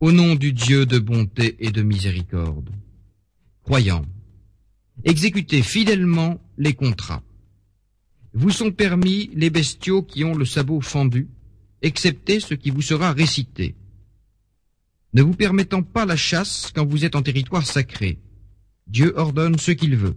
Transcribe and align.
Au 0.00 0.12
nom 0.12 0.34
du 0.34 0.52
Dieu 0.52 0.84
de 0.84 0.98
bonté 0.98 1.56
et 1.58 1.70
de 1.70 1.80
miséricorde. 1.80 2.68
Croyants, 3.62 4.04
exécutez 5.04 5.62
fidèlement 5.62 6.38
les 6.58 6.74
contrats. 6.74 7.22
Vous 8.34 8.50
sont 8.50 8.72
permis 8.72 9.30
les 9.32 9.48
bestiaux 9.48 10.02
qui 10.02 10.22
ont 10.24 10.34
le 10.34 10.44
sabot 10.44 10.82
fendu, 10.82 11.28
excepté 11.80 12.40
ce 12.40 12.52
qui 12.52 12.68
vous 12.68 12.82
sera 12.82 13.12
récité. 13.12 13.74
Ne 15.14 15.22
vous 15.22 15.34
permettant 15.34 15.82
pas 15.82 16.04
la 16.04 16.16
chasse 16.16 16.70
quand 16.74 16.84
vous 16.84 17.06
êtes 17.06 17.16
en 17.16 17.22
territoire 17.22 17.66
sacré. 17.66 18.18
Dieu 18.86 19.14
ordonne 19.16 19.58
ce 19.58 19.70
qu'il 19.70 19.96
veut. 19.96 20.16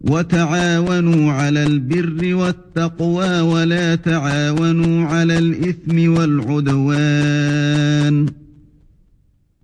وتعاونوا 0.00 1.32
على 1.32 1.66
البر 1.66 2.34
والتقوى 2.34 3.40
ولا 3.40 3.94
تعاونوا 3.94 5.06
على 5.06 5.38
الإثم 5.38 6.16
والعدوان 6.16 8.26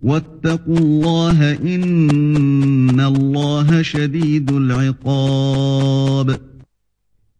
واتقوا 0.01 0.77
الله 0.77 1.53
إن 1.53 2.99
الله 2.99 3.81
شديد 3.81 4.51
العقاب 4.51 6.53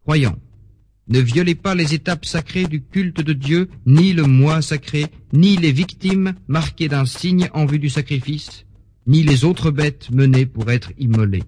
Croyants, 0.05 0.37
ne 1.07 1.19
violez 1.19 1.55
pas 1.55 1.75
les 1.75 1.93
étapes 1.93 2.25
sacrées 2.25 2.65
du 2.65 2.83
culte 2.83 3.21
de 3.21 3.31
Dieu, 3.31 3.69
ni 3.85 4.11
le 4.11 4.23
mois 4.23 4.61
sacré, 4.61 5.05
ni 5.31 5.55
les 5.55 5.71
victimes 5.71 6.33
marquées 6.49 6.89
d'un 6.89 7.05
signe 7.05 7.47
en 7.53 7.65
vue 7.65 7.79
du 7.79 7.89
sacrifice, 7.89 8.65
ni 9.07 9.23
les 9.23 9.45
autres 9.45 9.71
bêtes 9.71 10.11
menées 10.11 10.45
pour 10.45 10.69
être 10.71 10.91
immolées. 10.97 11.45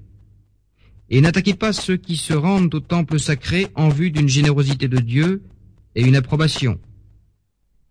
Et 1.10 1.20
n'attaquez 1.20 1.54
pas 1.54 1.72
ceux 1.72 1.96
qui 1.96 2.16
se 2.16 2.32
rendent 2.32 2.74
au 2.74 2.80
temple 2.80 3.18
sacré 3.18 3.66
en 3.74 3.88
vue 3.88 4.12
d'une 4.12 4.28
générosité 4.28 4.86
de 4.86 4.98
Dieu 4.98 5.42
et 5.96 6.02
une 6.02 6.16
approbation. 6.16 6.78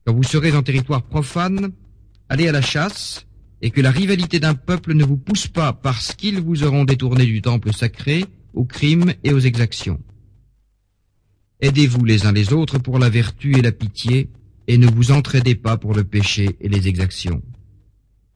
Quand 0.05 0.13
vous 0.13 0.23
serez 0.23 0.53
en 0.53 0.63
territoire 0.63 1.03
profane, 1.03 1.71
allez 2.29 2.47
à 2.47 2.53
la 2.53 2.61
chasse, 2.61 3.25
et 3.61 3.71
que 3.71 3.81
la 3.81 3.91
rivalité 3.91 4.39
d'un 4.39 4.55
peuple 4.55 4.93
ne 4.93 5.03
vous 5.03 5.17
pousse 5.17 5.47
pas 5.47 5.73
parce 5.73 6.15
qu'ils 6.15 6.39
vous 6.39 6.63
auront 6.63 6.85
détourné 6.85 7.25
du 7.25 7.41
temple 7.41 7.73
sacré, 7.73 8.25
aux 8.53 8.65
crimes 8.65 9.13
et 9.23 9.33
aux 9.33 9.39
exactions. 9.39 9.99
Aidez-vous 11.59 12.05
les 12.05 12.25
uns 12.25 12.31
les 12.31 12.53
autres 12.53 12.79
pour 12.79 12.99
la 12.99 13.09
vertu 13.09 13.57
et 13.57 13.61
la 13.61 13.73
pitié, 13.73 14.29
et 14.67 14.77
ne 14.77 14.87
vous 14.87 15.11
entraidez 15.11 15.55
pas 15.55 15.77
pour 15.77 15.93
le 15.93 16.05
péché 16.05 16.55
et 16.61 16.69
les 16.69 16.87
exactions. 16.87 17.41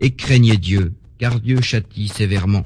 Et 0.01 0.11
craignez 0.11 0.57
Dieu, 0.57 0.93
car 1.17 1.39
Dieu 1.39 1.61
châtie 1.61 2.09
sévèrement. 2.09 2.65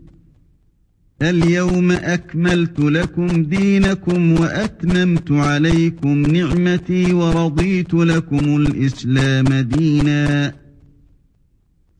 اليوم 1.21 1.91
أكملت 1.91 2.79
لكم 2.79 3.43
دينكم 3.43 4.39
وأتممت 4.39 5.31
عليكم 5.31 6.21
نعمتي 6.21 7.13
ورضيت 7.13 7.93
لكم 7.93 8.55
الإسلام 8.55 9.47
دينا. 9.53 10.53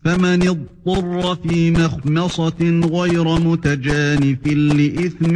فمن 0.03 0.47
اضطر 0.47 1.35
في 1.35 1.71
مخمصة 1.71 2.81
غير 2.93 3.39
متجانف 3.39 4.47
لإثم 4.47 5.33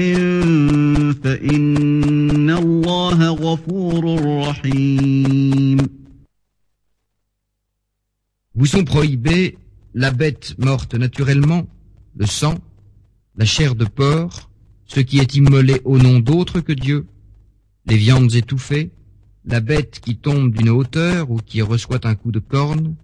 فإن 1.23 2.49
الله 2.49 3.29
غفور 3.29 4.03
رحيم. 4.47 5.77
Vous 8.55 8.65
sont 8.65 8.85
prohibés 8.85 9.57
la 9.93 10.11
bête 10.11 10.55
morte 10.57 10.95
naturellement, 10.95 11.67
le 12.17 12.25
sang, 12.25 12.57
la 13.37 13.45
chair 13.45 13.75
de 13.75 13.85
porc, 13.85 14.49
ce 14.85 14.99
qui 14.99 15.19
est 15.19 15.35
immolé 15.35 15.81
au 15.83 15.97
nom 15.97 16.19
d'autre 16.19 16.61
que 16.61 16.73
Dieu, 16.73 17.05
les 17.85 17.97
viandes 17.97 18.33
étouffées, 18.33 18.91
la 19.45 19.59
bête 19.59 19.99
qui 19.99 20.15
tombe 20.15 20.51
d'une 20.51 20.69
hauteur 20.69 21.29
ou 21.29 21.37
qui 21.37 21.61
reçoit 21.61 22.07
un 22.07 22.15
coup 22.15 22.31
de 22.31 22.39
corne, 22.39 22.95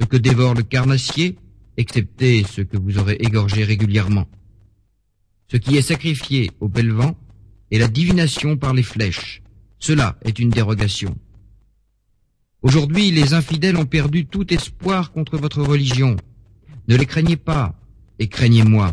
ce 0.00 0.06
que 0.06 0.16
dévore 0.16 0.54
le 0.54 0.62
carnassier, 0.62 1.36
excepté 1.76 2.44
ce 2.44 2.60
que 2.60 2.76
vous 2.76 2.98
aurez 2.98 3.16
égorgé 3.20 3.64
régulièrement, 3.64 4.26
ce 5.50 5.56
qui 5.56 5.76
est 5.76 5.82
sacrifié 5.82 6.50
au 6.60 6.68
bel 6.68 6.90
vent, 6.90 7.16
et 7.70 7.78
la 7.78 7.88
divination 7.88 8.56
par 8.56 8.74
les 8.74 8.82
flèches. 8.82 9.42
Cela 9.78 10.18
est 10.22 10.38
une 10.40 10.50
dérogation. 10.50 11.16
Aujourd'hui, 12.62 13.10
les 13.12 13.32
infidèles 13.32 13.76
ont 13.76 13.86
perdu 13.86 14.26
tout 14.26 14.52
espoir 14.52 15.12
contre 15.12 15.38
votre 15.38 15.62
religion. 15.62 16.16
Ne 16.88 16.96
les 16.96 17.06
craignez 17.06 17.36
pas, 17.36 17.80
et 18.18 18.26
craignez-moi. 18.28 18.92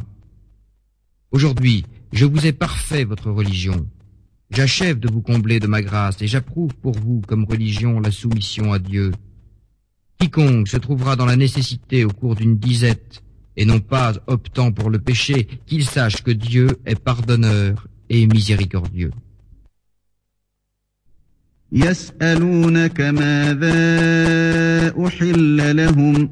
Aujourd'hui, 1.30 1.84
je 2.12 2.26
vous 2.26 2.46
ai 2.46 2.52
parfait 2.52 3.04
votre 3.04 3.30
religion. 3.30 3.86
J'achève 4.50 4.98
de 4.98 5.10
vous 5.10 5.22
combler 5.22 5.60
de 5.60 5.66
ma 5.66 5.80
grâce 5.80 6.20
et 6.20 6.26
j'approuve 6.26 6.74
pour 6.74 6.92
vous 6.92 7.22
comme 7.26 7.44
religion 7.44 8.00
la 8.00 8.10
soumission 8.10 8.72
à 8.72 8.78
Dieu. 8.78 9.12
Quiconque 10.18 10.68
se 10.68 10.76
trouvera 10.76 11.16
dans 11.16 11.26
la 11.26 11.36
nécessité 11.36 12.04
au 12.04 12.10
cours 12.10 12.34
d'une 12.34 12.58
disette 12.58 13.22
et 13.56 13.64
non 13.64 13.80
pas 13.80 14.12
optant 14.26 14.72
pour 14.72 14.90
le 14.90 14.98
péché, 14.98 15.48
qu'il 15.66 15.84
sache 15.84 16.22
que 16.22 16.30
Dieu 16.30 16.68
est 16.86 16.98
pardonneur 16.98 17.86
et 18.08 18.26
miséricordieux. 18.26 19.12
يسألونك 21.74 23.00
ماذا 23.00 23.72
أحل 25.06 25.76
لهم 25.76 26.30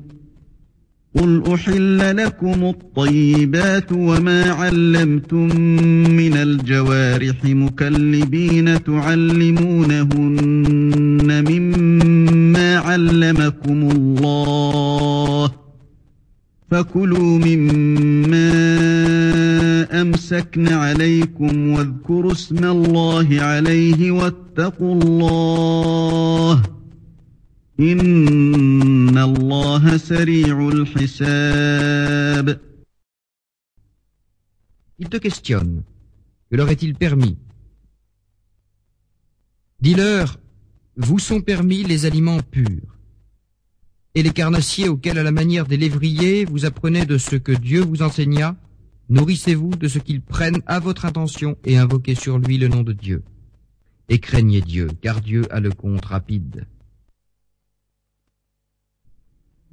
قل 1.15 1.43
أحل 1.53 2.17
لكم 2.17 2.63
الطيبات 2.63 3.91
وما 3.91 4.51
علمتم 4.51 5.59
من 6.11 6.33
الجوارح 6.33 7.45
مكلبين 7.45 8.83
تعلمونهن 8.83 10.09
مما 11.49 12.77
علمكم 12.77 13.89
الله 13.95 15.51
فكلوا 16.71 17.39
مما 17.45 18.51
أمسكن 20.01 20.67
عليكم 20.67 21.69
واذكروا 21.69 22.31
اسم 22.31 22.63
الله 22.65 23.27
عليه 23.41 24.11
واتقوا 24.11 24.95
الله 25.03 26.74
Il 27.77 27.97
te 35.09 35.17
questionne. 35.17 35.83
Que 36.49 36.55
leur 36.55 36.69
est-il 36.69 36.95
permis? 36.95 37.37
Dis-leur, 39.81 40.39
vous 40.95 41.19
sont 41.19 41.41
permis 41.41 41.83
les 41.83 42.05
aliments 42.05 42.39
purs. 42.39 42.97
Et 44.13 44.23
les 44.23 44.31
carnassiers 44.31 44.87
auxquels, 44.87 45.17
à 45.17 45.23
la 45.23 45.33
manière 45.33 45.65
des 45.65 45.75
lévriers, 45.75 46.45
vous 46.45 46.63
apprenez 46.63 47.05
de 47.05 47.17
ce 47.17 47.35
que 47.35 47.51
Dieu 47.51 47.81
vous 47.81 48.01
enseigna, 48.01 48.55
nourrissez-vous 49.09 49.75
de 49.75 49.89
ce 49.89 49.99
qu'ils 49.99 50.21
prennent 50.21 50.61
à 50.65 50.79
votre 50.79 51.03
intention 51.03 51.57
et 51.65 51.77
invoquez 51.77 52.15
sur 52.15 52.39
lui 52.39 52.57
le 52.57 52.69
nom 52.69 52.83
de 52.83 52.93
Dieu. 52.93 53.23
Et 54.07 54.19
craignez 54.19 54.61
Dieu, 54.61 54.87
car 55.01 55.19
Dieu 55.19 55.43
a 55.49 55.59
le 55.59 55.71
compte 55.71 56.05
rapide. 56.05 56.65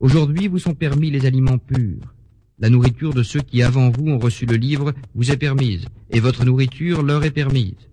Aujourd'hui 0.00 0.46
vous 0.46 0.60
sont 0.60 0.74
permis 0.74 1.10
les 1.10 1.26
aliments 1.26 1.58
purs. 1.58 2.14
La 2.60 2.70
nourriture 2.70 3.12
de 3.12 3.24
ceux 3.24 3.40
qui 3.40 3.62
avant 3.62 3.90
vous 3.90 4.06
ont 4.06 4.18
reçu 4.18 4.46
le 4.46 4.54
livre 4.54 4.92
vous 5.14 5.32
est 5.32 5.36
permise, 5.36 5.86
et 6.10 6.20
votre 6.20 6.44
nourriture 6.44 7.02
leur 7.02 7.24
est 7.24 7.32
permise. 7.32 7.88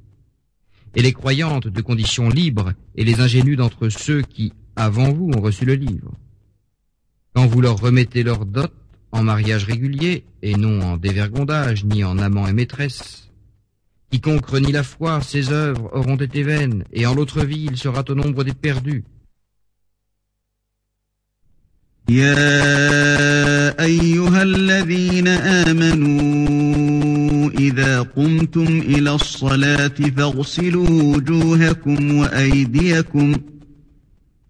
Et 0.95 1.01
les 1.01 1.13
croyantes 1.13 1.67
de 1.67 1.81
conditions 1.81 2.29
libres 2.29 2.73
et 2.95 3.03
les 3.03 3.21
ingénus 3.21 3.57
d'entre 3.57 3.89
ceux 3.89 4.21
qui 4.21 4.53
avant 4.75 5.11
vous 5.11 5.31
ont 5.35 5.41
reçu 5.41 5.65
le 5.65 5.73
livre. 5.73 6.11
Quand 7.33 7.47
vous 7.47 7.61
leur 7.61 7.79
remettez 7.79 8.23
leur 8.23 8.45
dot 8.45 8.71
en 9.11 9.23
mariage 9.23 9.65
régulier, 9.65 10.25
et 10.41 10.55
non 10.55 10.81
en 10.81 10.97
dévergondage, 10.97 11.85
ni 11.85 12.03
en 12.03 12.17
amant 12.17 12.47
et 12.47 12.53
maîtresse, 12.53 13.31
quiconque 14.11 14.45
renie 14.45 14.71
la 14.71 14.83
foi, 14.83 15.21
ses 15.21 15.51
œuvres 15.51 15.89
auront 15.93 16.17
été 16.17 16.43
vaines, 16.43 16.83
et 16.93 17.05
en 17.05 17.15
l'autre 17.15 17.43
vie 17.43 17.67
il 17.69 17.77
sera 17.77 18.03
au 18.07 18.15
nombre 18.15 18.43
des 18.43 18.53
perdus. 18.53 19.03
يا 22.09 23.83
أيها 23.83 24.43
الذين 24.43 25.27
آمنوا 25.27 26.69
إذا 27.59 28.01
قمتم 28.01 28.83
إلى 28.87 29.15
الصلاة 29.15 29.93
فاغسلوا 30.17 30.89
وجوهكم 30.89 32.17
وأيديكم 32.17 33.35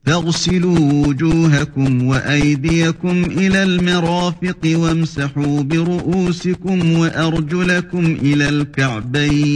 فاغسلوا 0.06 1.08
وجوهكم 1.08 2.08
وأيديكم 2.08 3.24
إلى 3.24 3.64
المرافق 3.64 4.58
وامسحوا 4.66 5.62
برؤوسكم 5.62 6.92
وأرجلكم 6.92 8.18
إلى 8.22 8.50
الكعبين. 8.50 9.56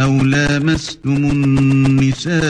أَوْ 0.00 0.24
لَامَسْتُمُ 0.24 1.30
النِّسَاءَ 1.30 2.40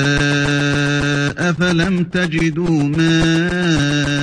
فَلَمْ 1.52 2.04
تَجِدُوا 2.04 2.82
مَاءً 2.82 4.20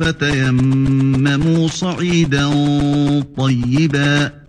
فَتَيَمَّمُوا 0.00 1.68
صَعِيدًا 1.68 2.50
طَيِّبًا 3.36 4.40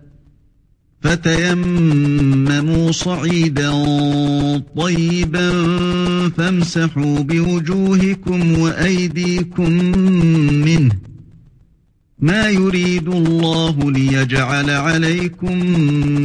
فتيمموا 1.02 2.92
صعيدا 2.92 3.72
طيبا 4.76 5.50
فامسحوا 6.36 7.18
بوجوهكم 7.18 8.58
وأيديكم 8.58 9.70
منه 10.64 10.92
ما 12.22 12.48
يريد 12.48 13.08
الله 13.08 13.90
ليجعل 13.90 14.70
عليكم 14.70 15.58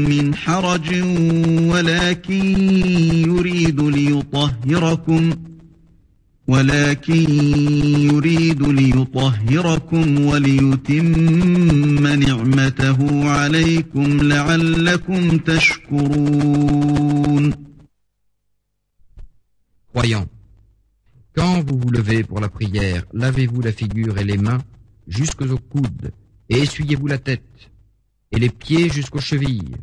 من 0.09 0.35
حرج 0.35 0.95
ولكن 1.71 2.43
يريد 3.27 3.81
ليطهركم 3.81 5.33
ولكن 6.47 7.29
يريد 8.13 8.63
ليطهركم 8.63 10.25
وليتم 10.25 12.07
نعمته 12.07 13.29
عليكم 13.29 14.17
لعلكم 14.21 15.37
تشكرون. 15.37 16.87
Croyants, 19.93 20.27
quand 21.35 21.63
vous 21.65 21.77
vous 21.79 21.89
levez 21.89 22.23
pour 22.23 22.39
la 22.39 22.49
prière, 22.49 23.03
lavez-vous 23.13 23.61
la 23.61 23.71
figure 23.71 24.17
et 24.19 24.23
les 24.23 24.37
mains 24.37 24.61
jusqu'aux 25.07 25.57
coudes, 25.57 26.11
et 26.49 26.59
essuyez-vous 26.59 27.07
la 27.07 27.17
tête, 27.17 27.71
et 28.31 28.39
les 28.39 28.49
pieds 28.49 28.89
jusqu'aux 28.89 29.19
chevilles. 29.19 29.75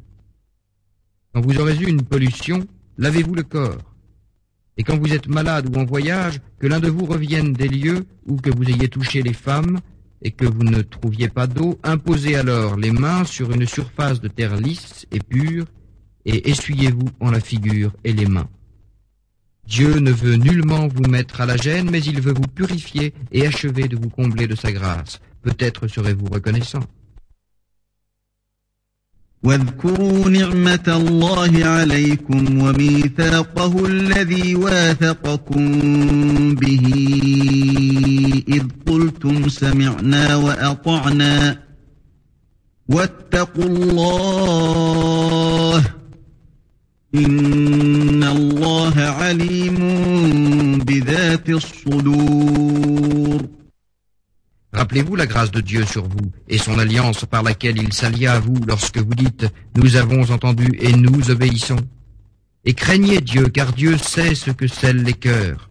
Quand 1.33 1.41
vous 1.41 1.59
aurez 1.59 1.77
eu 1.77 1.89
une 1.89 2.03
pollution, 2.03 2.67
lavez-vous 2.99 3.35
le 3.35 3.43
corps. 3.43 3.95
Et 4.77 4.83
quand 4.83 4.99
vous 4.99 5.13
êtes 5.13 5.29
malade 5.29 5.75
ou 5.75 5.79
en 5.79 5.85
voyage, 5.85 6.41
que 6.59 6.67
l'un 6.67 6.81
de 6.81 6.89
vous 6.89 7.07
revienne 7.07 7.53
des 7.53 7.69
lieux 7.69 8.07
où 8.27 8.37
que 8.37 8.51
vous 8.51 8.69
ayez 8.69 8.89
touché 8.89 9.23
les 9.23 9.33
femmes, 9.33 9.81
et 10.23 10.31
que 10.31 10.47
vous 10.47 10.65
ne 10.65 10.81
trouviez 10.81 11.29
pas 11.29 11.47
d'eau, 11.47 11.79
imposez 11.83 12.37
alors 12.37 12.77
les 12.77 12.91
mains 12.91 13.25
sur 13.25 13.53
une 13.53 13.67
surface 13.67 14.21
de 14.21 14.29
terre 14.29 14.57
lisse 14.57 15.07
et 15.13 15.19
pure, 15.19 15.67
et 16.25 16.51
essuyez-vous 16.51 17.09
en 17.21 17.31
la 17.31 17.41
figure 17.41 17.93
et 18.05 18.13
les 18.13 18.27
mains. 18.27 18.49
Dieu 19.68 20.00
ne 20.00 20.12
veut 20.12 20.36
nullement 20.36 20.88
vous 20.88 21.10
mettre 21.10 21.42
à 21.42 21.46
la 21.46 21.56
gêne, 21.56 21.90
mais 21.92 22.02
il 22.02 22.22
veut 22.22 22.34
vous 22.34 22.48
purifier 22.60 23.14
et 23.32 23.46
achever 23.46 23.88
de 23.88 23.96
vous 23.96 24.10
combler 24.10 24.48
de 24.48 24.56
sa 24.56 24.72
grâce. 24.72 25.20
Peut-être 25.44 25.88
serez-vous 25.88 26.26
reconnaissant. 26.26 26.84
واذكروا 29.44 30.30
نعمة 30.30 30.84
الله 30.88 31.66
عليكم 31.66 32.62
وميثاقه 32.64 33.86
الذي 33.86 34.56
واثقكم 34.56 35.66
به 36.56 36.86
إذ 38.48 38.64
قلتم 38.88 39.50
سمعنا 39.50 40.36
وأطعنا 40.36 41.64
واتقوا 42.90 43.66
الله 43.66 44.80
Rappelez-vous 54.73 55.15
la 55.15 55.27
grâce 55.27 55.53
de 55.53 55.61
Dieu 55.61 55.85
sur 55.87 56.09
vous 56.09 56.33
et 56.49 56.59
son 56.59 56.77
alliance 56.77 57.25
par 57.25 57.45
laquelle 57.45 57.79
il 57.79 57.93
s'allia 57.93 58.33
à 58.33 58.41
vous 58.41 58.57
lorsque 58.67 58.99
vous 58.99 59.15
dites⁇ 59.15 59.45
Nous 59.77 59.95
avons 59.95 60.29
entendu 60.33 60.67
et 60.81 60.93
nous 60.93 61.31
obéissons⁇ 61.31 61.77
Et 62.65 62.75
craignez 62.75 63.21
Dieu 63.21 63.49
car 63.49 63.73
Dieu 63.73 63.97
sait 63.97 64.35
ce 64.35 64.51
que 64.51 64.67
scellent 64.67 65.05
les 65.05 65.13
cœurs. 65.13 65.71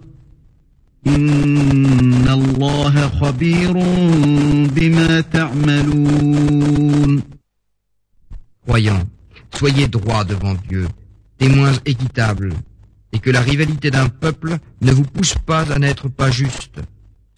Inna 1.03 2.37
soyez 9.55 9.87
droits 9.87 10.23
devant 10.23 10.55
Dieu, 10.69 10.87
témoins 11.37 11.73
équitables, 11.85 12.53
et 13.11 13.19
que 13.19 13.29
la 13.29 13.41
rivalité 13.41 13.89
d'un 13.91 14.09
peuple 14.09 14.57
ne 14.81 14.91
vous 14.91 15.03
pousse 15.03 15.35
pas 15.45 15.71
à 15.71 15.79
n'être 15.79 16.07
pas 16.07 16.31
juste. 16.31 16.79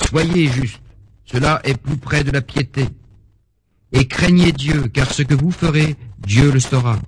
Soyez 0.09 0.47
juste, 0.47 0.81
cela 1.25 1.61
est 1.63 1.77
plus 1.77 1.97
près 1.97 2.23
de 2.23 2.31
la 2.31 2.41
piété. 2.41 2.87
Et 3.91 4.07
craignez 4.07 4.51
Dieu, 4.51 4.87
car 4.87 5.11
ce 5.11 5.23
que 5.23 5.35
vous 5.35 5.51
ferez, 5.51 5.95
Dieu 6.19 6.51
le 6.51 6.59
saura. 6.59 6.99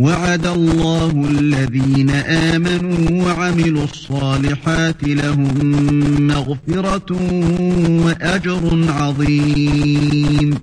وعد 0.00 0.46
الله 0.46 1.10
الذين 1.30 2.10
آمنوا 2.10 3.24
وعملوا 3.24 3.84
الصالحات 3.84 5.04
لهم 5.04 6.26
مغفرة 6.26 7.12
وأجر 8.04 8.92
عظيم 8.92 10.54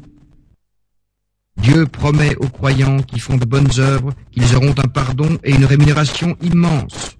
Dieu 1.58 1.86
promet 1.86 2.36
aux 2.38 2.48
croyants 2.50 3.02
qui 3.02 3.20
font 3.20 3.38
de 3.38 3.46
bonnes 3.46 3.72
œuvres 3.80 4.14
qu'ils 4.32 4.56
auront 4.56 4.76
un 4.84 4.88
pardon 4.88 5.38
et 5.44 5.52
une 5.56 5.66
rémunération 5.66 6.36
immense. 6.42 7.16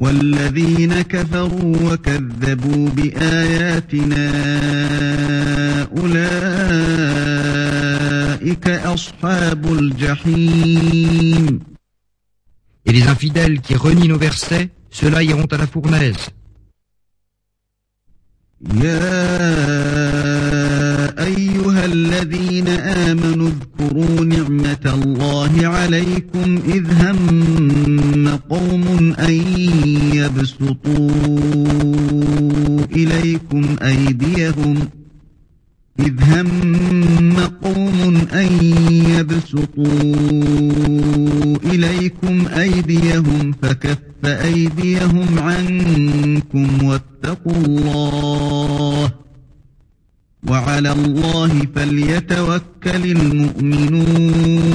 والذين 0.00 1.02
كفروا 1.02 1.92
وكذبوا 1.92 2.88
بآياتنا 2.88 4.30
أولئك 5.98 7.97
Et 12.86 12.92
les 12.92 13.08
infidèles 13.08 13.60
qui 13.60 13.74
renient 13.74 14.08
nos 14.08 14.18
versets, 14.18 14.70
ceux-là 14.90 15.22
iront 15.22 15.46
à 15.46 15.56
la 15.56 15.66
fournaise. 15.66 16.30
يا 18.60 18.98
أيها 21.26 21.84
الذين 21.84 22.68
آمنوا 22.68 23.48
اذكروا 23.48 24.20
الله 24.94 25.66
عليكم 25.66 26.58
إذ 26.68 26.84
هم 27.02 28.28
قوم 28.50 29.14
أن 29.18 29.34
يبسطوا 30.14 31.10
إليكم 32.92 33.76
أيديهم 33.82 34.88
إذ 35.98 36.14
هم 36.22 37.32
قوم 37.62 38.16
أن 38.32 38.52
يبسطوا 39.18 39.84
إليكم 41.64 42.46
أيديهم 42.46 43.54
فكف 43.62 43.98
أيديهم 44.24 45.38
عنكم 45.38 46.84
واتقوا 46.84 47.52
الله 47.52 49.12
وعلى 50.48 50.92
الله 50.92 51.66
فليتوكل 51.74 53.04
المؤمنون 53.16 54.68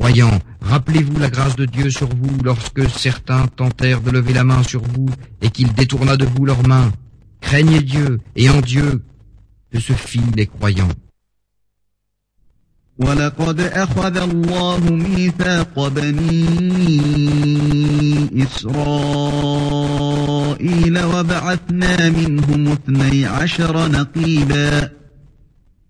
Croyants, 0.00 0.38
rappelez-vous 0.62 1.18
la 1.18 1.28
grâce 1.28 1.56
de 1.56 1.66
Dieu 1.66 1.90
sur 1.90 2.08
vous 2.08 2.38
lorsque 2.42 2.88
certains 2.88 3.48
tentèrent 3.48 4.00
de 4.00 4.10
lever 4.10 4.32
la 4.32 4.44
main 4.44 4.62
sur 4.62 4.82
vous 4.82 5.10
et 5.42 5.50
qu'il 5.50 5.72
détourna 5.74 6.16
de 6.16 6.24
vous 6.24 6.46
leurs 6.46 6.66
mains. 6.66 6.90
Craignez 7.42 7.82
Dieu 7.82 8.18
et 8.34 8.48
en 8.48 8.60
Dieu 8.60 9.02
que 9.70 9.78
se 9.80 9.92
fient 9.92 10.32
les 10.36 10.46
croyants. 10.46 10.94
ولقد 13.00 13.60
أخذ 13.60 14.16
الله 14.16 14.80
ميثاق 14.90 15.88
بني 15.88 16.46
إسرائيل 19.40 20.14
وبعثنا 21.04 22.08
منهم 22.08 22.68
اثني 22.68 23.26
عشر 23.26 23.88
نقيبا 23.88 24.90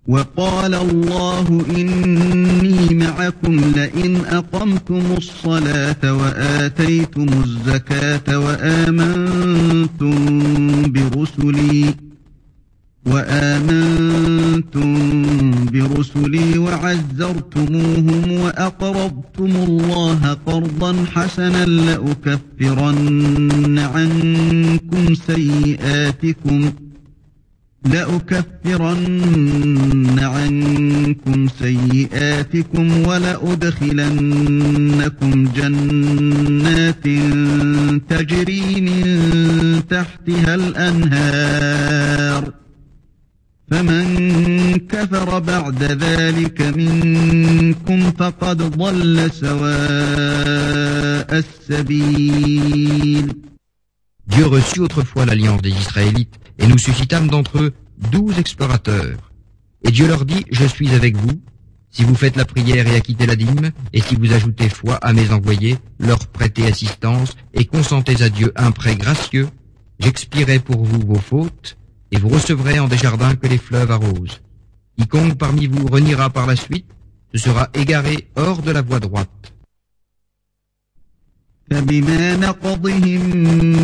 وقال 0.06 0.74
الله 0.74 1.64
إني 1.70 2.94
معكم 2.94 3.60
لئن 3.76 4.16
أقمتم 4.26 5.02
الصلاة 5.16 6.14
وآتيتم 6.14 7.26
الزكاة 7.44 8.38
وآمنتم 8.38 10.12
برسلي 10.92 11.94
وآمنتم 13.12 14.90
برسلي 15.72 16.58
وعزرتموهم 16.58 18.32
وأقرضتم 18.32 19.50
الله 19.68 20.38
قرضا 20.46 21.04
حسنا 21.14 21.64
لأكفرن 21.64 22.98
عنكم 23.78 25.14
سيئاتكم 25.14 26.72
لأكفرن 27.84 29.08
عنكم 30.18 31.48
سيئاتكم 31.58 33.06
ولأدخلنكم 33.06 34.24
جنات 35.56 37.04
تجري 38.08 38.80
من 38.80 39.08
تحتها 39.90 40.54
الأنهار 40.54 42.42
فمن 43.71 44.77
كفر 44.77 45.39
بعد 45.39 45.83
ذلك 45.83 46.61
منكم 46.61 48.11
فقد 48.11 48.57
ضل 48.57 49.31
سواء 49.31 49.65
السبيل 51.39 53.33
Dieu 54.27 54.45
reçut 54.47 54.79
autrefois 54.79 55.25
l'alliance 55.25 55.61
des 55.61 55.69
Israélites 55.69 56.39
et 56.57 56.67
nous 56.67 56.77
suscitâmes 56.77 57.27
d'entre 57.27 57.59
eux 57.59 57.73
douze 58.11 58.39
explorateurs. 58.39 59.31
Et 59.83 59.91
Dieu 59.91 60.07
leur 60.07 60.25
dit, 60.25 60.45
je 60.51 60.65
suis 60.65 60.89
avec 60.95 61.15
vous, 61.15 61.41
si 61.91 62.03
vous 62.03 62.15
faites 62.15 62.35
la 62.35 62.45
prière 62.45 62.87
et 62.87 62.95
acquittez 62.95 63.27
la 63.27 63.35
dîme, 63.35 63.71
et 63.93 64.01
si 64.01 64.15
vous 64.15 64.33
ajoutez 64.33 64.67
foi 64.67 64.95
à 64.95 65.13
mes 65.13 65.31
envoyés, 65.31 65.77
leur 65.99 66.27
prêtez 66.27 66.65
assistance, 66.65 67.35
et 67.53 67.65
consentez 67.65 68.21
à 68.23 68.29
Dieu 68.29 68.51
un 68.55 68.71
prêt 68.71 68.95
gracieux, 68.95 69.47
j'expierai 69.99 70.59
pour 70.59 70.83
vous 70.83 70.99
vos 71.05 71.19
fautes, 71.19 71.77
et 72.11 72.17
vous 72.17 72.29
recevrez 72.29 72.79
en 72.79 72.87
des 72.87 72.97
jardins 72.97 73.35
que 73.35 73.47
les 73.47 73.57
fleuves 73.57 73.91
arrosent. 73.91 74.41
Quiconque 74.97 75.37
parmi 75.37 75.67
vous 75.67 75.87
reniera 75.87 76.29
par 76.29 76.47
la 76.47 76.55
suite, 76.55 76.87
se 77.33 77.39
sera 77.39 77.69
égaré 77.73 78.29
hors 78.35 78.61
de 78.61 78.71
la 78.71 78.81
voie 78.81 78.99
droite. 78.99 79.51
فبما 81.71 82.35
نقضهم 82.35 83.21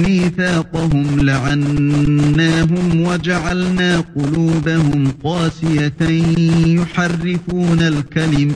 ميثاقهم 0.01 1.19
لعناهم 1.19 3.01
وجعلنا 3.01 3.99
قلوبهم 3.99 5.11
قاسية 5.23 6.01
يحرفون 6.67 7.81
الكلم 7.81 8.55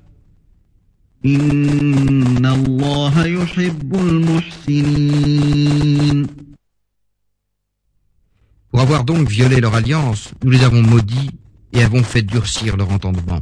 Pour 1.23 1.33
avoir 8.79 9.03
donc 9.03 9.29
violé 9.29 9.61
leur 9.61 9.75
alliance, 9.75 10.33
nous 10.43 10.49
les 10.49 10.63
avons 10.63 10.81
maudits 10.81 11.29
et 11.73 11.83
avons 11.83 12.01
fait 12.01 12.23
durcir 12.23 12.75
leur 12.75 12.89
entendement. 12.91 13.39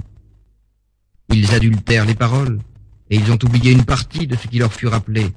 Ils 1.32 1.54
adultèrent 1.56 2.06
les 2.06 2.16
paroles, 2.16 2.60
et 3.10 3.16
ils 3.16 3.32
ont 3.32 3.40
oublié 3.42 3.72
une 3.72 3.86
partie 3.86 4.28
de 4.28 4.36
ce 4.36 4.48
qui 4.48 4.60
leur 4.60 4.74
fut 4.74 4.88
rappelé. 4.88 5.32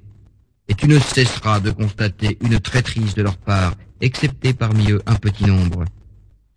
Et 0.67 0.75
tu 0.75 0.89
ne 0.89 0.99
cesseras 0.99 1.61
de 1.61 1.71
constater 1.71 2.39
une 2.41 2.59
traîtrise 2.59 3.15
de 3.15 3.23
leur 3.23 3.37
part, 3.37 3.75
excepté 4.01 4.53
parmi 4.53 4.91
eux 4.91 5.03
un 5.07 5.15
petit 5.15 5.45
nombre. 5.45 5.85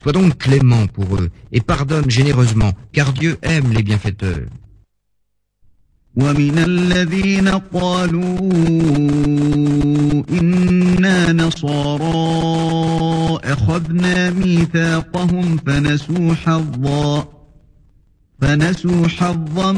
Sois 0.01 0.13
donc 0.13 0.39
clément 0.39 0.87
pour 0.87 1.17
eux, 1.17 1.29
et 1.51 1.61
pardonne 1.61 2.09
généreusement, 2.09 2.73
car 2.91 3.13
Dieu 3.13 3.37
aime 3.43 3.71
les 3.71 3.83
bienfaiteurs. 3.83 4.47
ومن 6.15 6.57
الذين 6.57 7.47
قالوا 7.47 8.39
إنا 10.41 11.33
نصارى 11.33 12.15
أخذنا 13.43 14.29
ميثاقهم 14.29 15.57
فنسوا 15.57 16.33
حظا 16.33 17.27
فنسوا 18.41 19.07
حظا 19.07 19.71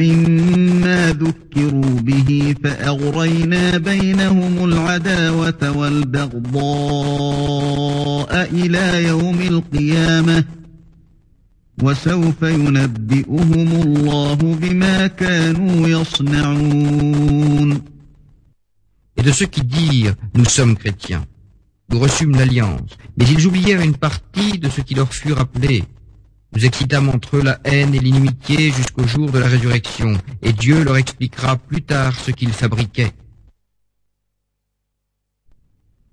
مما 0.00 1.12
ذكروا 1.12 2.00
به 2.00 2.54
فأغرينا 2.64 3.78
بينهم 3.78 4.64
العداوة 4.64 5.78
والبغضاء 5.78 6.54
إلى 8.52 9.04
يوم 9.08 9.38
القيامة. 9.40 10.44
وسوف 11.83 12.41
ينبئهم 12.41 13.81
الله 13.81 14.35
بما 14.35 15.07
كانوا 15.07 15.87
يصنعون 15.87 17.81
Et 19.17 19.21
de 19.21 19.31
ceux 19.33 19.47
qui 19.47 19.63
dirent, 19.63 20.15
nous 20.33 20.45
sommes 20.45 20.77
chrétiens, 20.77 21.25
nous 21.89 21.99
reçûmes 21.99 22.37
l'alliance, 22.37 22.91
mais 23.17 23.25
ils 23.25 23.45
oublièrent 23.47 23.81
une 23.81 23.97
partie 23.97 24.59
de 24.59 24.69
ce 24.69 24.79
qui 24.79 24.95
leur 24.95 25.13
fut 25.13 25.33
rappelé. 25.33 25.83
Nous 26.53 26.65
excitâmes 26.65 27.09
entre 27.09 27.35
eux 27.37 27.43
la 27.43 27.59
haine 27.65 27.93
et 27.93 27.99
l'inimitié 27.99 28.71
jusqu'au 28.71 29.05
jour 29.05 29.29
de 29.29 29.39
la 29.39 29.47
résurrection, 29.47 30.17
et 30.41 30.53
Dieu 30.53 30.83
leur 30.85 30.95
expliquera 30.95 31.57
plus 31.57 31.81
tard 31.81 32.17
ce 32.17 32.31
qu'ils 32.31 32.53
fabriquaient. 32.53 33.11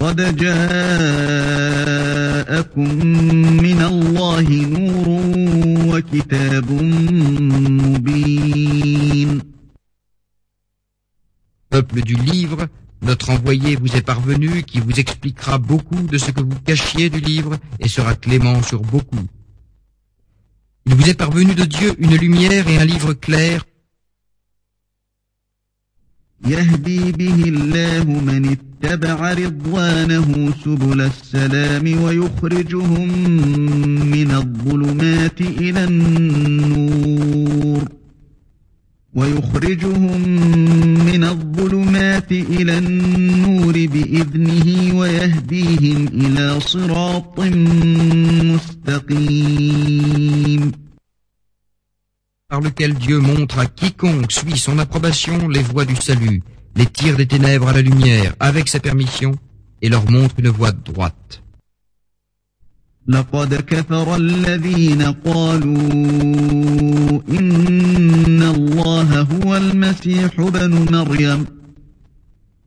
قد 0.00 0.36
جاءكم 0.36 0.60
من 3.62 3.80
الله 3.82 4.48
نور 4.66 5.08
وكتاب 5.94 6.72
مبين 7.82 9.40
Peuple 11.70 12.02
du 12.02 12.16
livre, 12.16 12.66
notre 13.00 13.30
envoyé 13.30 13.76
vous 13.76 13.94
est 13.94 14.02
parvenu 14.02 14.64
qui 14.64 14.80
vous 14.80 14.98
expliquera 14.98 15.58
beaucoup 15.58 16.02
de 16.02 16.18
ce 16.18 16.32
que 16.32 16.40
vous 16.40 16.58
cachiez 16.66 17.10
du 17.10 17.20
livre 17.20 17.56
et 17.78 17.86
sera 17.86 18.14
clément 18.14 18.60
sur 18.62 18.80
beaucoup. 18.80 19.24
Il 20.86 20.94
vous 20.94 21.08
est 21.08 21.14
parvenu 21.14 21.54
de 21.54 21.64
Dieu 21.64 21.94
une 21.98 22.16
lumière 22.16 22.66
et 22.68 22.78
un 22.78 22.84
livre 22.84 23.12
clair 23.12 23.64
يهدي 26.47 27.11
به 27.11 27.43
الله 27.43 28.03
من 28.03 28.57
اتبع 28.83 29.33
رضوانه 29.33 30.53
سبل 30.65 31.01
السلام 31.01 32.03
ويخرجهم 32.03 33.09
من 34.11 34.31
الظلمات 34.31 35.41
إلى 35.41 35.83
النور. 35.83 37.89
ويخرجهم 39.13 40.21
من 41.05 41.23
الظلمات 41.23 42.31
إلى 42.31 42.77
النور 42.77 43.73
بإذنه 43.73 44.99
ويهديهم 44.99 46.07
إلى 46.07 46.59
صراط 46.59 47.39
مستقيم. 49.05 50.84
par 52.54 52.60
lequel 52.60 52.94
Dieu 52.94 53.18
montre 53.20 53.58
à 53.60 53.66
quiconque 53.66 54.32
suit 54.32 54.58
son 54.58 54.78
approbation 54.78 55.48
les 55.48 55.62
voies 55.62 55.84
du 55.84 55.96
salut, 55.96 56.42
les 56.74 56.86
tire 56.86 57.16
des 57.16 57.26
ténèbres 57.26 57.68
à 57.68 57.72
la 57.72 57.82
lumière 57.82 58.34
avec 58.40 58.68
sa 58.68 58.80
permission 58.80 59.32
et 59.82 59.88
leur 59.88 60.10
montre 60.10 60.34
une 60.38 60.48
voie 60.48 60.72
droite. 60.72 61.42
لقد 63.08 63.54
كفر 63.54 64.16
الذين 64.16 65.02
قالوا 65.02 65.70
إن 67.30 68.42
الله 68.42 69.20
هو 69.20 69.56
المسيح 69.56 70.40
ابن 70.40 70.92
مريم 70.92 71.46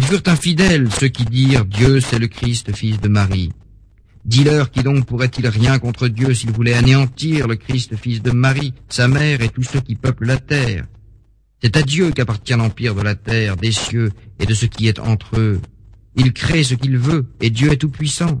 Ils 0.00 0.06
furent 0.06 0.22
infidèles, 0.28 0.90
ceux 0.90 1.08
qui 1.08 1.26
dirent 1.26 1.66
Dieu 1.66 2.00
c'est 2.00 2.18
le 2.18 2.26
Christ, 2.26 2.74
fils 2.74 2.98
de 3.02 3.08
Marie. 3.08 3.52
Dis-leur 4.24 4.70
qui 4.70 4.82
donc 4.82 5.04
pourrait-il 5.04 5.46
rien 5.46 5.78
contre 5.78 6.08
Dieu 6.08 6.32
s'il 6.32 6.52
voulait 6.52 6.72
anéantir 6.72 7.46
le 7.46 7.56
Christ, 7.56 7.94
fils 7.96 8.22
de 8.22 8.30
Marie, 8.30 8.72
sa 8.88 9.08
mère 9.08 9.42
et 9.42 9.50
tous 9.50 9.62
ceux 9.62 9.80
qui 9.80 9.96
peuplent 9.96 10.24
la 10.24 10.38
terre. 10.38 10.86
C'est 11.62 11.76
à 11.76 11.82
Dieu 11.82 12.12
qu'appartient 12.12 12.54
l'empire 12.54 12.94
de 12.94 13.02
la 13.02 13.14
terre, 13.14 13.58
des 13.58 13.72
cieux 13.72 14.10
et 14.38 14.46
de 14.46 14.54
ce 14.54 14.64
qui 14.64 14.88
est 14.88 14.98
entre 15.00 15.38
eux. 15.38 15.60
Il 16.16 16.32
crée 16.32 16.64
ce 16.64 16.76
qu'il 16.76 16.96
veut 16.96 17.26
et 17.42 17.50
Dieu 17.50 17.70
est 17.70 17.76
tout-puissant. 17.76 18.40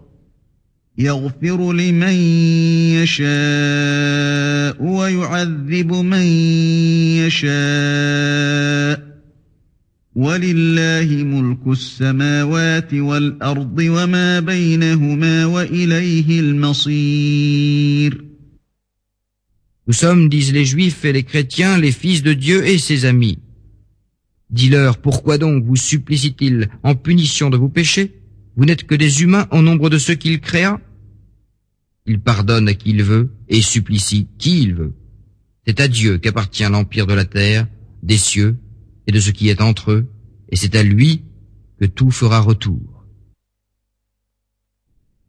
يغفر 0.98 1.72
لمن 1.72 2.14
يشاء 3.02 4.82
ويعذب 4.82 5.92
من 5.92 6.26
يشاء 7.26 9.06
ولله 10.14 11.24
ملك 11.24 11.66
السماوات 11.66 12.94
والأرض 12.94 13.78
وما 13.78 14.40
بينهما 14.40 15.46
وإليه 15.46 16.40
المصير 16.40 18.26
Nous 19.88 19.92
sommes, 19.92 20.28
disent 20.28 20.52
les 20.52 20.64
Juifs 20.64 21.04
et 21.04 21.12
les 21.12 21.22
chrétiens, 21.22 21.78
les 21.78 21.92
fils 21.92 22.24
de 22.24 22.32
Dieu 22.32 22.66
et 22.66 22.76
ses 22.76 23.04
amis. 23.04 23.38
Dis-leur, 24.50 24.98
pourquoi 24.98 25.38
donc 25.38 25.62
vous 25.62 25.76
supplicient-ils 25.76 26.68
en 26.82 26.96
punition 26.96 27.50
de 27.50 27.56
vos 27.56 27.68
péchés 27.68 28.12
Vous 28.55 28.65
n'êtes 28.65 28.85
que 28.85 28.95
des 28.95 29.23
humains 29.23 29.47
au 29.51 29.61
nombre 29.61 29.89
de 29.89 29.97
ceux 29.97 30.15
qu'il 30.15 30.39
créa 30.41 30.79
Il 32.05 32.19
pardonne 32.19 32.67
à 32.67 32.73
qui 32.73 32.89
il 32.89 33.03
veut 33.03 33.31
et 33.47 33.61
supplie 33.61 34.27
qui 34.37 34.61
il 34.61 34.75
veut. 34.75 34.93
C'est 35.65 35.79
à 35.79 35.87
Dieu 35.87 36.17
qu'appartient 36.17 36.63
l'empire 36.63 37.07
de 37.07 37.13
la 37.13 37.25
terre, 37.25 37.67
des 38.03 38.17
cieux 38.17 38.57
et 39.07 39.11
de 39.11 39.19
ce 39.19 39.31
qui 39.31 39.49
est 39.49 39.61
entre 39.61 39.91
eux, 39.91 40.07
et 40.49 40.55
c'est 40.55 40.75
à 40.75 40.83
lui 40.83 41.23
que 41.79 41.85
tout 41.85 42.11
fera 42.11 42.39
retour. 42.39 43.00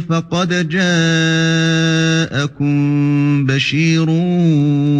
فقد 0.00 0.68
جاءكم 0.68 1.46
بشير 3.46 4.06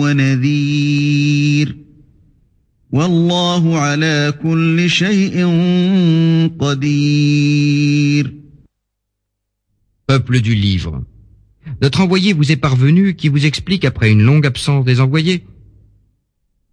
ونذير 0.00 1.76
والله 2.92 3.78
على 3.78 4.34
كل 4.42 4.90
شيء 4.90 5.46
قدير 6.58 8.40
Peuple 10.06 10.40
du 10.40 10.54
livre 10.54 11.04
Notre 11.82 12.00
envoyé 12.00 12.32
vous 12.32 12.50
est 12.50 12.56
parvenu 12.56 13.14
qui 13.14 13.28
vous 13.28 13.46
explique 13.46 13.84
après 13.84 14.10
une 14.10 14.22
longue 14.22 14.46
absence 14.46 14.84
des 14.84 15.00
envoyés 15.00 15.44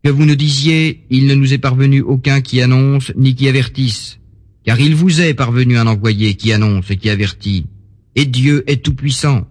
que 0.03 0.09
vous 0.09 0.25
nous 0.25 0.35
disiez 0.35 1.05
il 1.09 1.27
ne 1.27 1.35
nous 1.35 1.53
est 1.53 1.57
parvenu 1.57 2.01
aucun 2.01 2.39
qui 2.41 2.61
annonce 2.61 3.11
ni 3.15 3.35
qui 3.35 3.47
avertisse, 3.49 4.19
car 4.63 4.79
il 4.79 4.95
vous 4.95 5.21
est 5.21 5.33
parvenu 5.33 5.77
un 5.77 5.85
envoyé 5.85 6.35
qui 6.35 6.53
annonce 6.53 6.89
et 6.91 6.97
qui 6.97 7.09
avertit, 7.09 7.65
Et 8.14 8.26
Dieu 8.26 8.64
est 8.66 8.82
tout-puissant. 8.82 9.46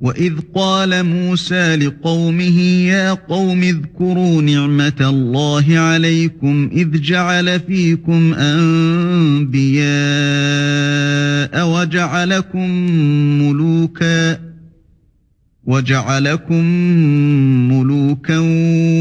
وإذ 0.00 0.32
قال 0.54 1.04
موسى 1.04 1.76
لقومه 1.76 2.60
يا 2.60 3.12
قوم 3.12 3.62
اذكروا 3.62 4.42
نعمة 4.42 4.96
الله 5.00 5.78
عليكم 5.78 6.70
إذ 6.72 7.00
جعل 7.00 7.60
فيكم 7.60 8.34
أنبياء 8.34 9.86
وجعلكم 11.68 12.70
ملوكا 13.42 14.38
وجعلكم 15.64 16.64
ملوكا 17.72 18.38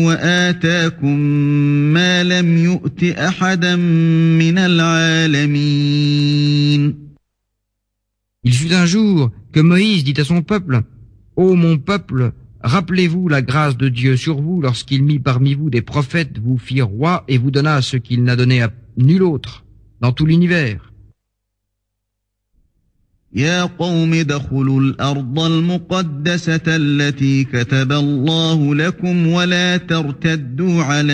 وآتاكم 0.05 1.19
ما 1.93 2.23
لم 2.23 2.57
يؤت 2.57 3.03
أحدا 3.03 3.75
من 3.75 4.57
العالمين 4.57 5.65
Il 8.44 8.54
fut 8.54 8.72
un 8.72 8.86
jour 8.86 9.30
que 9.52 9.60
Moïse 9.60 10.04
dit 10.04 10.18
à 10.18 10.24
son 10.24 10.42
peuple, 10.42 10.82
Ô 11.36 11.54
mon 11.54 11.78
peuple, 11.78 12.32
rappelez-vous 12.62 13.28
la 13.28 13.42
grâce 13.42 13.76
de 13.76 13.88
Dieu 13.88 14.16
sur 14.16 14.40
vous 14.40 14.60
lorsqu'il 14.60 15.02
mit 15.02 15.18
parmi 15.18 15.54
vous 15.54 15.70
des 15.70 15.82
prophètes, 15.82 16.38
vous 16.38 16.58
fit 16.58 16.82
roi 16.82 17.24
et 17.28 17.38
vous 17.38 17.50
donna 17.50 17.82
ce 17.82 17.96
qu'il 17.96 18.24
n'a 18.24 18.36
donné 18.36 18.62
à 18.62 18.70
nul 18.96 19.22
autre 19.22 19.64
dans 20.00 20.12
tout 20.12 20.26
l'univers. 20.26 20.90
يا 23.34 23.62
قوم 23.62 24.14
ادخلوا 24.14 24.80
الأرض 24.80 25.38
المقدسة 25.38 26.60
التي 26.66 27.44
كتب 27.44 27.92
الله 27.92 28.74
لكم 28.74 29.26
ولا 29.26 29.76
ترتدوا 29.76 30.82
على 30.82 31.12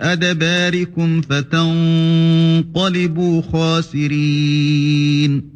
أدباركم 0.00 1.20
فتنقلبوا 1.20 2.22
خاسرين 3.42 5.53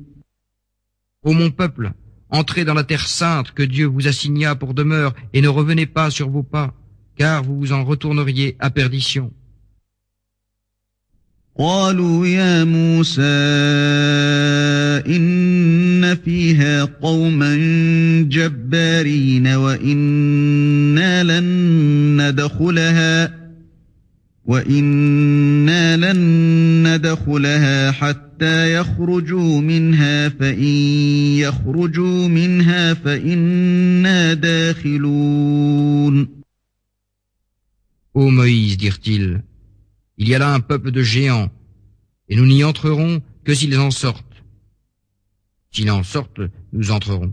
Ô 1.23 1.33
mon 1.33 1.51
peuple, 1.51 1.93
entrez 2.31 2.64
dans 2.64 2.75
la 2.75 2.85
terre 2.85 3.07
sainte 3.09 3.53
que 3.53 3.62
Dieu 3.62 3.87
vous 3.87 4.09
assigna 4.09 4.55
pour 4.55 4.75
demeure 4.75 5.14
et 5.33 5.40
ne 5.40 5.49
revenez 5.49 5.87
pas 5.87 6.11
sur 6.11 6.29
vos 6.29 6.43
pas, 6.43 6.75
car 7.17 7.43
vous 7.43 7.59
vous 7.59 7.73
en 7.73 7.85
retourneriez 7.85 8.57
à 8.59 8.71
perdition. 8.71 9.31
قالوا 11.59 12.27
يا 12.27 12.64
موسى 12.64 13.23
إن 15.07 16.17
فيها 16.25 16.85
قوما 16.85 17.57
جبارين 18.31 19.47
وإنا 19.47 21.23
لن 21.23 21.47
ندخلها 22.21 23.35
وإنا 24.45 25.97
لن 25.97 26.19
ندخلها 26.88 27.90
حتى 28.38 28.75
يخرجوا 28.75 29.61
منها 29.61 30.29
فإن 30.29 30.75
يخرجوا 31.38 32.29
منها 32.29 32.95
فإنا 32.95 34.35
داخلون 34.35 36.29
Ô 38.14 38.31
Moïse, 38.31 38.77
dirent-ils, 38.77 39.43
il 40.19 40.29
y 40.29 40.37
a 40.37 40.38
là 40.38 40.55
un 40.55 40.61
peuple 40.61 40.93
de 40.93 41.03
géants, 41.03 41.51
et 42.29 42.37
nous 42.37 42.47
n'y 42.47 42.62
entrerons 42.62 43.21
que 43.43 43.53
s'ils 43.53 43.77
en 43.77 43.90
sortent. 43.90 44.38
S'ils 45.73 45.90
en 45.90 46.05
sortent, 46.05 46.43
nous 46.73 46.93
entrerons. 46.93 47.33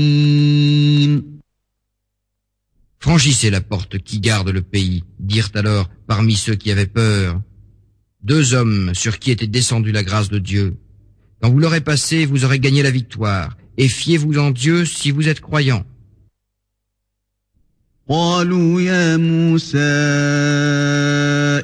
Franchissez 3.10 3.50
la 3.50 3.60
porte 3.60 3.98
qui 3.98 4.20
garde 4.20 4.48
le 4.48 4.62
pays, 4.62 5.04
dirent 5.20 5.50
alors 5.54 5.88
parmi 6.06 6.34
ceux 6.34 6.54
qui 6.54 6.70
avaient 6.70 6.86
peur. 6.86 7.40
Deux 8.22 8.54
hommes 8.54 8.94
sur 8.94 9.18
qui 9.18 9.30
était 9.30 9.46
descendue 9.46 9.92
la 9.92 10.02
grâce 10.02 10.28
de 10.28 10.38
Dieu. 10.38 10.76
Quand 11.40 11.50
vous 11.50 11.60
l'aurez 11.60 11.82
passé, 11.82 12.26
vous 12.26 12.44
aurez 12.44 12.58
gagné 12.58 12.82
la 12.82 12.90
victoire, 12.90 13.56
et 13.76 13.88
fiez-vous 13.88 14.38
en 14.38 14.50
Dieu 14.50 14.84
si 14.84 15.10
vous 15.10 15.28
êtes 15.28 15.40
croyants. 15.40 15.84
قالوا 18.08 18.80
يا 18.80 19.16
موسى 19.16 19.78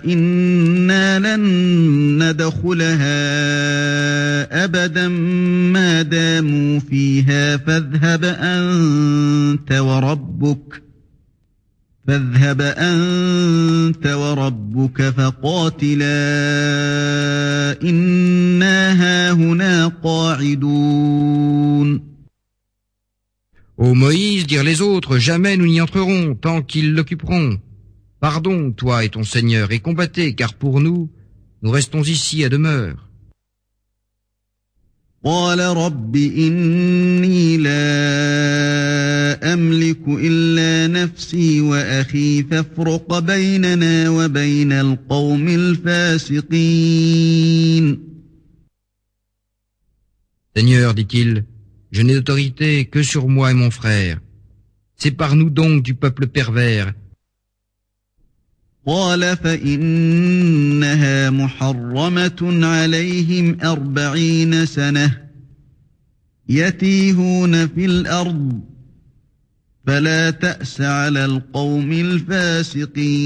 إنا 0.05 1.19
لن 1.19 1.43
ندخلها 2.23 3.15
أبدا 4.65 5.09
ما 5.09 6.03
داموا 6.03 6.81
فيها 6.81 7.57
فاذهب 7.57 8.25
أنت 8.25 9.73
وربك 9.73 10.83
فاذهب 12.07 12.61
أنت 12.61 14.07
وربك 14.07 15.03
فقاتلا 15.03 16.13
إنا 17.83 18.93
هاهنا 18.93 19.87
قاعدون 20.05 21.33
Ô 23.79 23.95
Moïse, 23.95 24.47
dirent 24.47 24.63
les 24.63 24.81
autres, 24.81 25.19
jamais 25.19 25.57
nous 25.57 25.67
n'y 25.67 25.81
entrerons 25.81 26.37
tant 26.37 26.63
qu'ils 26.63 26.95
l'occuperont. 26.95 27.59
Pardon, 28.21 28.71
toi 28.71 29.03
et 29.05 29.09
ton 29.09 29.25
Seigneur, 29.25 29.73
et 29.73 29.81
combattez, 29.81 30.35
car 30.37 30.55
pour 30.55 30.81
nous, 30.81 31.11
nous 31.63 31.71
restons 31.71 32.03
ici 32.03 32.45
à 32.45 32.49
demeure. 32.49 33.06
قال 35.27 35.61
رب 35.61 36.17
إني 36.17 37.57
لا 37.57 37.73
أملك 39.53 40.01
إلا 40.09 40.87
نفسي 41.03 41.61
وأخي 41.61 42.43
فافرق 42.43 43.19
بيننا 43.19 44.11
وبين 44.11 44.73
القوم 44.73 45.49
الفاسقين 45.49 46.93
Seigneur, 50.55 50.93
dit-il, 50.93 51.47
je 51.93 52.03
n'ai 52.03 52.13
d'autorité 52.15 52.85
que 52.85 53.03
sur 53.03 53.27
moi 53.27 53.51
et 53.53 53.55
mon 53.55 53.71
frère. 53.71 54.21
Sépare-nous 54.97 55.49
donc 55.49 55.83
du 55.83 55.95
peuple 55.95 56.27
pervers. 56.27 56.93
قال 58.87 59.37
فإنها 59.37 61.31
محرمة 61.31 62.67
عليهم 62.67 63.61
أربعين 63.65 64.67
سنة 64.67 65.23
يتيهون 66.49 67.69
في 67.69 67.85
الأرض 67.85 68.61
فلا 69.87 70.31
تأس 70.31 70.81
على 70.81 71.25
القوم 71.25 71.93
الفاسقين 71.93 73.23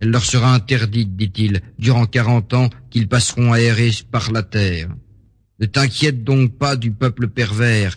Elle 0.00 0.10
leur 0.10 0.24
sera 0.24 0.52
interdite, 0.52 1.16
dit-il, 1.16 1.62
durant 1.78 2.04
quarante 2.04 2.52
ans 2.52 2.68
qu'ils 2.90 3.08
passeront 3.08 3.52
à 3.54 3.60
errer 3.60 3.90
par 4.10 4.32
la 4.32 4.42
terre. 4.42 4.90
Ne 5.60 5.66
t'inquiète 5.66 6.24
donc 6.24 6.58
pas 6.58 6.76
du 6.76 6.90
peuple 6.90 7.28
pervers. 7.28 7.96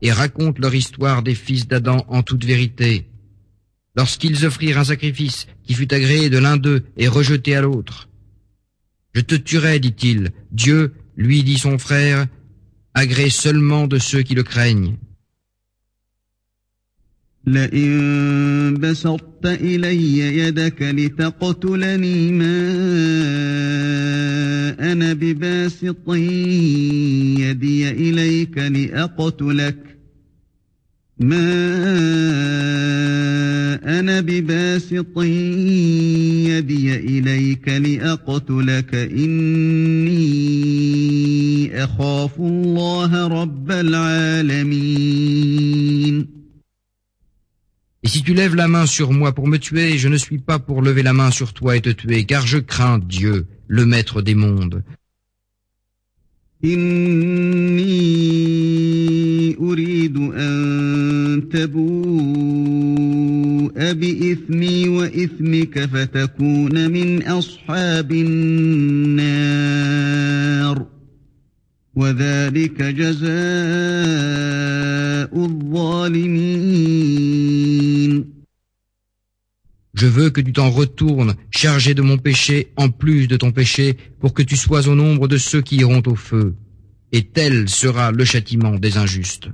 et 0.00 0.12
raconte 0.12 0.58
leur 0.58 0.74
histoire 0.74 1.22
des 1.22 1.34
fils 1.34 1.66
d'Adam 1.66 2.04
en 2.08 2.22
toute 2.22 2.44
vérité. 2.44 3.06
Lorsqu'ils 3.96 4.44
offrirent 4.44 4.78
un 4.78 4.84
sacrifice 4.84 5.46
qui 5.64 5.74
fut 5.74 5.92
agréé 5.94 6.28
de 6.28 6.38
l'un 6.38 6.56
d'eux 6.56 6.84
et 6.96 7.08
rejeté 7.08 7.54
à 7.54 7.62
l'autre. 7.62 8.08
Je 9.14 9.22
te 9.22 9.34
tuerai, 9.34 9.80
dit-il. 9.80 10.32
Dieu, 10.52 10.92
lui 11.16 11.42
dit 11.42 11.58
son 11.58 11.78
frère, 11.78 12.26
agrée 12.92 13.30
seulement 13.30 13.86
de 13.86 13.98
ceux 13.98 14.22
qui 14.22 14.34
le 14.34 14.42
craignent. 14.42 14.96
أنا 24.80 25.12
بباسط 25.12 26.08
يدي 27.38 27.90
إليك 27.90 28.58
لأقتلك 28.58 29.76
ما 31.18 31.44
أنا 34.00 34.20
بباسط 34.20 35.18
يدي 36.48 36.96
إليك 36.96 37.68
لأقتلك 37.68 38.94
إني 38.94 40.16
أخاف 41.84 42.40
الله 42.40 43.26
رب 43.26 43.70
العالمين 43.70 45.16
Et 48.06 48.08
si 48.08 48.22
tu 48.22 48.34
lèves 48.34 48.54
la 48.54 48.68
main 48.68 48.86
sur 48.86 49.10
moi 49.10 49.32
pour 49.32 49.48
me 49.48 49.58
tuer, 49.58 49.98
je 49.98 50.06
ne 50.06 50.16
suis 50.16 50.38
pas 50.38 50.60
pour 50.60 50.80
lever 50.80 51.02
la 51.02 51.12
main 51.12 51.32
sur 51.32 51.52
toi 51.52 51.76
et 51.76 51.80
te 51.80 51.88
tuer, 51.88 52.24
car 52.24 52.46
je 52.46 52.58
crains 52.58 53.00
Dieu, 53.00 53.46
le 53.66 53.84
maître 53.84 54.22
des 54.22 54.36
mondes. 54.36 54.84
وذلك 71.95 72.81
جزاء 72.81 73.31
الظالمين 75.45 76.81
Je 79.93 80.07
veux 80.07 80.29
que 80.31 80.41
tu 80.41 80.53
t'en 80.53 80.71
retournes, 80.71 81.35
chargé 81.51 81.93
de 81.93 82.01
mon 82.01 82.17
péché, 82.17 82.71
en 82.77 82.89
plus 82.89 83.27
de 83.27 83.35
ton 83.37 83.51
péché, 83.51 83.97
pour 84.19 84.33
que 84.33 84.41
tu 84.41 84.55
sois 84.55 84.87
au 84.87 84.95
nombre 84.95 85.27
de 85.27 85.37
ceux 85.37 85.61
qui 85.61 85.75
iront 85.75 86.01
au 86.07 86.15
feu. 86.15 86.55
Et 87.11 87.23
tel 87.23 87.69
sera 87.69 88.11
le 88.11 88.25
châtiment 88.25 88.75
des 88.79 88.97
injustes. 88.97 89.49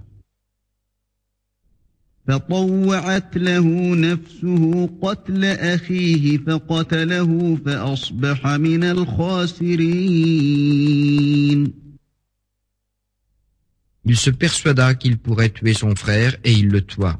Il 14.05 14.17
se 14.17 14.29
persuada 14.29 14.95
qu'il 14.95 15.17
pourrait 15.17 15.49
tuer 15.49 15.73
son 15.73 15.95
frère 15.95 16.37
et 16.43 16.53
il 16.53 16.67
le 16.69 16.81
tua. 16.81 17.19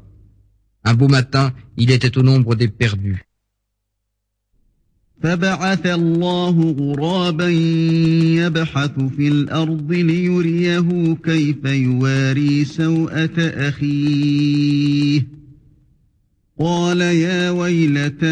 Un 0.84 0.94
beau 0.94 1.08
matin, 1.08 1.52
il 1.76 1.90
était 1.90 2.16
au 2.16 2.22
nombre 2.22 2.54
des 2.54 2.68
perdus. 2.68 3.24
فبعث 5.22 5.86
الله 5.86 6.76
غرابا 6.78 7.48
يبحث 8.38 9.00
في 9.16 9.28
الأرض 9.28 9.92
ليريه 9.92 11.16
كيف 11.24 11.64
يواري 11.64 12.64
سوءة 12.64 13.38
أخيه 13.38 15.26
قال 16.58 17.00
يا 17.00 17.50
ويلتى 17.50 18.26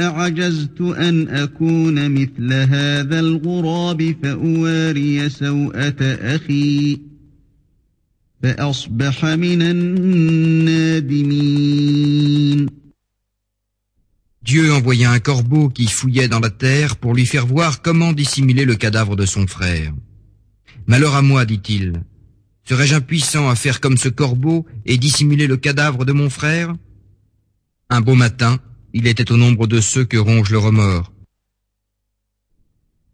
أعجزت 0.00 0.80
أن 0.80 1.28
أكون 1.28 2.10
مثل 2.10 2.52
هذا 2.52 3.20
الغراب 3.20 4.16
فأواري 4.22 5.28
سوءة 5.28 6.02
أخي 6.02 6.98
Dieu 8.40 8.54
envoya 14.72 15.10
un 15.10 15.18
corbeau 15.18 15.68
qui 15.68 15.88
fouillait 15.88 16.28
dans 16.28 16.38
la 16.38 16.50
terre 16.50 16.98
pour 16.98 17.14
lui 17.14 17.26
faire 17.26 17.46
voir 17.46 17.82
comment 17.82 18.12
dissimuler 18.12 18.64
le 18.64 18.76
cadavre 18.76 19.16
de 19.16 19.26
son 19.26 19.48
frère. 19.48 19.92
Malheur 20.86 21.16
à 21.16 21.22
moi, 21.22 21.44
dit-il. 21.44 22.00
Serais-je 22.68 22.94
impuissant 22.94 23.48
à 23.48 23.54
faire 23.54 23.80
comme 23.80 23.96
ce 23.96 24.08
corbeau 24.08 24.66
et 24.84 24.98
dissimuler 24.98 25.46
le 25.46 25.56
cadavre 25.56 26.04
de 26.04 26.12
mon 26.12 26.28
frère 26.28 26.74
Un 27.88 28.00
beau 28.02 28.14
matin, 28.14 28.58
il 28.92 29.06
était 29.06 29.32
au 29.32 29.36
nombre 29.36 29.66
de 29.66 29.80
ceux 29.80 30.04
que 30.04 30.18
ronge 30.18 30.50
le 30.50 30.58
remords. 30.58 31.12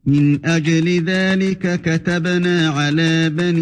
من 0.07 0.44
أجل 0.44 1.05
ذلك 1.05 1.81
كتبنا 1.81 2.68
على 2.68 3.31
بني 3.31 3.57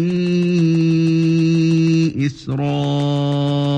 إسرائيل 2.25 3.73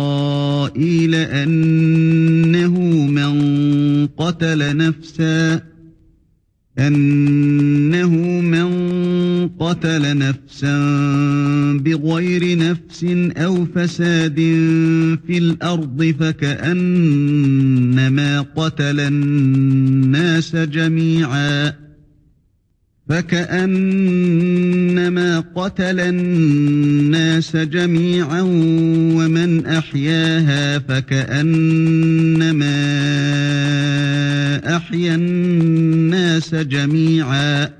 أنه 1.15 2.79
من 3.07 3.35
قتل 4.07 4.77
نفسا 4.77 5.61
أنه 6.79 8.09
من 8.09 8.28
قتل 9.60 10.18
نفسا 10.18 10.76
بغير 11.84 12.58
نفس 12.58 13.06
أو 13.36 13.66
فساد 13.74 14.34
في 15.26 15.38
الأرض 15.38 16.14
فكأنما 16.20 17.20
قتل 18.56 19.00
الناس 19.00 20.56
جميعا 20.56 21.72
فكأنما 23.08 24.50
قتل 25.54 26.00
الناس 26.00 27.56
جميعا 27.56 28.42
ومن 29.16 29.66
أحياها 29.66 30.78
فكأنما 30.78 32.76
أحيا 34.76 35.14
الناس 35.14 36.54
جميعا 36.54 37.79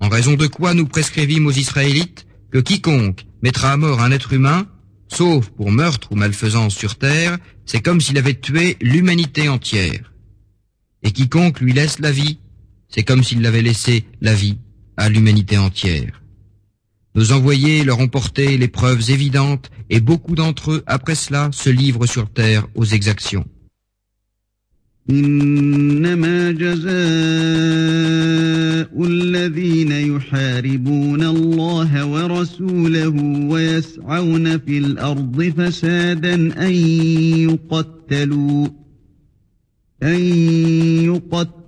En 0.00 0.08
raison 0.08 0.34
de 0.34 0.46
quoi 0.46 0.72
nous 0.74 0.86
prescrivîmes 0.86 1.46
aux 1.46 1.52
Israélites 1.52 2.26
que 2.50 2.58
quiconque 2.58 3.26
mettra 3.42 3.72
à 3.72 3.76
mort 3.76 4.00
un 4.00 4.10
être 4.10 4.32
humain, 4.32 4.66
sauf 5.08 5.50
pour 5.50 5.70
meurtre 5.70 6.10
ou 6.10 6.16
malfaisance 6.16 6.74
sur 6.74 6.96
terre, 6.96 7.38
c'est 7.66 7.80
comme 7.80 8.00
s'il 8.00 8.18
avait 8.18 8.34
tué 8.34 8.76
l'humanité 8.80 9.48
entière. 9.48 10.12
Et 11.02 11.12
quiconque 11.12 11.60
lui 11.60 11.72
laisse 11.72 11.98
la 11.98 12.12
vie, 12.12 12.38
c'est 12.88 13.02
comme 13.02 13.22
s'il 13.22 13.44
avait 13.46 13.62
laissé 13.62 14.04
la 14.20 14.34
vie 14.34 14.58
à 14.96 15.08
l'humanité 15.08 15.58
entière. 15.58 16.22
Nos 17.14 17.32
envoyés 17.32 17.84
leur 17.84 17.98
ont 17.98 18.08
porté 18.08 18.56
les 18.56 18.68
preuves 18.68 19.10
évidentes, 19.10 19.70
et 19.90 20.00
beaucoup 20.00 20.34
d'entre 20.34 20.72
eux, 20.72 20.84
après 20.86 21.14
cela, 21.14 21.50
se 21.52 21.68
livrent 21.68 22.06
sur 22.06 22.30
terre 22.30 22.66
aux 22.74 22.84
exactions. 22.84 23.46
إنما 25.10 26.50
جزاء 26.50 26.90
الذين 29.04 29.92
يحاربون 29.92 31.22
الله 31.22 32.06
ورسوله 32.06 33.14
ويسعون 33.50 34.58
في 34.58 34.78
الأرض 34.78 35.42
فسادا 35.56 36.34
أن 36.66 36.72
يقتلوا 37.50 38.68
أن 40.02 40.18
يقتلوا 41.04 41.59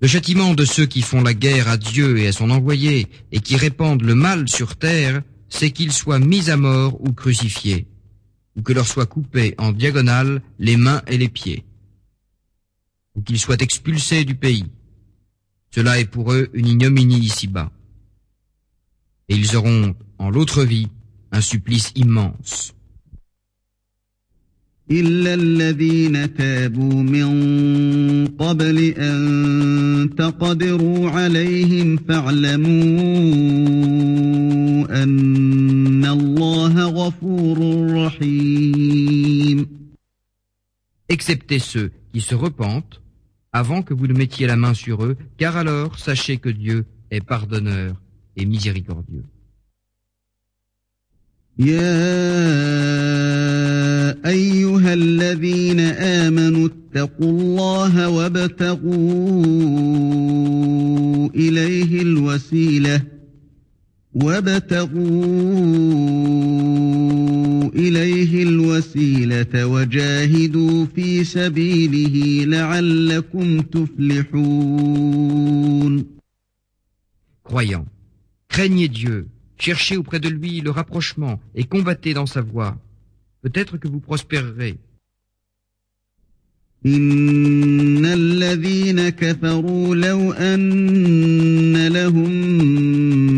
Le 0.00 0.08
châtiment 0.08 0.54
de 0.54 0.64
ceux 0.64 0.86
qui 0.86 1.02
font 1.02 1.20
la 1.20 1.34
guerre 1.34 1.68
à 1.68 1.76
Dieu 1.76 2.18
et 2.18 2.28
à 2.28 2.32
son 2.32 2.48
envoyé 2.48 3.08
et 3.32 3.40
qui 3.40 3.56
répandent 3.56 4.02
le 4.02 4.14
mal 4.14 4.48
sur 4.48 4.76
terre, 4.76 5.22
c'est 5.50 5.72
qu'ils 5.72 5.92
soient 5.92 6.18
mis 6.18 6.48
à 6.48 6.56
mort 6.56 6.98
ou 7.02 7.12
crucifiés, 7.12 7.86
ou 8.56 8.62
que 8.62 8.72
leur 8.72 8.86
soient 8.86 9.04
coupés 9.04 9.54
en 9.58 9.72
diagonale 9.72 10.40
les 10.58 10.78
mains 10.78 11.02
et 11.06 11.18
les 11.18 11.28
pieds, 11.28 11.64
ou 13.14 13.20
qu'ils 13.20 13.38
soient 13.38 13.60
expulsés 13.60 14.24
du 14.24 14.34
pays. 14.34 14.70
Cela 15.74 16.00
est 16.00 16.06
pour 16.06 16.32
eux 16.32 16.48
une 16.54 16.68
ignominie 16.68 17.18
ici-bas. 17.18 17.70
Et 19.28 19.36
ils 19.36 19.54
auront, 19.54 19.94
en 20.18 20.30
l'autre 20.30 20.64
vie, 20.64 20.88
un 21.30 21.42
supplice 21.42 21.92
immense. 21.94 22.74
إلا 24.91 25.33
الذين 25.33 26.33
تابوا 26.33 26.93
من 27.03 28.27
قبل 28.27 28.77
أن 28.97 30.09
تقدروا 30.17 31.09
عليهم 31.09 31.97
فاعلموا 31.97 32.73
أن 35.03 36.05
الله 36.05 36.85
غفور 36.85 37.57
رحيم 37.93 39.67
Excepté 41.07 41.59
ceux 41.59 41.91
qui 42.11 42.21
se 42.21 42.33
repentent 42.35 42.99
avant 43.53 43.83
que 43.83 43.93
vous 43.93 44.07
ne 44.07 44.13
mettiez 44.13 44.47
la 44.47 44.55
main 44.55 44.73
sur 44.73 45.05
eux, 45.05 45.15
car 45.37 45.55
alors 45.55 45.97
sachez 45.99 46.37
que 46.37 46.49
Dieu 46.49 46.85
est 47.11 47.21
pardonneur 47.21 48.01
et 48.35 48.45
miséricordieux. 48.45 49.23
يا 51.60 52.00
أيها 54.26 54.94
الذين 54.94 55.80
آمنوا 55.80 56.68
اتقوا 56.68 57.30
الله 57.30 58.08
وابتغوا 58.08 58.90
إليه 61.34 62.02
الوسيلة 62.02 63.02
وابتغوا 64.14 64.90
إليه 67.74 68.42
الوسيلة 68.42 69.66
وجاهدوا 69.66 70.86
في 70.94 71.24
سبيله 71.24 72.44
لعلكم 72.44 73.60
تفلحون. 73.60 75.00
Croyants, 77.44 77.88
craignez 78.48 78.88
Dieu, 78.88 79.26
cherchez 79.59 79.97
auprès 79.97 80.19
de 80.19 80.29
lui 80.29 80.61
le 80.61 80.71
rapprochement 80.71 81.39
et 81.55 81.63
combattez 81.63 82.13
dans 82.13 82.25
sa 82.25 82.41
voie. 82.41 82.77
Peut-être 83.41 83.77
que 83.77 83.87
vous 83.87 83.99
prospérerez. 83.99 84.77
إن 86.85 88.05
الذين 88.05 89.09
كفروا 89.09 89.95
لو 89.95 90.31
أن 90.31 91.87
لهم 91.87 92.31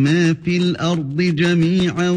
ما 0.03 0.34
في 0.34 0.58
الأرض 0.58 1.21
جميعا 1.21 2.10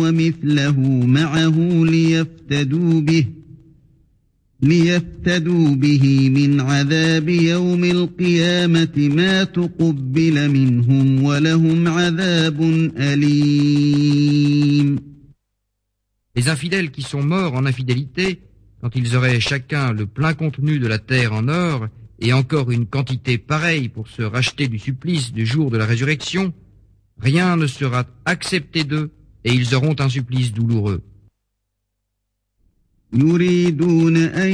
ومثله 0.00 0.80
معه 1.06 1.84
ليفتدوا 1.84 3.00
به 3.00 3.26
ليفتدوا 4.62 5.74
به 5.74 6.30
من 6.30 6.60
عذاب 6.60 7.28
يوم 7.28 7.84
القيامة 7.84 8.92
ما 8.96 9.44
تقبل 9.44 10.50
منهم 10.50 11.22
ولهم 11.24 11.88
عذاب 11.88 12.62
أليم 12.98 14.36
Les 16.36 16.48
infidèles 16.50 16.90
qui 16.90 17.00
sont 17.00 17.22
morts 17.22 17.54
en 17.54 17.64
infidélité, 17.64 18.42
quand 18.82 18.94
ils 18.94 19.16
auraient 19.16 19.40
chacun 19.40 19.94
le 19.94 20.04
plein 20.06 20.34
contenu 20.34 20.78
de 20.78 20.86
la 20.86 20.98
terre 20.98 21.32
en 21.32 21.48
or, 21.48 21.88
et 22.18 22.34
encore 22.34 22.70
une 22.70 22.86
quantité 22.86 23.38
pareille 23.38 23.88
pour 23.88 24.08
se 24.08 24.20
racheter 24.22 24.68
du 24.68 24.78
supplice 24.78 25.32
du 25.32 25.46
jour 25.46 25.70
de 25.70 25.78
la 25.78 25.86
résurrection, 25.86 26.52
rien 27.18 27.56
ne 27.56 27.66
sera 27.66 28.04
accepté 28.26 28.84
d'eux, 28.84 29.12
et 29.44 29.52
ils 29.52 29.74
auront 29.74 29.96
un 29.98 30.10
supplice 30.10 30.52
douloureux. 30.52 31.02
يريدون 33.12 34.16
أن 34.16 34.52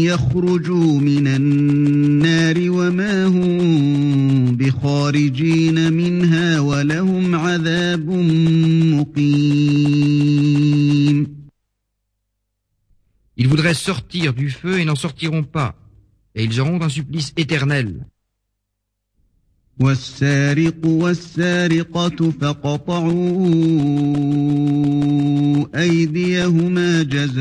يخرجوا 0.00 1.00
من 1.00 1.26
النار 1.26 2.70
وما 2.70 3.26
هم 3.26 4.56
بخارجين 4.56 5.92
منها 5.92 6.60
ولهم 6.60 7.34
عذاب 7.34 8.10
مقيم 8.94 9.68
Ils 13.40 13.46
voudraient 13.46 13.72
sortir 13.72 14.34
du 14.34 14.50
feu 14.50 14.80
et 14.80 14.84
n'en 14.84 14.96
sortiront 14.96 15.44
pas, 15.44 15.76
et 16.34 16.42
ils 16.42 16.60
auront 16.60 16.82
un 16.82 16.88
supplice 16.88 17.32
éternel. 17.36 18.04
والسارق 19.82 20.86
والسارقة 20.86 22.30
فقطعوا 22.40 23.14
أيديهما 25.74 27.02
جزاء 27.02 27.38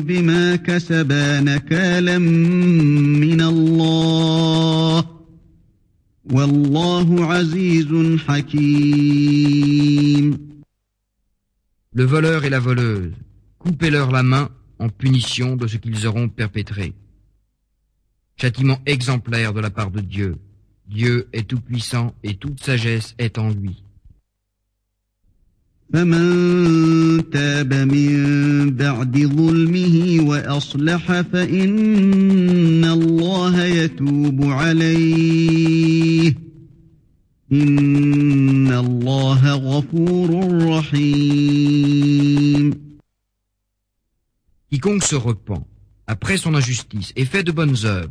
بما 0.00 0.56
كسبا 0.56 1.40
نكالا 1.40 2.18
من 2.18 3.40
الله 3.40 5.04
والله 6.32 7.24
عزيز 7.24 8.18
حكيم 8.28 9.74
Le 11.96 12.02
voleur 12.02 12.44
et 12.44 12.50
la 12.50 12.58
voleuse, 12.58 13.12
coupez-leur 13.60 14.10
la 14.10 14.24
main 14.24 14.48
en 14.80 14.88
punition 14.88 15.54
de 15.54 15.68
ce 15.68 15.76
qu'ils 15.76 16.08
auront 16.08 16.28
perpétré. 16.28 16.92
Châtiment 18.38 18.78
exemplaire 18.86 19.52
de 19.52 19.60
la 19.60 19.70
part 19.70 19.90
de 19.90 20.00
Dieu. 20.00 20.36
Dieu 20.88 21.28
est 21.32 21.48
tout-puissant 21.48 22.14
et 22.22 22.34
toute 22.34 22.62
sagesse 22.62 23.14
est 23.18 23.38
en 23.38 23.50
lui. 23.50 23.80
فمن 25.92 27.30
تاب 27.30 27.74
من 27.74 28.76
بعد 28.76 29.18
ظلمه 29.18 30.20
وأصلح 30.20 31.20
فإن 31.20 32.84
الله 32.84 33.64
يتوب 33.64 34.44
عليه 34.44 36.34
إن 37.52 38.72
الله 38.72 39.54
غفور 39.54 40.58
رحيم 40.68 42.74
Quiconque 44.70 45.04
se 45.04 45.14
repent 45.14 45.64
après 46.08 46.36
son 46.36 46.54
injustice 46.54 47.12
et 47.14 47.24
fait 47.24 47.44
de 47.44 47.52
bonnes 47.52 47.76
œuvres, 47.84 48.10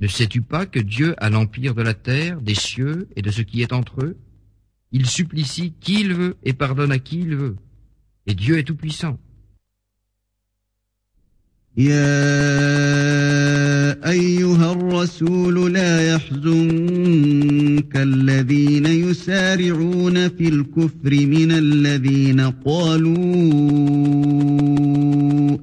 Ne 0.00 0.08
sais-tu 0.08 0.42
pas 0.42 0.66
que 0.66 0.80
Dieu 0.80 1.14
a 1.18 1.30
l'empire 1.30 1.74
de 1.74 1.82
la 1.82 1.94
terre, 1.94 2.40
des 2.40 2.54
cieux 2.54 3.08
et 3.14 3.22
de 3.22 3.30
ce 3.30 3.42
qui 3.42 3.62
est 3.62 3.72
entre 3.72 4.04
eux 4.04 4.16
Il 4.90 5.06
supplie 5.06 5.44
qui 5.80 6.00
il 6.00 6.14
veut 6.14 6.36
et 6.42 6.52
pardonne 6.52 6.92
à 6.92 6.98
qui 6.98 7.20
il 7.20 7.36
veut. 7.36 7.56
Et 8.26 8.34
Dieu 8.34 8.58
est 8.58 8.64
tout-puissant. 8.64 9.18
يا 11.76 12.02
ايها 14.10 14.72
الرسول 14.72 15.72
لا 15.72 16.14
يحزنك 16.14 17.96
الذين 17.96 18.86
يسارعون 18.86 20.28
في 20.28 20.48
الكفر 20.48 21.26
من 21.26 21.52
الذين 21.52 22.40
قالوا 22.40 23.18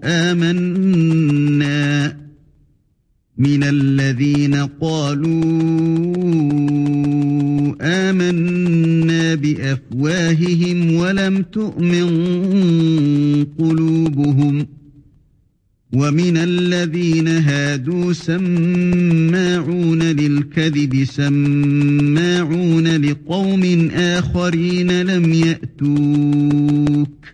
آمنا 0.04 1.53
من 3.39 3.63
الذين 3.63 4.55
قالوا 4.55 5.45
آمنا 7.81 9.35
بأفواههم 9.35 10.95
ولم 10.95 11.45
تؤمن 11.53 12.07
قلوبهم 13.59 14.67
ومن 15.93 16.37
الذين 16.37 17.29
هادوا 17.29 18.13
سماعون 18.13 20.03
للكذب 20.03 21.05
سماعون 21.05 22.97
لقوم 22.97 23.91
آخرين 23.95 25.03
لم 25.03 25.33
يأتوك 25.33 27.34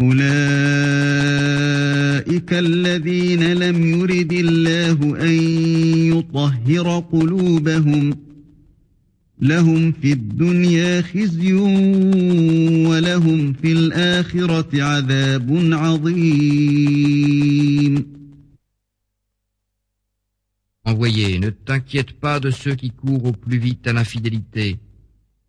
أولئك 0.00 0.30
الذين 2.52 3.52
لم 3.52 3.86
يرد 3.86 4.32
الله 4.32 5.22
أن 5.22 5.34
يطهر 6.12 7.00
قلوبهم 7.12 8.16
لهم 9.40 9.92
في 9.92 10.12
الدنيا 10.12 11.02
خزي 11.02 11.52
ولهم 12.86 13.52
في 13.52 13.72
الآخرة 13.72 14.82
عذاب 14.82 15.68
عظيم 15.72 17.30
Envoyé, 20.84 21.38
ne 21.38 21.50
t'inquiète 21.50 22.12
pas 22.12 22.40
de 22.40 22.50
ceux 22.50 22.74
qui 22.74 22.90
courent 22.90 23.26
au 23.26 23.32
plus 23.32 23.58
vite 23.58 23.86
à 23.86 23.92
l'infidélité. 23.92 24.78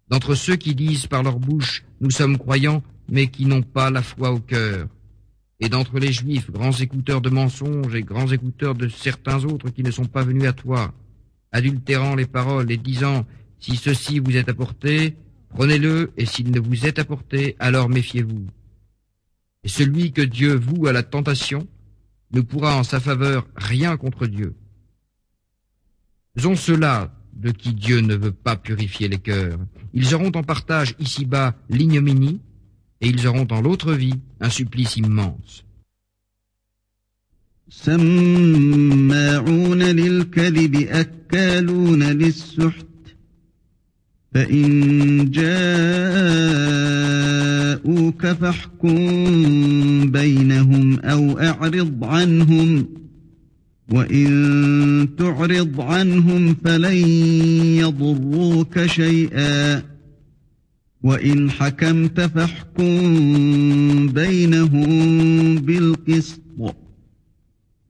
D'entre 0.09 0.35
ceux 0.35 0.57
qui 0.57 0.75
disent 0.75 1.07
par 1.07 1.23
leur 1.23 1.39
bouche, 1.39 1.83
nous 2.01 2.11
sommes 2.11 2.37
croyants, 2.37 2.83
mais 3.08 3.28
qui 3.28 3.46
n'ont 3.46 3.62
pas 3.62 3.90
la 3.90 4.02
foi 4.02 4.32
au 4.32 4.40
cœur. 4.40 4.88
Et 5.60 5.68
d'entre 5.68 5.98
les 5.98 6.12
juifs, 6.12 6.50
grands 6.50 6.72
écouteurs 6.72 7.20
de 7.20 7.30
mensonges 7.30 7.94
et 7.94 8.02
grands 8.02 8.30
écouteurs 8.30 8.74
de 8.74 8.88
certains 8.88 9.44
autres 9.44 9.70
qui 9.70 9.82
ne 9.82 9.90
sont 9.90 10.04
pas 10.04 10.22
venus 10.22 10.46
à 10.46 10.52
toi, 10.52 10.92
adultérant 11.52 12.14
les 12.14 12.26
paroles 12.26 12.70
et 12.70 12.76
disant, 12.76 13.24
si 13.58 13.76
ceci 13.76 14.18
vous 14.18 14.36
est 14.36 14.48
apporté, 14.48 15.16
prenez-le, 15.48 16.12
et 16.16 16.26
s'il 16.26 16.50
ne 16.50 16.60
vous 16.60 16.84
est 16.84 16.98
apporté, 16.98 17.56
alors 17.58 17.88
méfiez-vous. 17.88 18.46
Et 19.64 19.68
celui 19.68 20.12
que 20.12 20.22
Dieu 20.22 20.54
voue 20.54 20.86
à 20.86 20.92
la 20.92 21.02
tentation 21.02 21.66
ne 22.32 22.40
pourra 22.40 22.76
en 22.76 22.84
sa 22.84 23.00
faveur 23.00 23.46
rien 23.56 23.96
contre 23.96 24.26
Dieu. 24.26 24.54
Sont 26.36 26.56
ceux-là 26.56 27.14
de 27.32 27.50
qui 27.50 27.72
Dieu 27.72 28.00
ne 28.00 28.14
veut 28.14 28.32
pas 28.32 28.56
purifier 28.56 29.08
les 29.08 29.18
cœurs. 29.18 29.58
Ils 29.94 30.14
auront 30.14 30.32
en 30.34 30.42
partage 30.42 30.94
ici-bas 30.98 31.54
l'ignominie, 31.68 32.40
et 33.00 33.08
ils 33.08 33.26
auront 33.26 33.44
dans 33.44 33.60
l'autre 33.60 33.92
vie 33.92 34.14
un 34.40 34.50
supplice 34.50 34.96
immense. 34.96 35.62
سماعون 37.70 39.82
للكذب 39.82 40.74
أكالون 40.74 42.02
للسحت. 42.02 42.86
فإن 44.34 45.30
جاءوك 45.30 45.46
فاحكم 48.26 50.10
بينهم 50.10 51.00
أو 51.00 51.38
أعرض 51.38 52.04
عنهم. 52.04 52.88
وإن 53.92 55.08
تعرض 55.18 55.80
عنهم 55.80 56.56
فلن 56.64 57.08
يضروك 57.78 58.86
شيئا. 58.86 59.95
وإن 61.03 61.51
حكمت 61.51 62.19
فاحكم 62.19 64.07
بينهم 64.07 65.55
بالقسط 65.55 66.41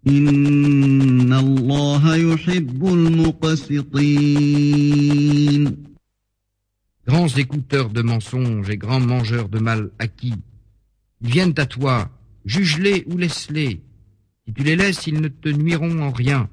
إن 0.07 1.33
الله 1.33 2.15
يحب 2.15 2.87
المقسطين 2.87 4.31
Grands 7.07 7.35
écouteurs 7.35 7.89
de 7.89 8.01
mensonges 8.01 8.69
et 8.69 8.77
grands 8.77 8.99
mangeurs 8.99 9.49
de 9.49 9.59
mal 9.59 9.89
acquis, 9.99 10.35
ils 11.21 11.29
viennent 11.29 11.55
à 11.57 11.65
toi, 11.65 12.09
juge-les 12.45 13.03
ou 13.07 13.17
laisse-les, 13.17 13.81
Si 14.45 14.53
tu 14.53 14.63
les 14.63 14.75
laisses, 14.75 15.07
ils 15.07 15.19
ne 15.19 15.27
te 15.27 15.49
nuiront 15.49 15.99
en 15.99 16.11
rien. 16.11 16.47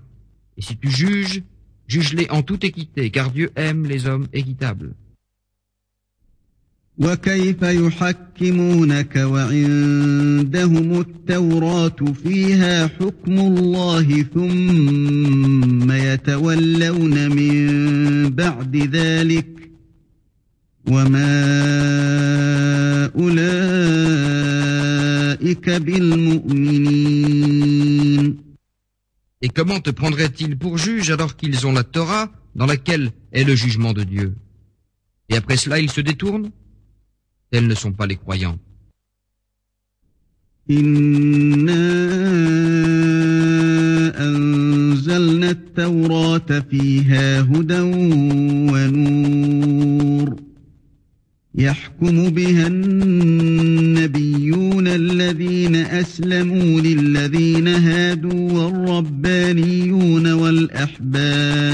Et 0.56 0.62
si 0.62 0.76
tu 0.76 0.90
juges, 0.90 1.42
juge-les 1.86 2.28
en 2.30 2.42
toute 2.42 2.64
équité, 2.64 3.10
car 3.10 3.30
Dieu 3.30 3.52
aime 3.56 3.86
les 3.86 4.06
hommes 4.06 4.26
équitables. 4.32 4.94
وكيف 6.98 7.62
يحكمونك 7.62 9.16
وعندهم 9.16 11.00
التوراة 11.00 11.96
فيها 12.22 12.86
حكم 12.86 13.38
الله 13.38 14.22
ثم 14.34 15.92
يتولون 15.92 17.30
من 17.30 18.30
بعد 18.30 18.76
ذلك 18.76 19.46
وما 20.86 21.38
أولئك 23.16 24.50
بالمؤمنين 25.70 27.28
Et 29.40 29.50
comment 29.50 29.78
te 29.78 29.90
prendraient-ils 29.90 30.58
pour 30.58 30.78
juge 30.78 31.12
alors 31.12 31.36
qu'ils 31.36 31.64
ont 31.64 31.72
la 31.72 31.84
Torah 31.84 32.28
dans 32.56 32.66
laquelle 32.66 33.12
est 33.32 33.44
le 33.44 33.54
jugement 33.54 33.92
de 33.92 34.02
Dieu 34.02 34.34
Et 35.28 35.36
après 35.36 35.56
cela, 35.56 35.78
ils 35.78 35.92
se 35.92 36.00
détournent 36.00 36.50
Tels 37.53 37.67
ne 37.67 37.75
sont 37.75 37.93
pas 37.93 38.07
les 38.07 38.15
croyants. 38.15 38.57
يحكم 51.55 52.29
بها 52.29 52.67
النبيون 52.67 54.37
الذين 54.87 55.75
أسلموا 55.75 56.81
للذين 56.81 57.67
هادوا 57.67 58.51
والربانيون 58.51 60.31
والأحبار 60.31 61.73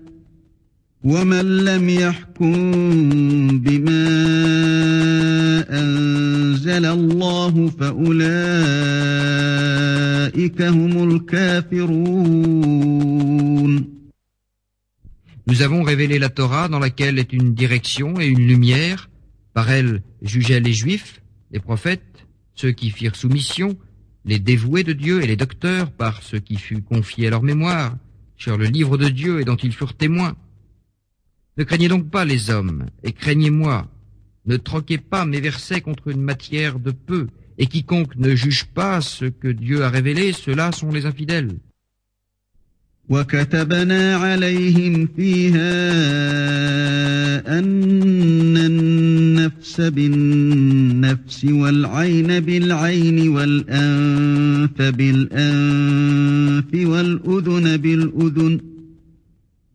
ومن 1.04 1.64
لم 1.64 1.88
يحكم 1.88 2.52
بما 3.58 4.06
أنزل 5.70 6.86
الله 6.86 7.70
فأولئك 7.70 8.22
هم 10.62 11.10
الكافرون 11.10 12.36
Nous 15.48 15.62
avons 15.62 15.84
révélé 15.84 16.18
la 16.18 16.28
Torah 16.28 16.66
dans 16.68 16.80
laquelle 16.80 17.20
est 17.20 17.32
une 17.32 17.54
direction 17.54 18.18
et 18.18 18.26
une 18.26 18.48
lumière 18.48 19.08
Par 19.56 19.70
elle 19.70 20.02
jugeaient 20.20 20.60
les 20.60 20.74
juifs, 20.74 21.22
les 21.50 21.60
prophètes, 21.60 22.26
ceux 22.54 22.72
qui 22.72 22.90
firent 22.90 23.16
soumission, 23.16 23.74
les 24.26 24.38
dévoués 24.38 24.82
de 24.82 24.92
Dieu 24.92 25.22
et 25.22 25.26
les 25.26 25.36
docteurs 25.36 25.90
par 25.90 26.22
ce 26.22 26.36
qui 26.36 26.56
fut 26.56 26.82
confié 26.82 27.28
à 27.28 27.30
leur 27.30 27.42
mémoire, 27.42 27.96
sur 28.36 28.58
le 28.58 28.66
livre 28.66 28.98
de 28.98 29.08
Dieu 29.08 29.40
et 29.40 29.44
dont 29.46 29.56
ils 29.56 29.72
furent 29.72 29.94
témoins. 29.94 30.36
Ne 31.60 31.64
craignez 31.64 31.88
donc 31.88 32.10
pas 32.10 32.24
les 32.24 32.50
hommes, 32.50 32.86
et 33.02 33.12
craignez-moi. 33.12 33.88
Ne 34.46 34.56
troquez 34.56 34.98
pas 34.98 35.24
mes 35.24 35.40
versets 35.40 35.80
contre 35.80 36.08
une 36.08 36.20
matière 36.20 36.78
de 36.78 36.90
peu, 36.90 37.28
et 37.58 37.66
quiconque 37.66 38.16
ne 38.16 38.34
juge 38.34 38.64
pas 38.66 39.00
ce 39.00 39.24
que 39.24 39.48
Dieu 39.48 39.82
a 39.82 39.90
révélé, 39.90 40.32
ceux-là 40.32 40.72
sont 40.72 40.90
les 40.90 41.06
infidèles. 41.06 41.56
وكتبنا 43.08 44.16
عليهم 44.16 45.08
فيها 45.16 45.58
أن 47.58 48.56
النفس 48.56 49.80
بالنفس 49.80 51.44
والعين 51.44 52.40
بالعين 52.40 53.28
والأنف 53.28 54.82
بالأنف 54.82 56.64
والأذن 56.74 57.76
بالأذن 57.76 58.60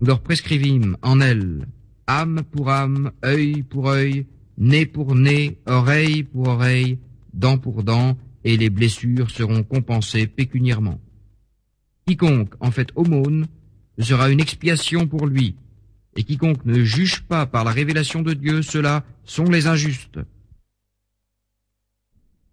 Nous 0.00 0.06
leur 0.06 0.20
prescrivîmes 0.20 0.96
en 1.02 1.20
elles 1.20 1.66
âme 2.06 2.42
pour 2.50 2.70
âme, 2.70 3.10
œil 3.24 3.62
pour 3.64 3.88
œil, 3.90 4.26
nez 4.56 4.86
pour 4.86 5.16
nez, 5.16 5.58
oreille 5.66 6.22
pour 6.22 6.48
oreille, 6.48 6.98
dent 7.34 7.58
pour 7.58 7.82
dent, 7.82 8.16
et 8.44 8.56
les 8.56 8.70
blessures 8.70 9.30
seront 9.30 9.64
compensées 9.64 10.28
pécuniairement. 10.28 11.00
Quiconque 12.06 12.54
en 12.60 12.70
fait 12.70 12.90
aumône 12.94 13.46
sera 13.98 14.30
une 14.30 14.40
expiation 14.40 15.08
pour 15.08 15.26
lui, 15.26 15.56
et 16.16 16.22
quiconque 16.22 16.64
ne 16.64 16.84
juge 16.84 17.22
pas 17.22 17.46
par 17.46 17.64
la 17.64 17.72
révélation 17.72 18.22
de 18.22 18.34
Dieu, 18.34 18.62
ceux-là 18.62 19.04
sont 19.24 19.44
les 19.44 19.66
injustes. 19.66 20.20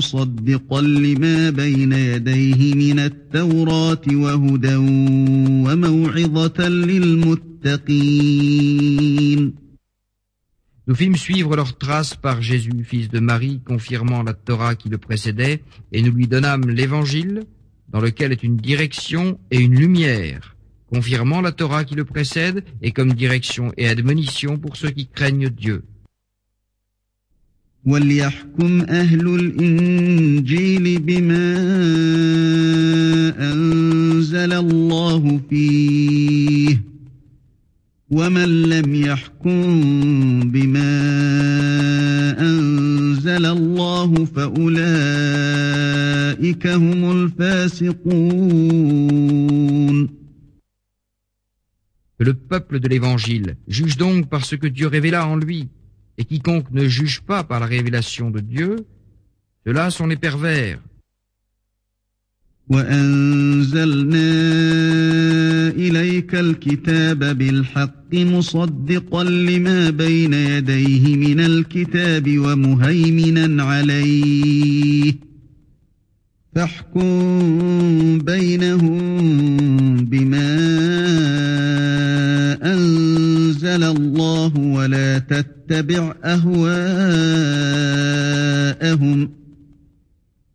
ومصدقا 0.00 0.80
لما 0.80 1.50
بين 1.50 1.92
يديه 1.92 2.74
من 2.74 2.98
التوراة 2.98 4.02
وهدى 4.12 4.76
وموعظة 5.66 6.68
للمتقين 6.68 8.16
Nous 10.88 10.94
fîmes 10.94 11.16
suivre 11.16 11.56
leurs 11.56 11.76
traces 11.76 12.14
par 12.14 12.42
Jésus, 12.42 12.70
fils 12.84 13.08
de 13.08 13.18
Marie, 13.18 13.60
confirmant 13.66 14.22
la 14.22 14.34
Torah 14.34 14.76
qui 14.76 14.88
le 14.88 14.98
précédait, 14.98 15.64
et 15.90 16.00
nous 16.00 16.12
lui 16.12 16.28
donnâmes 16.28 16.70
l'Évangile, 16.70 17.42
dans 17.88 18.00
lequel 18.00 18.30
est 18.30 18.44
une 18.44 18.56
direction 18.56 19.40
et 19.50 19.58
une 19.58 19.74
lumière, 19.74 20.54
confirmant 20.88 21.40
la 21.40 21.50
Torah 21.50 21.82
qui 21.82 21.96
le 21.96 22.04
précède, 22.04 22.62
et 22.82 22.92
comme 22.92 23.14
direction 23.14 23.72
et 23.76 23.88
admonition 23.88 24.58
pour 24.58 24.76
ceux 24.76 24.90
qui 24.90 25.08
craignent 25.08 25.50
Dieu. 25.50 25.82
وليحكم 27.86 28.80
أهل 28.80 29.34
الإنجيل 29.34 30.98
بما 30.98 31.56
أنزل 33.52 34.52
الله 34.52 35.40
فيه 35.50 36.82
ومن 38.10 38.62
لم 38.62 38.94
يحكم 38.94 39.60
بما 40.50 40.90
أنزل 42.40 43.46
الله 43.46 44.24
فأولئك 44.24 44.76
هم 46.66 47.10
الفاسقون 47.22 48.76
Que 52.18 52.24
le 52.24 52.32
peuple 52.32 52.80
de 52.80 52.88
l'Évangile 52.88 53.56
juge 53.68 53.98
donc 53.98 54.30
par 54.30 54.46
ce 54.46 54.56
que 54.56 54.66
Dieu 54.66 54.86
révéla 54.86 55.26
en 55.26 55.36
lui, 55.36 55.68
et 56.18 56.24
quiconque 56.24 56.70
ne 56.70 56.86
juge 56.88 57.20
pas 57.20 57.44
par 57.44 57.60
la 57.60 57.66
révélation 57.66 58.30
de 58.30 58.40
Dieu, 58.40 58.86
ceux-là 59.64 59.90
sont 59.90 60.06
les 60.06 60.16
pervers. 60.16 60.80
وأنزلنا 62.68 64.28
إليك 65.68 66.34
الكتاب 66.34 67.38
بالحق 67.38 68.14
مصدقا 68.14 69.24
لما 69.24 69.90
بين 69.90 70.32
يديه 70.34 71.16
من 71.16 71.40
الكتاب 71.40 72.38
ومهيمنا 72.38 73.62
عليه 73.62 75.14
فاحكم 76.54 78.18
بينهم 78.18 78.98
بما 80.04 80.46
أنزل 83.75 83.83
الله 83.83 84.57
ولا 84.57 85.17
تتبع 85.19 86.13
أهواءهم 86.23 86.71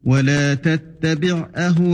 ولا 0.04 0.54
تتبع 0.54 1.48
أهواءهم 1.56 1.88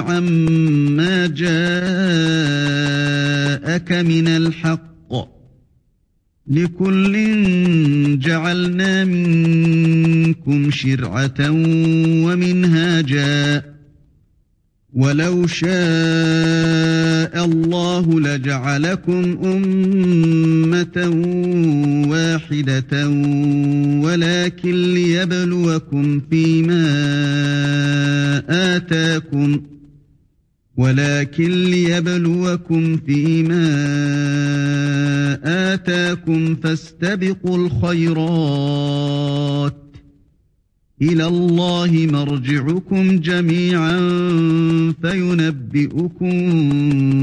عما 0.00 1.26
جاءك 1.26 1.52
من 3.92 4.28
الحق 4.28 4.88
لكل 6.46 7.14
جعلنا 8.18 9.04
منكم 9.04 10.70
شرعة 10.70 11.50
ومنهاجا 12.24 13.62
ولو 14.98 15.46
شاء 15.46 15.68
الله 17.44 18.20
لجعلكم 18.20 19.38
أمة 19.44 20.96
واحدة 22.08 23.08
ولكن 24.04 24.94
ليبلوكم 24.94 26.20
فيما 26.30 26.84
آتاكم 28.76 29.60
ولكن 30.76 31.64
ليبلوكم 31.64 32.96
فيما 32.96 33.68
آتاكم 35.74 36.54
فاستبقوا 36.54 37.56
الخيرات 37.66 39.08
إلى 41.01 41.27
الله 41.27 41.91
مرجعكم 41.91 43.19
جميعا 43.19 43.99
فينبئكم 45.01 46.35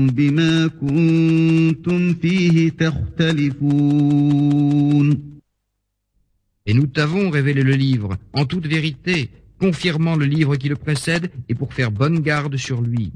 بما 0.06 0.66
كنتم 0.66 2.14
فيه 2.14 2.68
تختلفون 2.70 4.10
Et 6.66 6.74
nous 6.74 6.86
t'avons 6.86 7.30
révélé 7.30 7.62
le 7.62 7.72
livre, 7.72 8.16
en 8.32 8.44
toute 8.44 8.66
vérité, 8.66 9.30
confirmant 9.58 10.14
le 10.14 10.26
livre 10.26 10.56
qui 10.56 10.68
le 10.68 10.76
précède, 10.76 11.30
et 11.48 11.54
pour 11.54 11.72
faire 11.74 11.90
bonne 11.90 12.20
garde 12.20 12.56
sur 12.56 12.80
lui. 12.82 13.12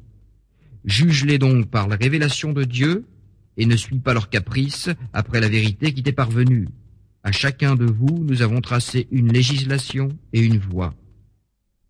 Juge-les 0.84 1.38
donc 1.38 1.68
par 1.68 1.86
la 1.86 1.96
révélation 1.96 2.52
de 2.52 2.64
Dieu, 2.64 3.04
et 3.56 3.66
ne 3.66 3.76
suis 3.76 3.98
pas 3.98 4.14
leurs 4.14 4.30
caprices 4.30 4.88
après 5.12 5.40
la 5.40 5.48
vérité 5.48 5.92
qui 5.92 6.02
t'est 6.02 6.12
parvenue. 6.12 6.68
À 7.22 7.32
chacun 7.32 7.74
de 7.74 7.86
vous, 7.86 8.22
nous 8.22 8.42
avons 8.42 8.60
tracé 8.60 9.08
une 9.10 9.32
législation 9.32 10.08
et 10.32 10.40
une 10.40 10.58
voie. 10.58 10.94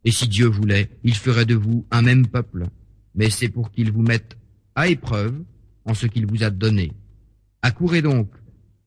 Et 0.05 0.12
si 0.12 0.28
Dieu 0.28 0.47
voulait, 0.47 0.91
il 1.03 1.14
ferait 1.14 1.47
de 1.47 1.55
vous 1.55 1.87
un 1.91 2.03
même 2.03 2.26
peuple, 2.26 2.66
mais 3.14 3.30
c'est 3.30 3.49
pour 3.49 3.72
qu'il 3.72 3.91
vous 3.91 4.03
mette 4.03 4.37
à 4.74 4.89
épreuve 4.89 5.43
en 5.85 5.95
ce 5.95 6.07
qu'il 6.07 6.26
vous 6.26 6.43
a 6.45 6.51
donné. 6.51 6.93
Accourez 7.62 8.03
donc 8.03 8.30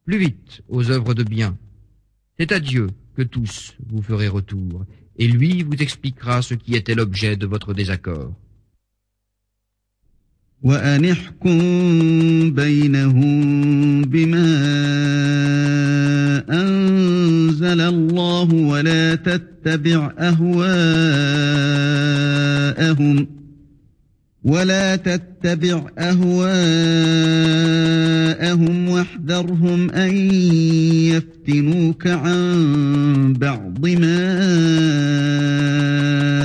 plus 0.06 0.20
vite 0.20 0.62
aux 0.70 0.90
œuvres 0.90 1.14
de 1.14 1.24
bien. 1.24 1.58
C'est 2.38 2.52
à 2.52 2.60
Dieu 2.60 2.88
que 3.16 3.24
tous 3.24 3.76
vous 3.90 4.02
ferez 4.02 4.28
retour, 4.28 4.86
et 5.18 5.28
lui 5.28 5.64
vous 5.64 5.76
expliquera 5.76 6.42
ce 6.42 6.54
qui 6.54 6.76
était 6.76 6.96
l'objet 6.96 7.36
de 7.36 7.48
votre 7.48 7.74
désaccord. 7.74 8.34
وأن 10.62 11.06
احكم 11.06 11.60
بينهم 12.52 14.02
بما 14.02 15.61
أنزل 17.73 17.81
الله 17.81 18.55
ولا 18.55 19.15
تتبع 19.15 20.13
أهواءهم 20.19 20.73
ولا 24.45 24.97
تتبع 24.97 25.87
أهواءهم 25.99 26.43
واحذرهم 28.89 29.91
أن 29.91 30.17
يفتنوك 31.15 32.07
عن 32.07 33.33
بعض 33.39 33.87
ما 33.87 34.33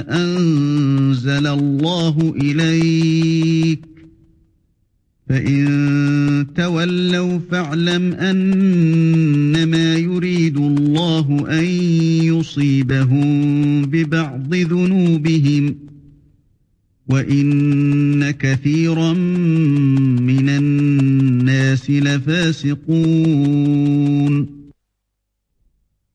أنزل 0.10 1.48
الله 1.48 2.34
إليك 2.42 3.97
فإن 5.29 6.47
تولوا 6.57 7.39
فاعلم 7.51 8.13
أنما 8.13 9.97
يريد 9.97 10.57
الله 10.57 11.47
أن 11.59 11.65
يصيبهم 12.25 13.83
ببعض 13.87 14.55
ذنوبهم ۖ 14.55 15.93
وَإِنَّ 17.09 18.31
كَثِيرًا 18.31 19.13
مِنَ 19.13 20.49
النَّاسِ 20.49 21.91
لَفَاسِقُونَ 21.91 23.13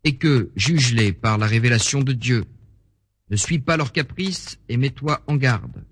Et 0.04 0.16
que, 0.16 0.50
juge-les 0.56 1.12
par 1.12 1.38
la 1.38 1.46
révélation 1.46 2.02
de 2.02 2.14
Dieu. 2.14 2.46
Ne 3.30 3.36
suis 3.36 3.60
pas 3.60 3.76
leurs 3.76 3.92
caprices 3.92 4.58
et 4.70 4.78
mets-toi 4.78 5.22
en 5.28 5.36
garde. 5.36 5.84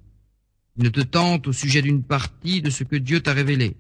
Ne 0.81 0.89
te 0.89 1.01
tente 1.01 1.47
au 1.47 1.53
sujet 1.53 1.83
d'une 1.83 2.03
partie 2.03 2.63
de 2.63 2.71
ce 2.71 2.85
que 2.85 2.97
Dieu 2.97 3.21
t'a 3.21 3.35
révélé. 3.35 3.77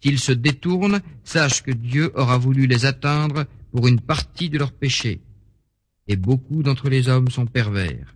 S'ils 0.00 0.20
se 0.20 0.30
détournent, 0.30 1.00
sache 1.24 1.62
que 1.62 1.72
Dieu 1.72 2.12
aura 2.14 2.38
voulu 2.38 2.68
les 2.68 2.86
atteindre 2.86 3.44
pour 3.72 3.88
une 3.88 4.00
partie 4.00 4.48
de 4.48 4.56
leurs 4.56 4.70
péchés. 4.70 5.20
Et 6.06 6.14
beaucoup 6.14 6.62
d'entre 6.62 6.88
les 6.88 7.08
hommes 7.08 7.28
sont 7.28 7.46
pervers. 7.46 8.14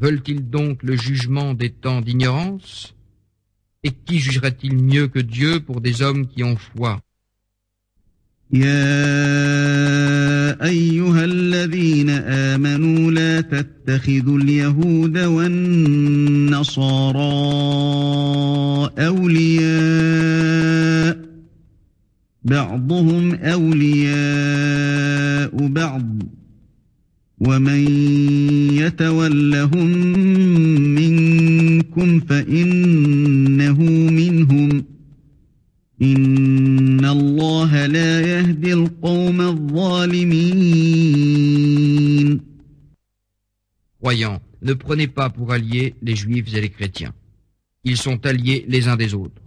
Veulent-ils 0.00 0.48
donc 0.48 0.82
le 0.82 0.96
jugement 0.96 1.54
des 1.54 1.70
temps 1.70 2.00
d'ignorance 2.00 2.94
Et 3.84 3.90
qui 3.90 4.18
jugerait-il 4.18 4.76
mieux 4.76 5.08
que 5.08 5.18
Dieu 5.20 5.60
pour 5.60 5.80
des 5.80 6.02
hommes 6.02 6.26
qui 6.26 6.42
ont 6.44 6.56
foi 6.56 7.00
يا 8.52 8.64
أيها 10.64 11.24
الذين 11.24 12.10
آمنوا 12.10 13.10
لا 13.12 13.40
تتخذوا 13.40 14.38
اليهود 14.38 15.18
والنصارى 15.18 17.20
أولياء 19.06 21.18
بعضهم 22.44 23.34
أولياء 23.34 24.06
بعض 25.66 26.22
ومن 27.38 27.88
يتولهم 28.72 29.86
منكم 30.94 32.20
فإنه 32.20 33.78
منهم 34.10 34.84
إن 36.02 37.04
الله 37.04 37.86
لا 37.86 38.20
يهدي 38.20 38.72
القوم 38.72 39.40
الظالمين 39.40 40.74
Croyants, 44.00 44.40
ne 44.60 44.74
prenez 44.74 45.08
pas 45.08 45.30
pour 45.30 45.50
alliés 45.52 45.94
les 46.02 46.14
juifs 46.14 46.52
et 46.54 46.60
les 46.60 46.68
chrétiens. 46.68 47.14
Ils 47.84 47.96
sont 47.96 48.26
alliés 48.26 48.66
les 48.68 48.86
uns 48.86 48.96
des 48.96 49.14
autres. 49.14 49.40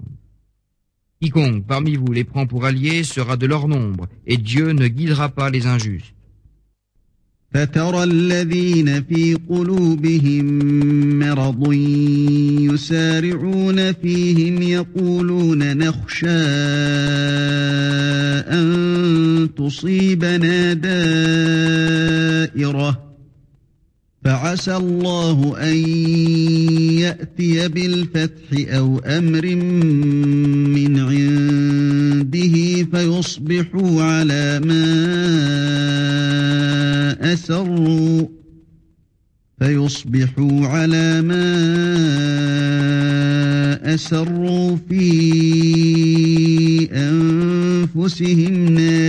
Quiconque 1.21 1.67
parmi 1.67 1.95
vous 1.95 2.11
les 2.11 2.23
prend 2.23 2.47
pour 2.47 2.65
alliés 2.65 3.03
sera 3.03 3.37
de 3.37 3.45
leur 3.45 3.67
nombre, 3.67 4.07
et 4.25 4.37
Dieu 4.37 4.71
ne 4.71 4.87
guidera 4.87 5.29
pas 5.29 5.51
les 5.51 5.67
injustes. 5.67 6.15
فترى 7.54 8.04
الذين 8.04 9.02
في 9.02 9.38
قلوبهم 9.48 10.58
مرض 11.18 11.72
يسارعون 12.72 13.92
فيهم 13.92 14.62
يقولون 14.62 15.76
نخشى 15.76 16.28
أن 18.48 19.48
تصيبنا 19.56 20.72
دائرة. 20.72 21.12
فعسى 24.24 24.76
الله 24.76 25.54
أن 25.58 25.76
يأتي 26.98 27.68
بالفتح 27.68 28.74
أو 28.74 28.98
أمر 28.98 29.54
من 30.76 30.98
عنده 30.98 32.84
فيصبحوا 32.92 34.02
على 34.02 34.60
ما 34.64 34.92
أسروا 37.32 38.26
فيصبحوا 39.58 40.66
على 40.66 41.22
ما 41.22 41.42
أسروا 43.94 44.76
في 44.88 45.02
أنفسهم 46.92 48.64
نادمين 48.74 49.01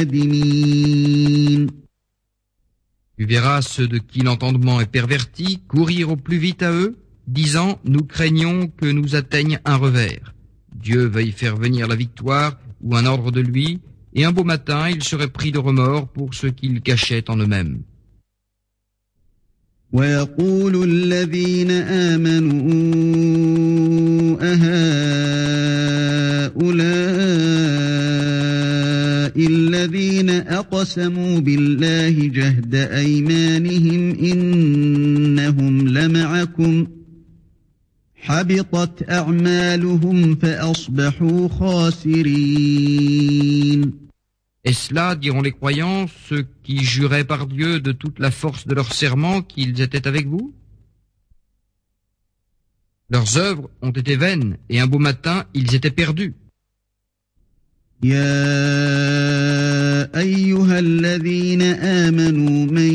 Tu 3.22 3.24
verras 3.26 3.62
ceux 3.62 3.88
de 3.88 3.98
qui 3.98 4.20
l'entendement 4.20 4.80
est 4.80 4.86
perverti 4.90 5.60
courir 5.66 6.10
au 6.10 6.16
plus 6.16 6.38
vite 6.38 6.62
à 6.62 6.70
eux, 6.70 6.96
disant 7.26 7.80
Nous 7.84 8.04
craignons 8.04 8.68
que 8.68 8.86
nous 8.86 9.16
atteigne 9.16 9.58
un 9.64 9.76
revers. 9.76 10.34
Dieu 10.74 11.06
veuille 11.06 11.32
faire 11.32 11.56
venir 11.56 11.88
la 11.88 11.96
victoire 11.96 12.56
ou 12.80 12.94
un 12.94 13.06
ordre 13.06 13.32
de 13.32 13.40
lui, 13.40 13.80
et 14.14 14.24
un 14.24 14.32
beau 14.32 14.44
matin 14.44 14.88
ils 14.88 15.02
seraient 15.02 15.28
pris 15.28 15.50
de 15.52 15.58
remords 15.58 16.08
pour 16.08 16.34
ce 16.34 16.46
qu'ils 16.46 16.80
cachaient 16.80 17.28
en 17.28 17.36
eux-mêmes. 17.36 17.82
ويقول 19.92 20.84
الذين 20.84 21.70
آمنوا 21.70 22.58
أهؤلاء 24.42 25.78
الذين 29.36 30.30
أقسموا 30.30 31.40
بالله 31.40 32.26
جهد 32.26 32.74
أيمانهم 32.74 34.10
إنهم 34.10 35.88
لمعكم 35.88 36.86
حبطت 38.16 39.10
أعمالهم 39.10 40.34
فأصبحوا 40.36 41.48
خاسرين 41.48 42.88
Et 44.64 44.72
cela, 44.72 45.14
diront 45.14 45.40
les 45.40 45.52
croyants, 45.52 46.06
ceux 46.28 46.46
qui 46.62 46.84
juraient 46.84 47.24
par 47.24 47.46
Dieu 47.46 47.80
de 47.80 47.92
toute 47.92 48.18
la 48.18 48.30
force 48.30 48.66
de 48.66 48.74
leur 48.74 48.92
serment 48.92 49.40
qu'ils 49.40 49.80
étaient 49.80 50.06
avec 50.06 50.26
vous 50.26 50.52
Leurs 53.10 53.38
œuvres 53.38 53.70
ont 53.80 53.90
été 53.90 54.16
vaines, 54.16 54.58
et 54.68 54.80
un 54.80 54.86
beau 54.86 54.98
matin, 54.98 55.46
ils 55.54 55.74
étaient 55.74 55.90
perdus. 55.90 56.34
يا 58.03 58.33
أيها 60.19 60.79
الذين 60.79 61.61
آمنوا 61.61 62.65
من 62.65 62.93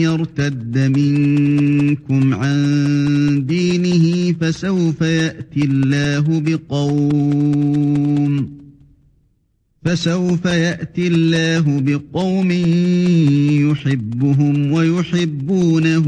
يرتد 0.00 0.78
منكم 0.78 2.34
عن 2.34 3.44
دينه 3.46 4.34
فسوف 4.40 5.00
يأتي 5.00 5.64
الله 5.64 6.40
بقوم 6.40 7.78
فسوف 9.84 10.44
يأتي 10.44 11.06
الله 11.06 11.80
بقوم 11.80 12.50
يحبهم 13.70 14.72
ويحبونه 14.72 16.06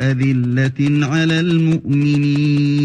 أذلة 0.00 1.06
على 1.06 1.40
المؤمنين. 1.40 2.84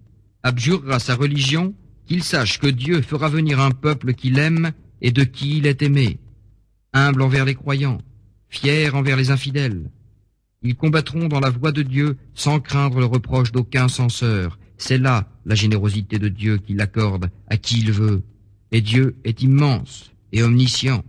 abjurera 0.43 0.99
sa 0.99 1.15
religion, 1.15 1.73
qu'il 2.05 2.23
sache 2.23 2.59
que 2.59 2.67
Dieu 2.67 3.01
fera 3.01 3.29
venir 3.29 3.59
un 3.59 3.71
peuple 3.71 4.13
qu'il 4.13 4.39
aime 4.39 4.71
et 5.01 5.11
de 5.11 5.23
qui 5.23 5.57
il 5.57 5.67
est 5.67 5.81
aimé. 5.81 6.19
humbles 6.93 7.21
envers 7.21 7.45
les 7.45 7.55
croyants, 7.55 8.01
fiers 8.49 8.89
envers 8.89 9.15
les 9.15 9.31
infidèles. 9.31 9.89
Ils 10.61 10.75
combattront 10.75 11.27
dans 11.27 11.39
la 11.39 11.49
voie 11.49 11.71
de 11.71 11.81
Dieu 11.81 12.17
sans 12.33 12.59
craindre 12.59 12.99
le 12.99 13.05
reproche 13.05 13.51
d'aucun 13.51 13.87
censeur. 13.87 14.59
C'est 14.77 14.97
là 14.97 15.27
la 15.45 15.55
générosité 15.55 16.19
de 16.19 16.27
Dieu 16.27 16.57
qu'il 16.57 16.81
accorde 16.81 17.29
à 17.47 17.57
qui 17.57 17.79
il 17.79 17.91
veut. 17.91 18.23
Et 18.71 18.81
Dieu 18.81 19.15
est 19.23 19.41
immense 19.41 20.11
et 20.31 20.43
omniscient. 20.43 21.03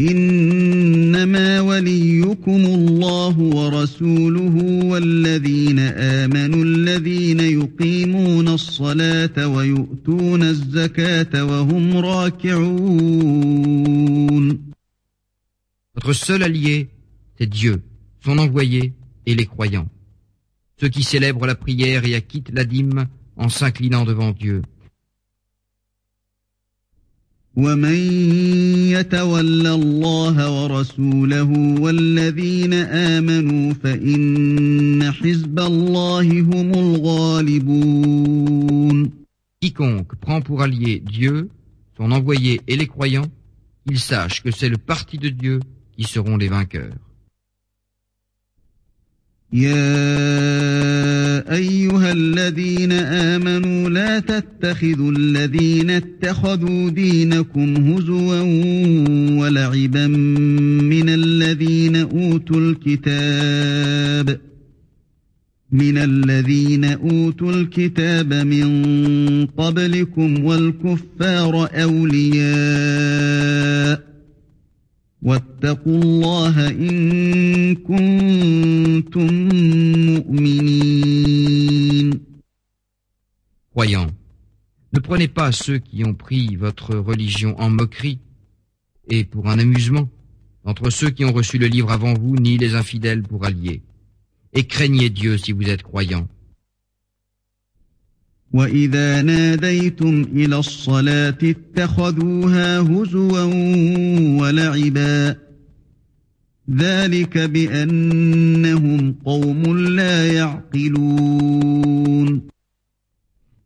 إنما 0.00 1.60
وليكم 1.60 2.64
الله 2.64 3.38
ورسوله 3.38 4.84
والذين 4.84 5.78
آمنوا 5.78 6.64
الذين 6.64 7.40
يقيمون 7.40 8.48
الصلاة 8.48 9.48
ويؤتون 9.48 10.42
الزكاة 10.42 11.44
وهم 11.44 11.96
راكعون 11.96 13.50
Votre 15.96 16.12
seul 16.14 16.42
allié, 16.44 16.88
c'est 17.36 17.48
Dieu, 17.48 17.82
son 18.24 18.38
envoyé 18.38 18.94
et 19.26 19.34
les 19.34 19.44
croyants. 19.44 19.88
Ceux 20.80 20.88
qui 20.88 21.02
célèbrent 21.02 21.46
la 21.46 21.56
prière 21.56 22.06
et 22.06 22.14
acquittent 22.14 22.52
la 22.54 22.64
dîme 22.64 23.06
en 23.36 23.50
s'inclinant 23.50 24.04
devant 24.04 24.30
Dieu. 24.30 24.62
ومن 27.56 27.94
يتول 28.94 29.66
الله 29.66 30.62
ورسوله 30.62 31.50
والذين 31.80 32.72
آمنوا 32.72 33.72
فإن 33.74 35.12
حزب 35.12 35.58
الله 35.58 36.40
هم 36.40 36.74
الغالبون 36.74 38.20
Quiconque 39.62 40.14
prend 40.16 40.40
pour 40.40 40.62
allié 40.62 41.00
Dieu, 41.00 41.50
son 41.98 42.12
envoyé 42.12 42.62
et 42.66 42.76
les 42.76 42.86
croyants, 42.86 43.28
il 43.84 43.98
sache 43.98 44.42
que 44.42 44.50
c'est 44.50 44.70
le 44.70 44.78
parti 44.78 45.18
de 45.18 45.28
Dieu 45.28 45.60
qui 45.96 46.04
seront 46.04 46.38
les 46.38 46.48
vainqueurs. 46.48 46.96
يا 49.53 49.95
أيها 51.55 52.11
الذين 52.11 52.91
آمنوا 52.91 53.89
لا 53.89 54.19
تتخذوا 54.19 55.11
الذين 55.11 55.89
اتخذوا 55.89 56.89
دينكم 56.89 57.75
هزوا 57.77 58.41
ولعبا 59.41 60.07
من 60.07 61.09
الذين 61.09 61.95
أوتوا 61.95 62.57
الكتاب 62.59 64.39
من 65.71 65.97
الذين 65.97 66.85
أوتوا 66.85 67.51
الكتاب 67.51 68.33
من 68.33 68.65
قبلكم 69.45 70.45
والكفار 70.45 71.69
أولياء 71.83 72.45
Croyants, 83.71 84.11
ne 84.93 84.99
prenez 84.99 85.27
pas 85.27 85.51
ceux 85.51 85.79
qui 85.79 86.05
ont 86.05 86.13
pris 86.13 86.55
votre 86.55 86.95
religion 86.95 87.59
en 87.59 87.71
moquerie 87.71 88.19
et 89.07 89.23
pour 89.23 89.49
un 89.49 89.57
amusement, 89.57 90.07
entre 90.63 90.91
ceux 90.91 91.09
qui 91.09 91.25
ont 91.25 91.33
reçu 91.33 91.57
le 91.57 91.65
livre 91.65 91.91
avant 91.91 92.13
vous, 92.13 92.35
ni 92.35 92.59
les 92.59 92.75
infidèles 92.75 93.23
pour 93.23 93.45
alliés. 93.45 93.81
Et 94.53 94.67
craignez 94.67 95.09
Dieu 95.09 95.39
si 95.39 95.53
vous 95.53 95.67
êtes 95.69 95.81
croyants. 95.81 96.27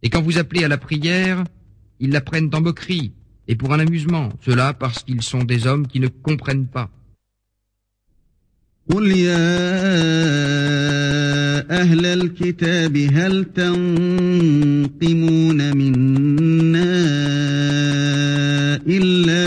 Et 0.02 0.10
quand 0.10 0.22
vous 0.24 0.40
appelez 0.40 0.64
à 0.64 0.68
la 0.68 0.78
prière, 0.80 1.44
ils 2.00 2.10
la 2.10 2.22
prennent 2.22 2.50
en 2.56 2.62
moquerie, 2.62 3.12
et 3.48 3.56
pour 3.56 3.72
un 3.74 3.80
amusement, 3.80 4.30
cela 4.42 4.74
parce 4.74 5.04
qu'ils 5.04 5.22
sont 5.22 5.44
des 5.44 5.68
hommes 5.68 5.86
qui 5.86 6.00
ne 6.00 6.08
comprennent 6.08 6.66
pas. 6.66 6.90
قل 8.90 9.12
يا 9.12 9.50
أهل 11.82 12.06
الكتاب 12.06 12.98
هل 12.98 13.46
تنقمون 13.56 14.98
منا 15.78 17.00
إلا 18.88 19.46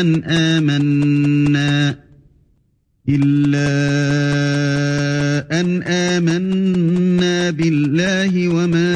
أن 0.00 0.24
آمنا 0.24 1.96
إلا 3.08 3.74
أن 5.60 5.82
آمنا 5.82 7.50
بالله 7.50 8.48
وما 8.48 8.94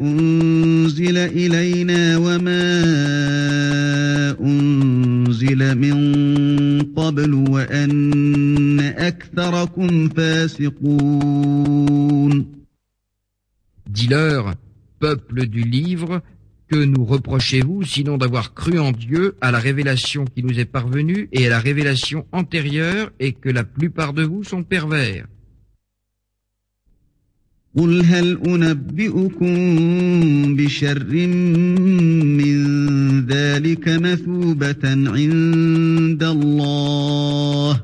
أنزل 0.00 1.18
إلينا 1.18 2.16
وما 2.16 3.07
أنزل 5.37 5.77
من 5.77 5.97
قبل 6.81 7.33
وأن 7.33 8.79
أكثركم 8.79 10.09
فاسقون 10.09 11.43
Dis-leur, 13.89 14.55
peuple 14.99 15.45
du 15.45 15.61
livre, 15.61 16.21
que 16.67 16.83
nous 16.83 17.05
reprochez-vous 17.05 17.83
sinon 17.83 18.17
d'avoir 18.17 18.55
cru 18.55 18.79
en 18.79 18.91
Dieu, 18.91 19.35
à 19.39 19.51
la 19.51 19.59
révélation 19.59 20.25
qui 20.25 20.41
nous 20.41 20.59
est 20.59 20.65
parvenue 20.65 21.29
et 21.31 21.45
à 21.45 21.49
la 21.49 21.59
révélation 21.59 22.25
antérieure, 22.31 23.11
et 23.19 23.33
que 23.33 23.49
la 23.49 23.63
plupart 23.63 24.13
de 24.13 24.23
vous 24.23 24.43
sont 24.43 24.63
pervers 24.63 25.27
قل 27.77 28.05
هل 28.05 28.37
أنبئكم 28.47 29.55
بشر 30.55 31.27
من 32.37 33.06
ذلك 33.26 33.88
مثوبة 33.88 34.84
عند 34.84 36.22
الله. 36.22 37.80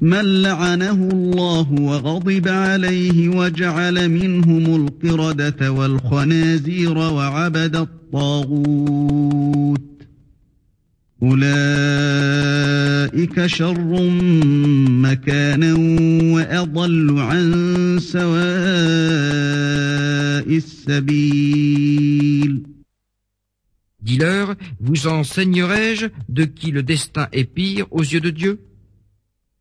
من 0.00 0.42
لعنه 0.42 1.08
الله 1.12 1.72
وغضب 1.72 2.48
عليه 2.48 3.28
وجعل 3.28 4.08
منهم 4.08 4.86
القردة 4.86 5.72
والخنازير 5.72 6.98
وعبد 6.98 7.76
الطاغوت. 7.76 9.82
أولئك 11.22 12.26
شر 13.46 14.10
مكانا 14.88 15.74
وأضل 16.34 17.18
عن 17.18 17.98
سواء 18.00 18.42
السبيل. 20.56 22.62
Dis-leur, 24.02 24.56
vous 24.80 25.06
enseignerai-je 25.06 26.06
de 26.28 26.44
qui 26.44 26.72
le 26.72 26.82
destin 26.82 27.28
est 27.32 27.44
pire 27.44 27.86
aux 27.90 28.02
yeux 28.02 28.20
de 28.20 28.30
Dieu? 28.30 28.60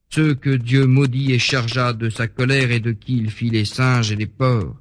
Ceux 0.09 0.33
que 0.33 0.49
Dieu 0.49 0.87
maudit 0.87 1.31
et 1.31 1.39
chargea 1.39 1.93
de 1.93 2.09
sa 2.09 2.27
colère 2.27 2.71
et 2.71 2.79
de 2.79 2.91
qui 2.91 3.17
il 3.17 3.29
fit 3.29 3.49
les 3.49 3.65
singes 3.65 4.11
et 4.11 4.15
les 4.15 4.25
porcs. 4.25 4.75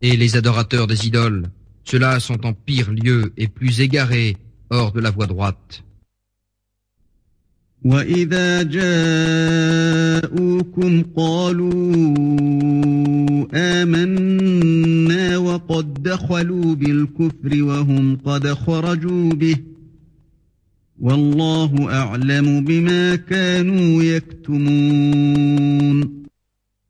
Et 0.00 0.16
les 0.16 0.36
adorateurs 0.36 0.86
des 0.86 1.06
idoles, 1.06 1.50
ceux-là 1.84 2.20
sont 2.20 2.46
en 2.46 2.54
pire 2.54 2.90
lieu 2.90 3.32
et 3.36 3.48
plus 3.48 3.80
égarés 3.80 4.36
hors 4.70 4.92
de 4.92 5.00
la 5.00 5.10
voie 5.10 5.26
droite. 5.26 5.82
وإذا 7.85 8.63
جاءوكم 9.83 11.03
قالوا 11.15 11.75
آمنا 13.53 15.37
وقد 15.37 16.03
دخلوا 16.03 16.75
بالكفر 16.75 17.63
وهم 17.63 18.17
قد 18.25 18.53
خرجوا 18.53 19.33
به 19.33 19.57
والله 20.99 21.91
أعلم 21.93 22.63
بما 22.65 23.15
كانوا 23.15 24.03
يكتمون 24.03 25.45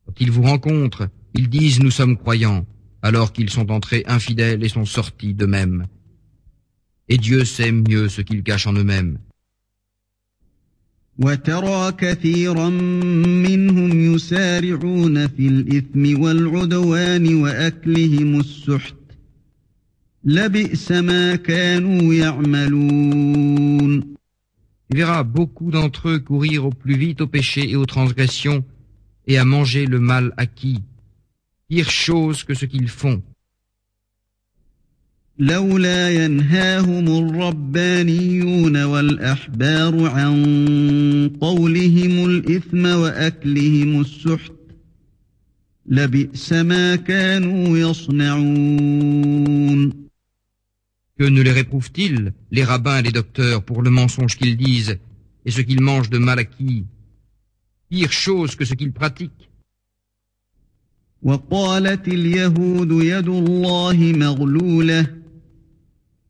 Quand 0.06 0.22
ils 0.22 0.32
vous 0.32 0.44
rencontrent, 0.44 1.10
ils 1.34 1.50
disent 1.50 1.82
nous 1.82 1.92
sommes 1.92 2.16
croyants, 2.16 2.66
alors 3.02 3.34
qu'ils 3.34 3.50
sont 3.50 3.70
entrés 3.72 4.04
infidèles 4.08 4.64
et 4.64 4.70
sont 4.70 4.86
sortis 4.86 5.34
d'eux-mêmes. 5.34 5.88
Et 7.10 7.18
Dieu 7.18 7.44
sait 7.44 7.72
mieux 7.72 8.08
ce 8.08 8.22
qu'ils 8.22 8.44
cachent 8.44 8.68
en 8.68 8.74
eux-mêmes. 8.74 9.18
وترى 11.20 11.92
كثيرا 11.92 12.70
منهم 12.70 14.16
يسارعون 14.16 15.28
في 15.28 15.48
الإثم 15.48 16.22
والعدوان 16.22 17.36
وأكلهم 17.36 18.40
السحت 18.40 18.96
لبئس 20.24 20.92
ما 20.92 21.36
كانوا 21.36 22.14
يعملون 22.14 24.16
Tu 24.88 24.98
verras 24.98 25.24
beaucoup 25.24 25.72
d'entre 25.72 26.10
eux 26.10 26.20
courir 26.20 26.68
au 26.68 26.70
plus 26.70 26.96
vite 26.96 27.22
au 27.22 27.28
péché 27.28 27.72
et 27.72 27.76
aux 27.76 27.88
transgressions 27.88 28.64
et 29.26 29.40
à 29.40 29.46
manger 29.46 29.88
le 29.88 30.00
mal 30.00 30.32
acquis. 30.38 30.84
Pire 31.68 31.90
chose 31.90 32.44
que 32.44 32.54
ce 32.54 32.66
qu'ils 32.66 32.88
font. 32.88 33.24
لولا 35.41 36.25
ينهاهم 36.25 37.07
الربانيون 37.09 38.83
والأحبار 38.83 40.07
عن 40.07 40.35
قولهم 41.41 42.25
الإثم 42.31 42.87
وأكلهم 42.87 44.01
السحت 44.01 44.53
لبئس 45.87 46.53
ما 46.53 46.97
كانوا 46.97 47.79
يصنعون 47.79 49.31
Que 51.19 51.25
ne 51.29 51.43
les 51.43 51.53
réprouvent-ils, 51.53 52.33
les 52.51 52.65
rabbins 52.65 52.99
et 52.99 53.03
les 53.03 53.13
docteurs, 53.13 53.63
pour 53.63 53.83
le 53.83 53.91
mensonge 53.91 54.37
qu'ils 54.37 54.57
disent 54.59 54.99
et 55.47 55.51
ce 55.51 55.63
qu'ils 55.63 55.81
mangent 55.83 56.11
de 56.11 56.19
mal 56.19 56.39
acquis 56.39 56.85
Pire 57.91 58.13
chose 58.13 58.57
que 58.57 58.65
ce 58.67 58.75
qu'ils 58.75 58.93
pratiquent. 58.93 59.47
وقالت 61.23 62.09
اليهود 62.09 62.91
يد 62.91 63.29
الله 63.29 64.13
مغلولة 64.17 65.20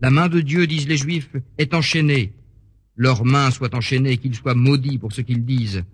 La 0.00 0.10
main 0.10 0.28
de 0.28 0.40
Dieu, 0.40 0.66
disent 0.66 0.88
les 0.88 0.98
Juifs, 0.98 1.34
est 1.56 1.72
enchaînée. 1.72 2.32
Leurs 2.96 3.24
mains 3.24 3.50
soient 3.50 3.74
enchaînées, 3.74 4.18
qu'ils 4.18 4.34
soient 4.34 4.54
maudits 4.54 4.98
pour 4.98 5.12
ce 5.12 5.22
qu'ils 5.22 5.44
disent. 5.44 5.84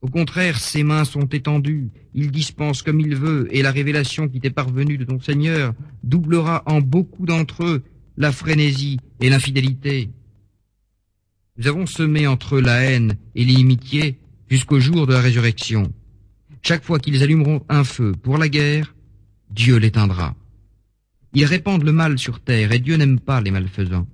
Au 0.00 0.08
contraire, 0.08 0.58
ses 0.58 0.82
mains 0.82 1.04
sont 1.04 1.26
étendues, 1.26 1.90
il 2.14 2.30
dispense 2.30 2.82
comme 2.82 3.00
il 3.00 3.16
veut, 3.16 3.48
et 3.50 3.62
la 3.62 3.70
révélation 3.70 4.28
qui 4.28 4.40
t'est 4.40 4.50
parvenue 4.50 4.98
de 4.98 5.04
ton 5.04 5.18
Seigneur 5.20 5.72
doublera 6.02 6.62
en 6.66 6.80
beaucoup 6.80 7.26
d'entre 7.26 7.64
eux 7.64 7.82
la 8.16 8.30
frénésie 8.30 8.98
et 9.20 9.30
l'infidélité. 9.30 10.10
Nous 11.56 11.68
avons 11.68 11.86
semé 11.86 12.26
entre 12.26 12.60
la 12.60 12.82
haine 12.82 13.16
et 13.34 13.44
l'inimitié 13.44 14.18
jusqu'au 14.50 14.80
jour 14.80 15.06
de 15.06 15.14
la 15.14 15.20
résurrection. 15.20 15.92
Chaque 16.62 16.84
fois 16.84 16.98
qu'ils 16.98 17.22
allumeront 17.22 17.64
un 17.68 17.84
feu 17.84 18.12
pour 18.20 18.36
la 18.36 18.48
guerre, 18.48 18.94
Dieu 19.50 19.76
l'éteindra. 19.76 20.34
Ils 21.33 21.45
répandent 21.45 21.83
le 21.83 21.91
mal 21.91 22.17
sur 22.17 22.39
terre 22.39 22.71
et 22.71 22.79
Dieu 22.79 22.95
n'aime 22.97 23.19
pas 23.19 23.41
les 23.41 23.51
malfaisants. 23.51 24.07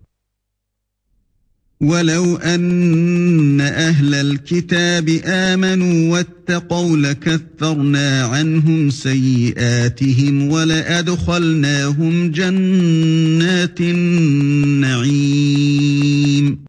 ولو 1.82 2.36
أن 2.36 3.62
أهل 3.62 4.14
الكتاب 4.14 5.10
آمنوا 5.26 6.12
واتقوا 6.12 6.98
لكفرنا 6.98 8.24
عنهم 8.24 8.90
سيئاتهم 8.90 10.52
ولأدخلناهم 10.52 12.32
جنات 12.32 13.82
النعيم 15.26 16.66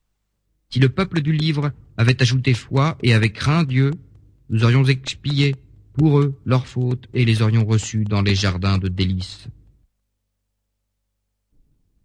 Si 0.68 0.80
le 0.80 0.88
peuple 0.88 1.22
du 1.22 1.32
livre 1.32 1.70
avait 1.96 2.20
ajouté 2.20 2.52
foi 2.52 2.98
et 3.02 3.14
avait 3.14 3.30
craint 3.30 3.62
Dieu, 3.64 3.92
nous 4.50 4.64
aurions 4.64 4.84
expié 4.84 5.54
pour 5.94 6.18
eux 6.20 6.34
leurs 6.44 6.66
fautes 6.66 7.06
et 7.14 7.24
les 7.24 7.40
aurions 7.42 7.64
reçus 7.64 8.04
dans 8.04 8.22
les 8.22 8.34
jardins 8.34 8.78
de 8.78 8.88
délices. 8.88 9.46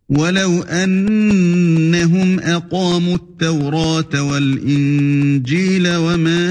ولو 0.09 0.63
أنهم 0.63 2.39
أقاموا 2.41 3.15
التوراة 3.17 4.23
والإنجيل 4.23 5.89
وما 5.89 6.47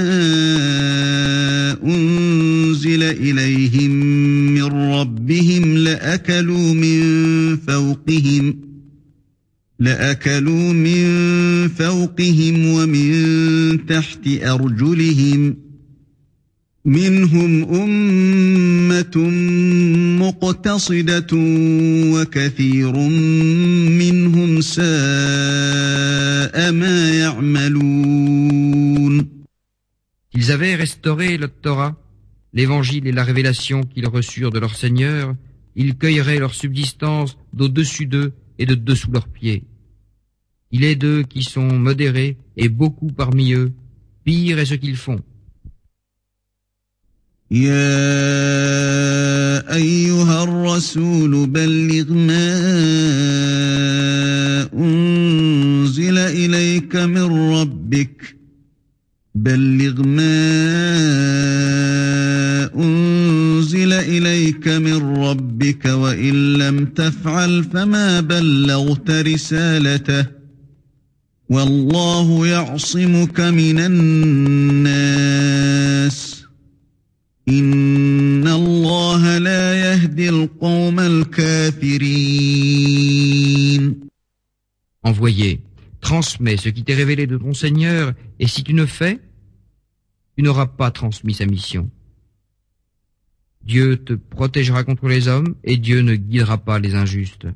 أنزل 1.84 3.02
إليهم 3.02 3.90
من 4.54 4.64
ربهم 4.64 5.76
لأكلوا 5.76 6.74
من 6.74 7.00
فوقهم 7.56 8.56
لأكلوا 9.78 10.72
من 10.72 11.06
فوقهم 11.68 12.66
ومن 12.66 13.86
تحت 13.86 14.28
أرجلهم 14.42 15.56
ۖ 15.62 15.65
منهم 16.85 17.63
أمة 17.63 19.17
مقتصدة 20.19 21.27
وكثير 22.13 22.91
منهم 24.01 24.61
ساء 24.61 24.81
ما 26.71 27.11
يعملون 27.19 28.51
Ils 30.33 30.49
avaient 30.49 30.75
restauré 30.75 31.37
le 31.37 31.49
Torah, 31.49 31.97
l'évangile 32.53 33.05
et 33.05 33.11
la 33.11 33.25
révélation 33.25 33.83
qu'ils 33.83 34.07
reçurent 34.07 34.49
de 34.49 34.59
leur 34.59 34.75
Seigneur, 34.75 35.35
ils 35.75 35.97
cueilleraient 35.97 36.39
leur 36.39 36.55
subsistance 36.55 37.37
d'au-dessus 37.53 38.05
d'eux 38.07 38.31
et 38.57 38.65
de 38.65 38.75
dessous 38.75 39.11
leurs 39.11 39.27
pieds. 39.27 39.65
Il 40.71 40.85
est 40.85 40.95
d'eux 40.95 41.23
qui 41.23 41.43
sont 41.43 41.67
modérés 41.77 42.37
et 42.55 42.69
beaucoup 42.69 43.11
parmi 43.11 43.51
eux, 43.51 43.73
pire 44.23 44.57
est 44.57 44.65
ce 44.65 44.75
qu'ils 44.75 44.95
font. 44.95 45.19
يا 47.50 47.76
أيها 49.74 50.42
الرسول 50.44 51.46
بلغ 51.46 52.12
ما 52.12 52.58
أنزل 54.74 56.18
إليك 56.18 56.96
من 56.96 57.52
ربك. 57.52 58.36
بلغ 59.34 60.02
ما 60.02 60.36
أنزل 62.74 63.92
إليك 63.92 64.68
من 64.68 65.16
ربك 65.16 65.84
وإن 65.84 66.52
لم 66.52 66.86
تفعل 66.86 67.64
فما 67.64 68.20
بلغت 68.20 69.10
رسالته. 69.10 70.26
والله 71.48 72.46
يعصمك 72.46 73.40
من 73.40 73.78
الناس. 73.78 75.26
Envoyé, 85.04 85.60
transmets 86.00 86.56
ce 86.56 86.68
qui 86.70 86.82
t'est 86.82 86.94
révélé 86.94 87.28
de 87.28 87.38
ton 87.38 87.54
Seigneur, 87.54 88.14
et 88.40 88.48
si 88.48 88.64
tu 88.64 88.74
ne 88.74 88.84
fais, 88.84 89.20
tu 90.36 90.42
n'auras 90.42 90.66
pas 90.66 90.90
transmis 90.90 91.34
sa 91.34 91.46
mission. 91.46 91.88
Dieu 93.62 93.96
te 93.96 94.14
protégera 94.14 94.82
contre 94.82 95.06
les 95.06 95.28
hommes, 95.28 95.54
et 95.62 95.76
Dieu 95.76 96.00
ne 96.00 96.16
guidera 96.16 96.58
pas 96.58 96.80
les 96.80 96.96
injustes. 96.96 97.46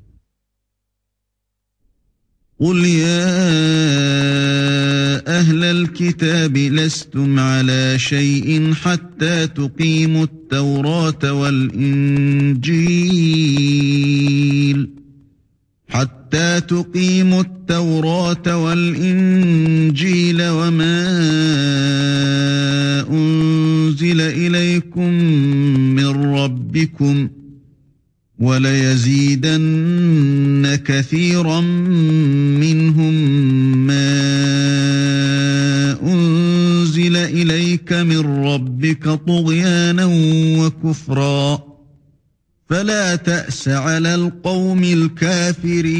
الكتاب 5.71 6.57
لستم 6.57 7.39
على 7.39 7.99
شيء 7.99 8.75
حتى 8.75 9.47
تقيموا 9.47 10.25
التوراة 10.25 11.33
والإنجيل. 11.33 12.51
حتى 15.89 16.61
تقيموا 16.61 17.41
التوراة 17.43 18.57
والإنجيل 18.57 20.43
وما 20.43 21.11
أنزل 23.11 24.21
إليكم 24.21 25.13
من 25.95 26.07
ربكم 26.35 27.29
ۖ 27.29 27.31
وليزيدن 28.41 29.85
كثيرا 30.85 31.61
منهم 32.61 33.15
إليك 37.50 37.94
من 37.94 38.46
ربك 38.46 39.10
طغيانا 39.10 40.06
وكفرا 40.60 41.76
فلا 42.70 43.16
تأس 43.16 43.68
على 43.68 44.16
القوم 44.16 44.84
الكافرين 44.84 45.96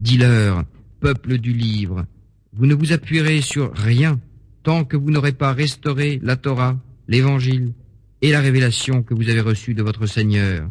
Dis-leur, 0.00 0.64
peuple 1.00 1.38
du 1.38 1.52
livre, 1.54 2.04
vous 2.52 2.66
ne 2.66 2.74
vous 2.74 2.92
appuierez 2.92 3.40
sur 3.40 3.72
rien 3.74 4.20
tant 4.62 4.84
que 4.84 4.98
vous 4.98 5.10
n'aurez 5.10 5.32
pas 5.32 5.52
restauré 5.54 6.20
la 6.22 6.36
Torah, 6.36 6.78
l'Évangile 7.08 7.72
et 8.20 8.30
la 8.30 8.40
révélation 8.40 9.02
que 9.02 9.14
vous 9.14 9.28
avez 9.30 9.40
reçue 9.40 9.74
de 9.74 9.82
votre 9.82 10.06
Seigneur. 10.06 10.68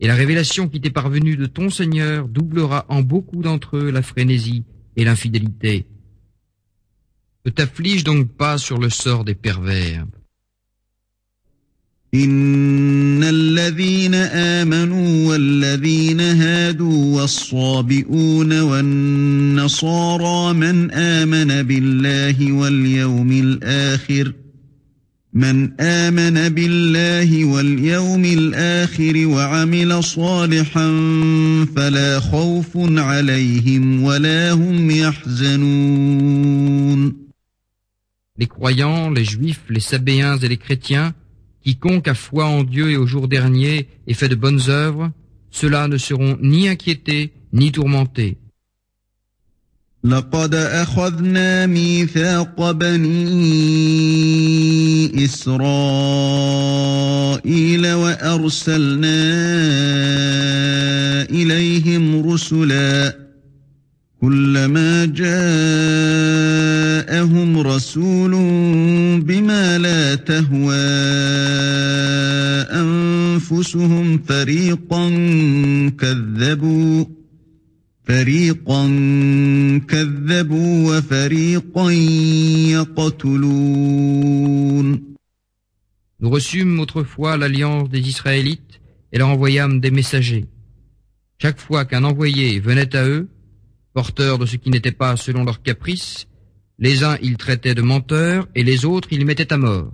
Et 0.00 0.06
la 0.06 0.14
révélation 0.14 0.68
qui 0.68 0.80
t'est 0.80 0.90
parvenue 0.90 1.36
de 1.36 1.46
ton 1.46 1.70
Seigneur 1.70 2.26
doublera 2.28 2.86
en 2.88 3.02
beaucoup 3.02 3.42
d'entre 3.42 3.76
eux 3.76 3.90
la 3.90 4.02
frénésie 4.02 4.64
et 4.96 5.04
l'infidélité. 5.04 5.86
Ne 7.46 7.50
t'afflige 7.50 8.04
donc 8.04 8.28
pas 8.36 8.56
sur 8.58 8.78
le 8.78 8.90
sort 8.90 9.24
des 9.24 9.34
pervers. 9.34 10.06
إن 12.14 13.22
الذين 13.24 14.14
آمنوا 14.14 15.28
والذين 15.28 16.20
هادوا 16.20 17.20
والصابئون 17.20 18.60
والنصارى 18.60 20.54
من 20.54 20.90
آمن 20.90 21.62
بالله 21.62 22.52
واليوم 22.52 23.32
الآخر 23.32 24.32
من 25.32 25.80
آمن 25.80 26.48
بالله 26.48 27.44
واليوم 27.44 28.24
الآخر 28.24 29.26
وعمل 29.26 30.04
صالحا 30.04 30.88
فلا 31.76 32.20
خوف 32.20 32.70
عليهم 32.76 34.02
ولا 34.02 34.52
هم 34.52 34.90
يحزنون 34.90 36.52
Les 38.38 38.46
croyants, 38.46 39.10
les 39.10 39.24
juifs, 39.24 39.64
les 39.68 39.80
sabéens 39.80 40.38
et 40.38 40.48
les 40.48 40.56
chrétiens 40.56 41.14
Quiconque 41.62 42.08
a 42.08 42.14
foi 42.14 42.46
en 42.46 42.64
Dieu 42.64 42.90
et 42.90 42.96
au 42.96 43.06
jour 43.06 43.28
dernier 43.28 43.88
et 44.08 44.14
fait 44.14 44.28
de 44.28 44.34
bonnes 44.34 44.62
œuvres, 44.68 45.12
ceux-là 45.50 45.86
ne 45.86 45.96
seront 45.96 46.36
ni 46.40 46.68
inquiétés 46.68 47.32
ni 47.52 47.70
tourmentés. 47.70 48.38
لقد 50.04 50.54
أخذنا 50.54 51.66
ميثاق 51.66 52.70
بني 52.70 53.04
إسرائيل 55.24 55.52
وأرسلنا 57.92 59.22
إليهم 61.30 62.30
رسلا 62.32 63.16
كلما 64.22 65.04
جاءهم 65.04 65.48
رسول 67.58 68.30
بما 69.20 69.78
لا 69.78 70.14
تهوى 70.14 70.76
أنفسهم 72.70 74.18
فريقا 74.18 75.08
كذبوا 75.98 77.04
فريقا 78.04 78.82
كذبوا 79.88 80.98
وفريقا 80.98 81.90
يقتلون 83.90 84.32
Nous 86.20 86.30
reçûmes 86.30 86.78
autrefois 86.78 87.36
l'alliance 87.36 87.88
des 87.90 88.08
Israélites 88.08 88.80
et 89.12 89.18
leur 89.18 89.28
envoyâmes 89.28 89.80
des 89.80 89.90
messagers. 89.90 90.46
Chaque 91.40 91.58
fois 91.58 91.84
qu'un 91.84 92.04
envoyé 92.04 92.60
venait 92.60 92.94
à 92.94 93.04
eux, 93.04 93.26
porteurs 93.96 94.38
de 94.38 94.46
ce 94.46 94.56
qui 94.56 94.70
n'était 94.70 94.92
pas 94.92 95.16
selon 95.16 95.44
leur 95.44 95.62
caprice, 95.62 96.26
les 96.78 97.04
uns 97.04 97.16
ils 97.22 97.36
traitaient 97.36 97.74
de 97.74 97.82
menteurs 97.82 98.48
et 98.54 98.62
les 98.62 98.84
autres 98.84 99.08
ils 99.10 99.26
mettaient 99.26 99.52
à 99.52 99.58
mort. 99.58 99.92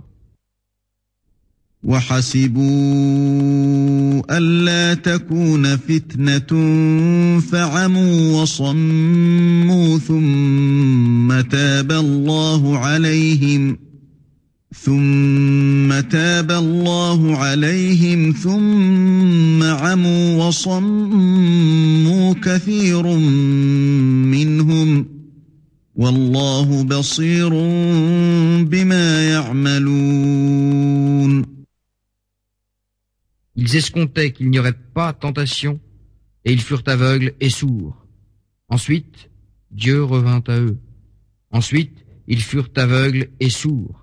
ثم 9.99 11.41
تاب 11.41 11.91
الله 11.91 12.77
عليهم 12.77 13.82
ثم 18.33 19.63
عموا 19.63 20.47
وصموا 20.47 22.33
كثير 22.33 23.03
منهم 24.25 25.05
والله 25.95 26.83
بصير 26.83 27.49
بما 28.63 29.29
يعملون 29.29 30.69
Ils 33.55 33.75
escomptaient 33.75 34.31
qu'il 34.31 34.49
n'y 34.49 34.59
aurait 34.59 34.81
pas 34.93 35.11
tentation 35.11 35.79
et 36.45 36.53
ils 36.53 36.61
furent 36.61 36.83
aveugles 36.85 37.33
et 37.41 37.49
sourds. 37.49 38.05
Ensuite, 38.69 39.29
Dieu 39.71 40.01
revint 40.03 40.43
à 40.47 40.59
eux. 40.59 40.77
Ensuite, 41.51 42.05
ils 42.27 42.41
furent 42.41 42.69
aveugles 42.77 43.27
et 43.41 43.49
sourds. 43.49 44.02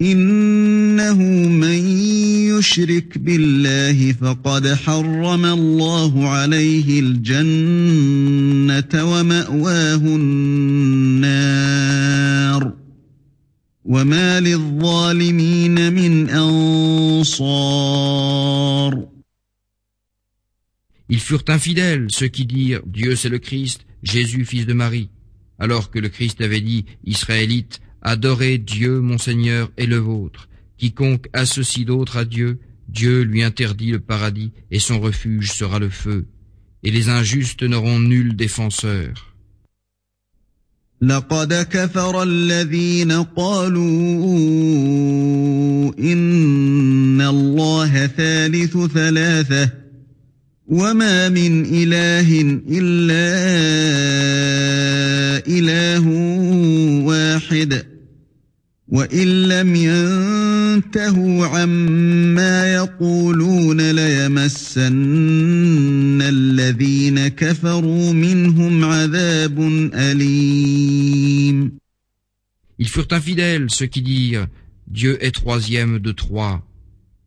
إنه 0.00 1.18
من 1.48 1.86
يشرك 2.58 3.18
بالله 3.18 4.12
فقد 4.12 4.74
حرم 4.74 5.44
الله 5.44 6.28
عليه 6.28 7.00
الجنة 7.00 9.12
ومأواه 9.12 9.96
النار 9.96 11.56
وما 13.84 14.40
للظالمين 14.40 15.92
من 15.92 16.30
أنصار 16.30 17.46
Ils 21.08 21.20
furent 21.20 21.48
infidèles, 21.48 22.08
ceux 22.10 22.26
qui 22.26 22.46
dirent 22.46 22.82
Dieu 22.84 23.14
c'est 23.14 23.28
le 23.28 23.38
Christ, 23.38 23.86
Jésus 24.02 24.44
fils 24.44 24.66
de 24.66 24.72
Marie, 24.72 25.08
alors 25.60 25.92
que 25.92 26.00
le 26.00 26.08
Christ 26.08 26.40
avait 26.40 26.60
dit 26.60 26.84
Israélites, 27.04 27.80
Adorez 28.08 28.58
Dieu, 28.58 29.00
mon 29.00 29.18
Seigneur, 29.18 29.72
et 29.76 29.86
le 29.86 29.96
vôtre. 29.96 30.48
Quiconque 30.78 31.26
associe 31.32 31.84
d'autres 31.84 32.18
à 32.18 32.24
Dieu, 32.24 32.60
Dieu 32.88 33.22
lui 33.22 33.42
interdit 33.42 33.90
le 33.90 33.98
paradis, 33.98 34.52
et 34.70 34.78
son 34.78 35.00
refuge 35.00 35.50
sera 35.50 35.80
le 35.80 35.88
feu. 35.88 36.28
Et 36.84 36.92
les 36.92 37.08
injustes 37.08 37.64
n'auront 37.64 37.98
nul 37.98 38.36
défenseur. 38.36 39.34
Ils 72.78 72.88
furent 72.88 73.08
infidèles 73.10 73.66
ceux 73.70 73.86
qui 73.86 74.02
dirent 74.02 74.46
Dieu 74.86 75.22
est 75.24 75.30
troisième 75.32 75.98
de 75.98 76.12
trois. 76.12 76.62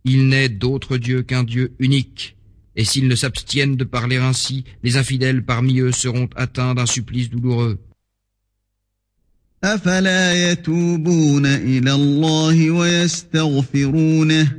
Il 0.06 0.28
n'est 0.28 0.50
d'autre 0.50 0.98
Dieu 0.98 1.24
qu'un 1.24 1.44
Dieu 1.44 1.74
unique. 1.80 2.36
Et 2.76 2.86
s'ils 2.86 3.08
ne 3.08 3.16
s'abstiennent 3.16 3.76
de 3.76 3.84
parler 3.84 4.18
ainsi, 4.18 4.64
les 4.84 4.98
infidèles 4.98 5.44
parmi 5.44 5.80
eux 5.80 5.92
seront 5.92 6.30
atteints 6.36 6.76
d'un 6.76 6.86
supplice 6.86 7.30
douloureux. 7.30 7.80
أفلا 9.65 10.53
يتوبون 10.53 11.47
إلى 11.47 11.93
الله 11.93 12.71
ويستغفرونه 12.71 14.57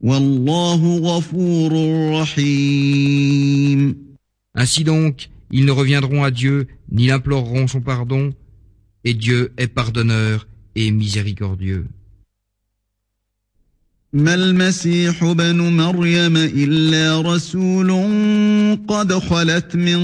والله 0.00 0.96
غفور 0.96 1.72
رحيم 2.20 4.04
Ainsi 4.56 4.84
donc, 4.84 5.30
ils 5.50 5.64
ne 5.64 5.72
reviendront 5.72 6.22
à 6.22 6.30
Dieu 6.30 6.68
ni 6.90 7.08
l'imploreront 7.08 7.66
son 7.66 7.80
pardon, 7.80 8.32
et 9.02 9.14
Dieu 9.14 9.52
est 9.56 9.66
pardonneur 9.66 10.46
et 10.76 10.92
miséricordieux. 10.92 11.86
ما 14.13 14.33
المسيح 14.33 15.23
ابن 15.23 15.57
مريم 15.57 16.37
إلا 16.37 17.21
رسول 17.21 17.91
قد 18.87 19.13
خلت 19.13 19.75
من 19.75 19.99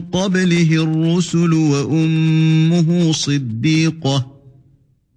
قبله 0.00 0.82
الرسل 0.82 1.52
وأمه 1.52 3.12
صديقة 3.12 4.32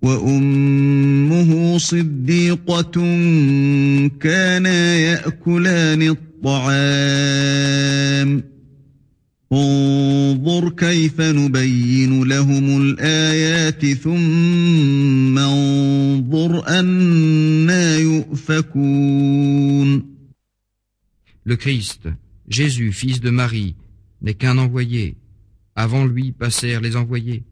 وأمه 0.02 1.78
صديقة 1.78 2.92
كانا 4.20 4.96
يأكلان 4.96 6.16
الطعام. 6.44 7.40
انظر 9.53 10.71
كيف 10.71 11.21
نبين 11.21 12.25
لهم 12.25 12.83
الآيات 12.83 13.87
ثم 13.87 15.39
انظر 15.39 16.69
أنا 16.69 17.97
يؤفكون 17.97 19.35
Le 21.47 21.57
Christ, 21.57 22.09
Jésus, 22.49 22.91
fils 22.93 23.21
de 23.21 23.29
Marie, 23.29 23.77
n'est 24.23 24.33
qu'un 24.33 24.57
envoyé. 24.57 25.19
Avant 25.77 26.07
lui 26.07 26.33
passèrent 26.33 26.81
les 26.81 26.97
envoyés. 26.97 27.43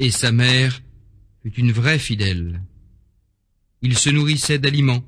Et 0.00 0.10
sa 0.10 0.32
mère 0.32 0.82
fut 1.42 1.54
une 1.54 1.70
vraie 1.70 2.00
fidèle. 2.00 2.60
Il 3.82 3.96
se 3.96 4.10
nourrissait 4.10 4.58
d'aliments. 4.58 5.04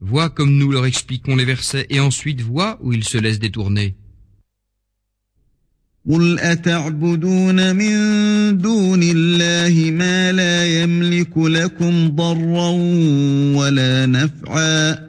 Vois 0.00 0.30
comme 0.30 0.56
nous 0.56 0.70
leur 0.70 0.86
expliquons 0.86 1.36
les 1.36 1.44
versets 1.44 1.86
et 1.90 2.00
ensuite 2.00 2.40
vois 2.40 2.78
où 2.80 2.94
ils 2.94 3.04
se 3.04 3.18
laissent 3.18 3.38
détourner. 3.38 3.94
قل 6.08 6.38
أتعبدون 6.38 7.76
من 7.76 7.96
دون 8.58 9.00
الله 9.02 9.90
ما 9.90 10.32
لا 10.32 10.82
يملك 10.82 11.38
لكم 11.38 12.08
ضرا 12.08 12.70
ولا 13.58 14.06
نفعا 14.06 15.06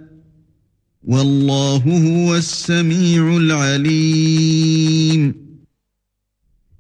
والله 1.04 1.78
هو 1.78 2.36
السميع 2.36 3.38
العليم 3.38 5.34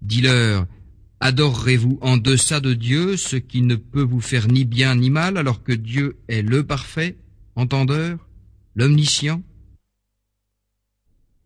Dis-leur, 0.01 0.65
adorerez-vous 1.19 1.99
en 2.01 2.15
deçà 2.17 2.59
de 2.61 2.73
Dieu 2.73 3.17
ce 3.17 3.35
qui 3.35 3.61
ne 3.61 3.75
peut 3.75 4.03
vous 4.03 4.21
faire 4.21 4.47
ni 4.47 4.63
bien 4.63 4.95
ni 4.95 5.09
mal 5.09 5.37
alors 5.37 5.63
que 5.63 5.73
Dieu 5.73 6.17
est 6.29 6.41
le 6.41 6.63
parfait, 6.63 7.17
entendeur, 7.55 8.17
l'omniscient 8.75 9.43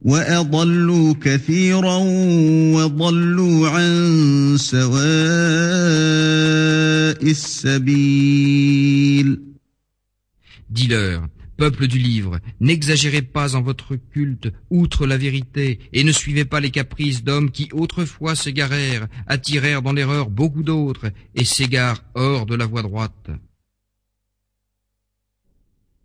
وأضلوا 0.00 1.14
كثيرا 1.20 1.96
وضلوا 2.74 3.68
عن 3.68 4.56
سواء 4.58 4.86
السبيل 7.30 8.66
Dis-leur, 10.68 11.28
peuple 11.56 11.86
du 11.86 11.98
livre, 11.98 12.40
n'exagérez 12.60 13.22
pas 13.22 13.54
en 13.54 13.62
votre 13.62 13.96
culte 13.96 14.52
outre 14.68 15.06
la 15.06 15.16
vérité 15.16 15.78
et 15.92 16.04
ne 16.04 16.12
suivez 16.12 16.44
pas 16.44 16.60
les 16.60 16.70
caprices 16.70 17.24
d'hommes 17.24 17.50
qui 17.50 17.68
autrefois 17.72 18.34
s'égarèrent, 18.34 19.06
attirèrent 19.26 19.80
dans 19.82 19.92
l'erreur 19.92 20.28
beaucoup 20.28 20.62
d'autres 20.62 21.10
et 21.34 21.44
s'égarent 21.44 22.02
hors 22.14 22.46
de 22.46 22.54
la 22.54 22.66
voie 22.66 22.82
droite. 22.82 23.30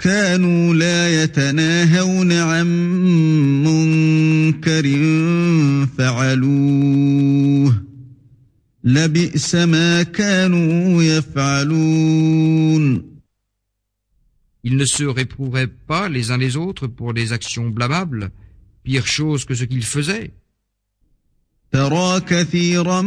كانوا 0.00 0.74
لا 0.74 1.22
يتناهون 1.22 2.32
عن 2.32 2.66
منكر 3.64 4.82
فعلوه 5.98 7.82
لبئس 8.84 9.54
ما 9.54 10.02
كانوا 10.02 11.02
يفعلون 11.02 13.06
Ils 14.68 14.76
ne 14.76 14.84
se 14.84 15.04
réprouveraient 15.04 15.72
pas 15.92 16.08
les 16.08 16.32
uns 16.32 16.38
les 16.38 16.56
autres 16.56 16.88
pour 16.88 17.14
des 17.14 17.32
actions 17.32 17.68
blâmables, 17.68 18.32
pire 18.82 19.06
chose 19.06 19.44
que 19.44 19.54
ce 19.54 19.64
qu'ils 19.64 19.84
faisaient. 19.84 20.32
ترى 21.72 22.20
كثيرا 22.20 23.02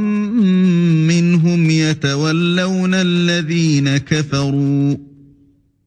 منهم 1.10 1.70
يتولون 1.70 2.94
الذين 2.94 3.98
كفروا 3.98 4.98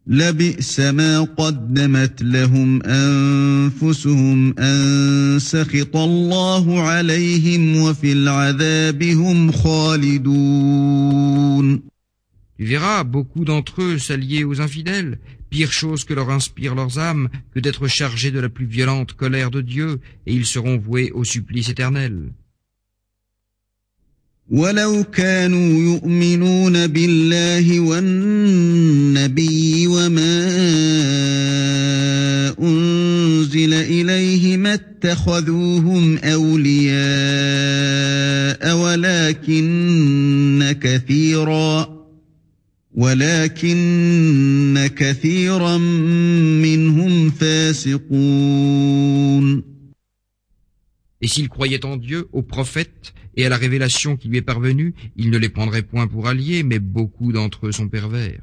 لبئس 0.07 0.80
ما 0.80 1.20
قدمت 1.20 2.22
لهم 2.22 2.83
أنفسهم 2.83 4.59
أن 4.59 5.39
سخط 5.39 5.97
الله 5.97 6.80
عليهم 6.80 7.76
وفي 7.76 8.12
العذاب 8.12 9.03
هم 9.03 9.53
خالدون 9.53 11.03
Tu 12.59 12.66
verras 12.66 13.03
beaucoup 13.03 13.45
d'entre 13.45 13.83
eux 13.83 13.99
s'allier 13.99 14.45
aux 14.45 14.61
infidèles, 14.61 15.18
pire 15.51 15.72
chose 15.72 16.05
que 16.05 16.14
leur 16.14 16.30
inspirent 16.30 16.76
leurs 16.76 16.99
âmes 16.99 17.28
que 17.53 17.61
d'être 17.61 17.89
chargés 17.89 18.30
de 18.30 18.39
la 18.39 18.49
plus 18.49 18.66
violente 18.66 19.14
colère 19.14 19.51
de 19.51 19.61
Dieu, 19.61 20.01
et 20.26 20.35
ils 20.35 20.47
seront 20.47 20.78
voués 20.78 21.11
au 21.11 21.24
supplice 21.24 21.70
éternel. 21.70 22.30
ولو 24.53 25.05
كانوا 25.05 25.95
يؤمنون 25.95 26.87
بالله 26.87 27.80
والنبي 27.80 29.46
إليه 34.67 34.67
ما 34.67 34.75
اتخذوهم 34.75 36.18
أولياء 36.18 36.96
ولكن 38.76 40.76
كثيرا 40.80 42.03
ولكن 42.95 44.91
كثيرا 44.96 45.79
منهم 45.79 47.30
فاسقون 47.30 48.83
Et 51.25 51.29
s'ils 51.29 51.49
croyaient 51.49 51.84
en 51.84 51.96
Dieu, 51.96 52.26
aux 52.33 52.42
prophètes 52.42 53.14
et 53.37 53.46
à 53.46 53.49
la 53.49 53.57
révélation 53.57 54.17
qui 54.17 54.26
lui 54.26 54.38
est 54.38 54.42
parvenue, 54.42 54.92
ils 55.14 55.30
ne 55.30 55.38
les 55.38 55.50
prendraient 55.50 55.83
point 55.83 56.09
pour 56.09 56.26
alliés, 56.26 56.64
mais 56.64 56.80
beaucoup 56.80 57.30
d'entre 57.30 57.68
eux 57.68 57.72
sont 57.72 57.88
pervers. 57.88 58.42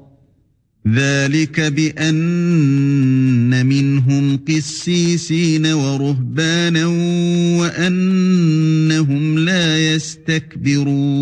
ذلك 0.86 1.60
بأن 1.60 2.46
منهم 3.66 4.36
قسيسين 4.36 5.66
ورهبانا 5.66 6.86
وأنهم 7.60 9.38
لا 9.38 9.94
يستكبرون 9.94 11.16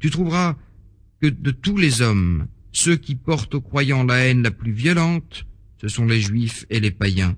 Tu 0.00 0.08
trouveras 0.08 0.56
que 1.20 1.26
de 1.26 1.50
tous 1.50 1.76
les 1.76 2.00
hommes, 2.00 2.46
ceux 2.72 2.96
qui 2.96 3.14
portent 3.14 3.54
aux 3.54 3.60
croyants 3.60 4.04
la 4.04 4.24
haine 4.24 4.42
la 4.42 4.50
plus 4.50 4.72
violente, 4.72 5.44
ce 5.78 5.88
sont 5.88 6.06
les 6.06 6.22
juifs 6.22 6.64
et 6.70 6.80
les 6.80 6.90
païens. 6.90 7.36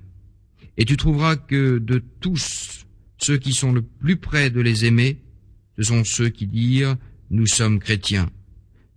Et 0.77 0.85
tu 0.85 0.95
trouveras 0.95 1.35
que 1.35 1.77
de 1.79 2.01
tous 2.21 2.85
ceux 3.17 3.37
qui 3.37 3.51
sont 3.51 3.73
le 3.73 3.81
plus 3.81 4.15
près 4.15 4.49
de 4.49 4.61
les 4.61 4.85
aimer, 4.85 5.19
ce 5.77 5.83
sont 5.83 6.05
ceux 6.05 6.29
qui 6.29 6.47
disent 6.47 6.95
nous 7.29 7.47
sommes 7.47 7.79
chrétiens. 7.79 8.29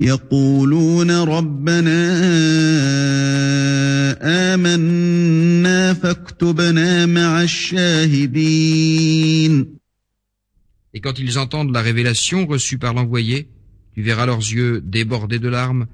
يقولون 0.00 1.10
ربنا 1.10 2.10
آمنا 4.54 5.94
فاكتبنا 5.94 7.06
مع 7.06 7.42
الشاهدين 7.42 8.94
Et 10.96 11.00
quand 11.00 11.18
ils 11.18 11.38
entendent 11.38 11.72
la 11.72 11.82
révélation 11.82 12.46
reçue 12.46 12.78
par 12.78 12.94
l'envoyé, 12.94 13.48
tu 13.94 14.02
verras 14.02 14.26
leurs 14.26 14.38
yeux 14.38 14.80
débordés 14.80 15.40
de 15.40 15.48
larmes, 15.48 15.86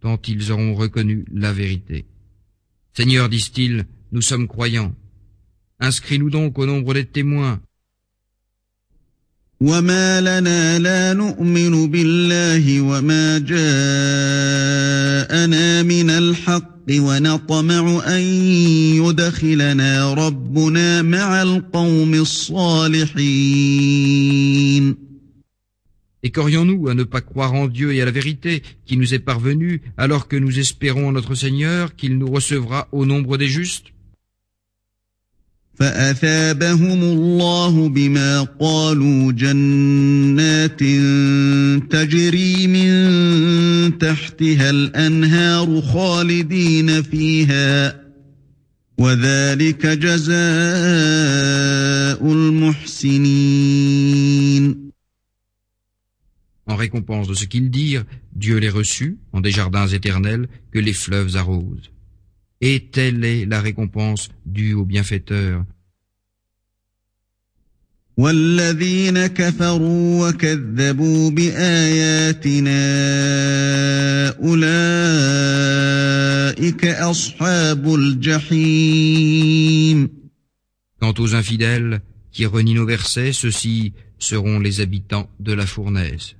tant 0.00 0.20
ils 0.26 0.50
auront 0.50 0.74
reconnu 0.74 1.24
la 1.32 1.52
vérité. 1.52 2.04
Seigneur, 2.92 3.28
disent-ils, 3.28 3.86
nous 4.10 4.22
sommes 4.22 4.48
croyants. 4.48 4.92
Inscris-nous 5.78 6.30
donc 6.30 6.58
au 6.58 6.66
nombre 6.66 6.94
des 6.94 7.04
témoins. 7.04 7.60
et 26.23 26.31
qu'aurions-nous 26.31 26.89
à 26.89 26.93
ne 26.93 27.03
pas 27.03 27.21
croire 27.21 27.53
en 27.53 27.67
Dieu 27.67 27.93
et 27.93 28.01
à 28.01 28.05
la 28.05 28.11
vérité 28.11 28.61
qui 28.85 28.97
nous 28.97 29.13
est 29.13 29.19
parvenue 29.19 29.81
alors 29.95 30.27
que 30.27 30.35
nous 30.35 30.59
espérons 30.59 31.07
en 31.07 31.11
notre 31.13 31.35
Seigneur 31.35 31.95
qu'il 31.95 32.17
nous 32.17 32.29
recevra 32.29 32.89
au 32.91 33.05
nombre 33.05 33.37
des 33.37 33.47
justes? 33.47 33.94
فأثابهم 35.75 37.03
الله 37.03 37.89
بما 37.89 38.41
قالوا 38.59 39.31
جنات 39.31 40.79
تجري 41.91 42.67
من 42.67 43.97
تحتها 43.97 44.69
الأنهار 44.69 45.81
خالدين 45.81 47.01
فيها 47.01 48.05
وذلك 48.97 49.85
جزاء 49.85 50.35
المحسنين 52.33 53.75
En 56.67 56.75
récompense 56.75 57.27
de 57.27 57.35
ce 57.35 57.45
qu'ils 57.45 57.69
dirent, 57.69 58.05
Dieu 58.33 58.57
les 58.57 58.69
reçut 58.69 59.19
en 59.33 59.41
des 59.41 59.51
jardins 59.51 59.85
éternels 59.87 60.47
que 60.71 60.79
les 60.79 60.93
fleuves 60.93 61.37
arrosent. 61.37 61.91
Et 62.60 62.90
telle 62.90 63.24
est 63.24 63.46
la 63.46 63.60
récompense 63.60 64.28
due 64.44 64.74
au 64.74 64.84
bienfaiteur. 64.84 65.64
والذين 68.20 69.26
كفروا 69.26 70.28
وكذبوا 70.28 71.30
بآياتنا 71.30 72.80
أولئك 74.42 75.24
أصحاب 76.84 77.94
الجحيم 77.94 79.30
Quant 81.00 81.14
aux 81.18 81.34
infidèles 81.34 82.00
qui 82.30 82.44
renient 82.44 82.74
nos 82.74 82.84
versets, 82.84 83.32
ceux-ci 83.32 83.94
seront 84.18 84.58
les 84.60 84.82
habitants 84.82 85.30
de 85.40 85.54
la 85.54 85.64
fournaise. 85.64 86.36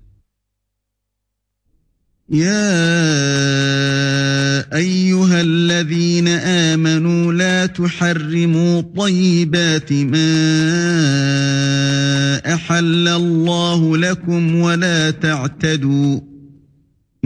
يا 2.30 2.66
ايها 4.76 5.42
الذين 5.42 6.28
امنوا 6.28 7.34
لا 7.34 7.66
تحرموا 7.66 8.82
طيبات 8.82 9.94
ما 9.94 10.26
احل 12.54 13.08
الله 13.08 13.98
لكم 13.98 14.56
ولا 14.56 15.12
تعتدوا 15.12 16.20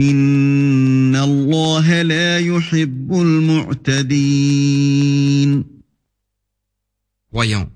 ان 0.00 1.16
الله 1.16 2.02
لا 2.02 2.38
يحب 2.38 3.12
المعتدين. 3.12 4.60
Croyants, 7.32 7.70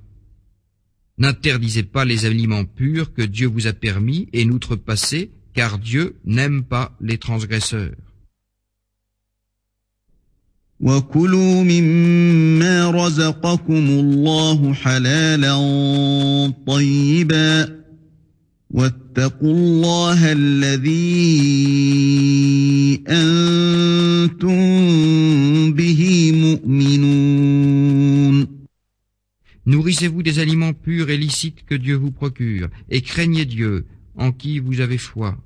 n'interdisez 1.16 1.84
pas 1.84 2.04
les 2.04 2.26
aliments 2.26 2.66
purs 2.66 3.14
que 3.14 3.22
Dieu 3.22 3.46
vous 3.46 3.66
a 3.66 3.72
permis 3.72 4.28
et 4.34 4.44
n'outrepasser 4.44 5.30
car 5.53 5.79
Dieu 5.79 6.15
n'aime 6.25 6.63
pas 6.63 6.95
les 7.01 7.17
transgresseurs. 7.17 7.95
وكلوا 10.79 11.63
مما 11.63 12.91
رزقكم 12.91 13.89
الله 13.89 14.73
حلالا 14.73 15.53
طيبا 16.67 17.79
واتقوا 18.69 19.53
الله 19.53 20.31
الذي 20.31 21.43
أنتم 23.07 24.59
به 25.73 26.31
مؤمنون 26.31 27.79
Nourrissez-vous 29.65 30.23
des 30.23 30.39
aliments 30.39 30.73
purs 30.73 31.11
et 31.11 31.17
licites 31.17 31.63
que 31.63 31.75
Dieu 31.75 31.95
vous 31.95 32.11
procure, 32.11 32.69
et 32.89 33.01
craignez 33.01 33.45
Dieu, 33.45 33.85
en 34.16 34.32
qui 34.32 34.58
vous 34.58 34.80
avez 34.80 34.98
foi. 34.98 35.36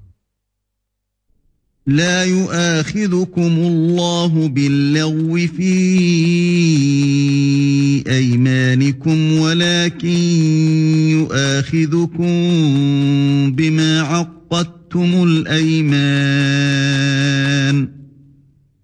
لا 1.89 2.25
يؤاخذكم 2.25 3.53
الله 3.59 4.49
باللغو 4.49 5.37
في 5.47 5.75
أيمانكم 8.09 9.33
ولكن 9.33 10.19
يؤاخذكم 11.09 12.29
بما 13.53 14.01
عقدتم 14.01 15.23
الأيمان 15.23 16.79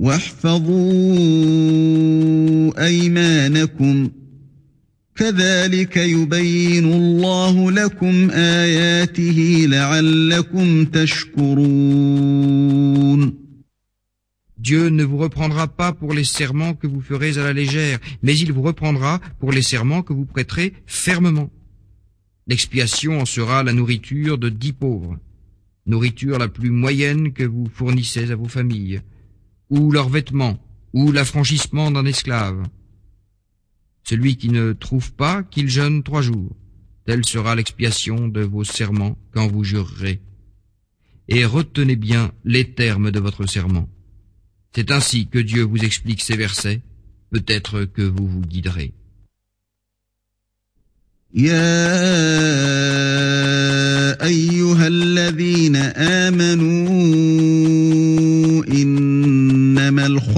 واحفظوا 0.00 0.86
أيمانكم 2.86 4.10
كذلك 5.16 5.96
يبين 5.96 6.84
الله 6.84 7.70
لكم 7.70 8.30
آياته 8.30 9.66
لعلكم 9.68 10.84
تشكرون 10.84 12.36
Dieu 14.58 14.88
ne 14.88 15.04
vous 15.04 15.18
reprendra 15.18 15.68
pas 15.68 15.92
pour 15.92 16.12
les 16.12 16.24
serments 16.24 16.74
que 16.74 16.88
vous 16.88 17.00
ferez 17.00 17.38
à 17.38 17.44
la 17.44 17.52
légère, 17.52 18.00
mais 18.22 18.36
il 18.36 18.52
vous 18.52 18.62
reprendra 18.62 19.20
pour 19.38 19.52
les 19.52 19.62
serments 19.62 20.02
que 20.02 20.12
vous 20.12 20.24
prêterez 20.24 20.72
fermement. 20.86 21.50
L'expiation 22.48 23.20
en 23.20 23.26
sera 23.26 23.62
la 23.62 23.72
nourriture 23.72 24.38
de 24.38 24.48
dix 24.48 24.72
pauvres, 24.72 25.18
nourriture 25.86 26.38
la 26.38 26.48
plus 26.48 26.70
moyenne 26.70 27.32
que 27.32 27.44
vous 27.44 27.68
fournissez 27.72 28.32
à 28.32 28.36
vos 28.36 28.48
familles, 28.48 29.02
ou 29.71 29.91
leurs 29.91 30.09
vêtements, 30.09 30.59
ou 30.93 31.11
l'affranchissement 31.11 31.89
d'un 31.89 32.05
esclave. 32.05 32.63
Celui 34.03 34.35
qui 34.35 34.49
ne 34.49 34.73
trouve 34.73 35.13
pas, 35.13 35.41
qu'il 35.43 35.69
jeûne 35.69 36.03
trois 36.03 36.21
jours. 36.21 36.55
Telle 37.05 37.25
sera 37.25 37.55
l'expiation 37.55 38.27
de 38.27 38.41
vos 38.41 38.63
serments 38.63 39.17
quand 39.31 39.47
vous 39.47 39.63
jurerez. 39.63 40.21
Et 41.27 41.45
retenez 41.45 41.95
bien 41.95 42.31
les 42.43 42.73
termes 42.73 43.09
de 43.11 43.19
votre 43.19 43.47
serment. 43.47 43.89
C'est 44.75 44.91
ainsi 44.91 45.27
que 45.27 45.39
Dieu 45.39 45.63
vous 45.63 45.83
explique 45.83 46.21
ces 46.21 46.35
versets. 46.35 46.81
Peut-être 47.31 47.85
que 47.85 48.01
vous 48.01 48.27
vous 48.27 48.41
guiderez. 48.41 48.93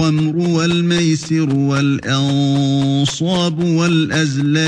الخمر 0.08 0.36
والميسر 0.36 1.54
والأنصاب 1.54 3.64
والأزلام 3.64 4.64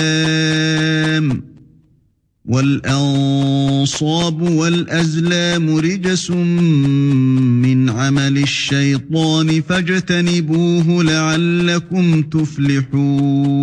والأنصاب 2.45 4.43
والأزلام 4.43 5.77
رجس 5.77 6.31
من 6.31 7.91
عمل 7.91 8.39
الشيطان 8.39 9.63
فاجتنبوه 9.63 11.05
لعلكم 11.05 12.23
تفلحون 12.23 13.57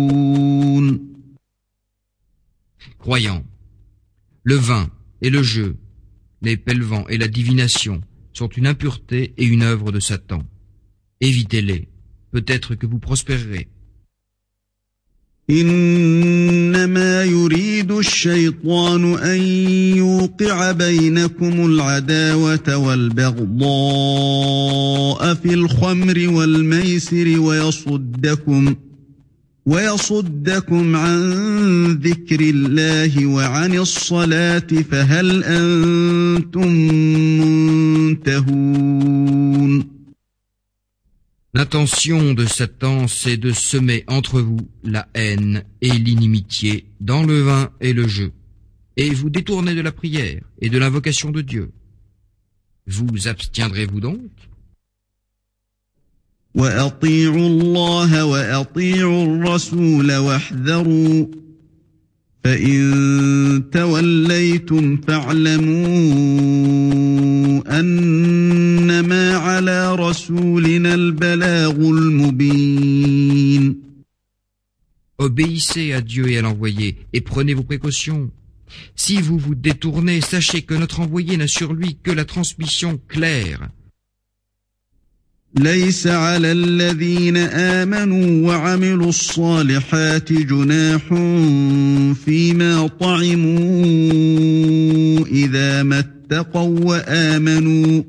Croyants, 2.98 3.44
le 4.44 4.54
vin 4.54 4.88
et 5.20 5.28
le 5.28 5.42
jeu, 5.42 5.76
les 6.40 6.56
pèlevents 6.56 7.06
et 7.10 7.18
la 7.18 7.28
divination 7.28 8.00
sont 8.32 8.48
une 8.48 8.66
impureté 8.66 9.34
et 9.36 9.44
une 9.44 9.62
œuvre 9.62 9.92
de 9.92 10.00
Satan. 10.00 10.42
Évitez-les, 11.30 11.88
peut-être 12.32 12.74
que 12.74 12.86
vous 12.86 12.98
prospérerez. 12.98 13.66
إنما 15.50 17.24
يريد 17.24 17.90
الشيطان 17.90 19.14
أن 19.14 19.40
يوقع 19.96 20.72
بينكم 20.72 21.66
العداوة 21.66 22.76
والبغضاء 22.76 23.64
في 25.34 25.54
الخمر 25.54 26.28
والميسر 26.28 27.40
ويصدكم 27.40 28.74
ويصدكم 29.66 30.96
عن 30.96 31.22
ذكر 31.92 32.40
الله 32.40 33.26
وعن 33.26 33.78
الصلاة 33.78 34.66
فهل 34.90 35.44
أنتم 35.44 36.68
منتهون 38.18 39.93
L'intention 41.56 42.34
de 42.34 42.46
Satan, 42.46 43.06
c'est 43.06 43.36
de 43.36 43.52
semer 43.52 44.02
entre 44.08 44.40
vous 44.40 44.68
la 44.82 45.06
haine 45.14 45.62
et 45.80 45.92
l'inimitié 45.92 46.86
dans 47.00 47.22
le 47.22 47.42
vin 47.42 47.70
et 47.80 47.92
le 47.92 48.08
jeu, 48.08 48.32
et 48.96 49.10
vous 49.10 49.30
détourner 49.30 49.76
de 49.76 49.80
la 49.80 49.92
prière 49.92 50.42
et 50.60 50.68
de 50.68 50.78
l'invocation 50.78 51.30
de 51.30 51.42
Dieu. 51.42 51.70
Vous 52.88 53.28
abstiendrez-vous 53.28 54.00
donc? 54.00 54.20
Obéissez 75.16 75.94
à 75.94 76.02
Dieu 76.02 76.28
et 76.28 76.36
à 76.36 76.42
l'envoyé, 76.42 76.98
et 77.14 77.22
prenez 77.22 77.54
vos 77.54 77.62
précautions. 77.62 78.30
Si 78.94 79.22
vous 79.22 79.38
vous 79.38 79.54
détournez, 79.54 80.20
sachez 80.20 80.62
que 80.62 80.74
notre 80.74 81.00
envoyé 81.00 81.38
n'a 81.38 81.46
sur 81.46 81.72
lui 81.72 81.96
que 82.02 82.10
la 82.10 82.26
transmission 82.26 83.00
claire. 83.08 83.70
ليس 85.58 86.06
على 86.06 86.52
الذين 86.52 87.36
آمنوا 87.36 88.48
وعملوا 88.48 89.08
الصالحات 89.08 90.32
جناح 90.32 91.08
فيما 92.24 92.86
طعموا 93.00 93.86
إذا 95.26 95.82
ما 95.82 95.98
اتقوا 95.98 96.80
وآمنوا 96.80 98.02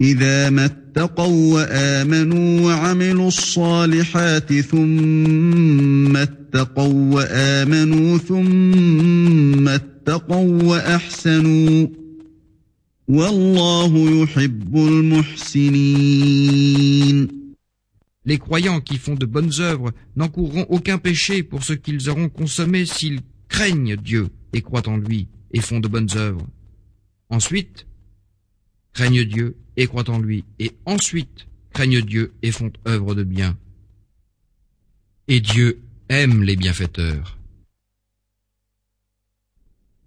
إذا 0.00 0.50
ما 0.50 0.64
اتقوا 0.64 1.54
وآمنوا 1.54 2.60
وعملوا 2.60 3.28
الصالحات 3.28 4.52
ثم 4.52 6.16
اتقوا 6.16 7.14
وآمنوا 7.14 8.18
ثم 8.18 9.68
اتقوا 9.68 10.62
وأحسنوا 10.62 11.86
Les 18.26 18.38
croyants 18.38 18.80
qui 18.80 18.96
font 18.96 19.14
de 19.14 19.26
bonnes 19.26 19.52
œuvres 19.60 19.92
n'encourront 20.16 20.64
aucun 20.70 20.96
péché 20.96 21.42
pour 21.42 21.62
ce 21.62 21.74
qu'ils 21.74 22.08
auront 22.08 22.30
consommé 22.30 22.86
s'ils 22.86 23.20
craignent 23.48 23.96
Dieu 23.96 24.28
et 24.54 24.62
croient 24.62 24.88
en 24.88 24.96
lui 24.96 25.28
et 25.52 25.60
font 25.60 25.80
de 25.80 25.88
bonnes 25.88 26.16
œuvres. 26.16 26.46
Ensuite, 27.28 27.86
craignent 28.94 29.24
Dieu 29.24 29.56
et 29.76 29.86
croient 29.86 30.08
en 30.08 30.18
lui, 30.18 30.44
et 30.58 30.72
ensuite 30.86 31.46
craignent 31.72 32.00
Dieu 32.00 32.32
et 32.42 32.52
font 32.52 32.72
œuvre 32.88 33.14
de 33.14 33.24
bien. 33.24 33.58
Et 35.28 35.40
Dieu 35.40 35.82
aime 36.08 36.42
les 36.42 36.56
bienfaiteurs. 36.56 37.36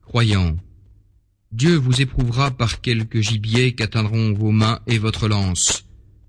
Croyant, 0.00 0.56
Dieu 1.52 1.76
vous 1.76 2.00
éprouvera 2.00 2.50
par 2.50 2.80
quelques 2.80 3.20
gibiers 3.20 3.74
qu'atteindront 3.74 4.32
vos 4.32 4.52
mains 4.52 4.80
et 4.86 4.98
votre 4.98 5.28
lance, 5.28 5.84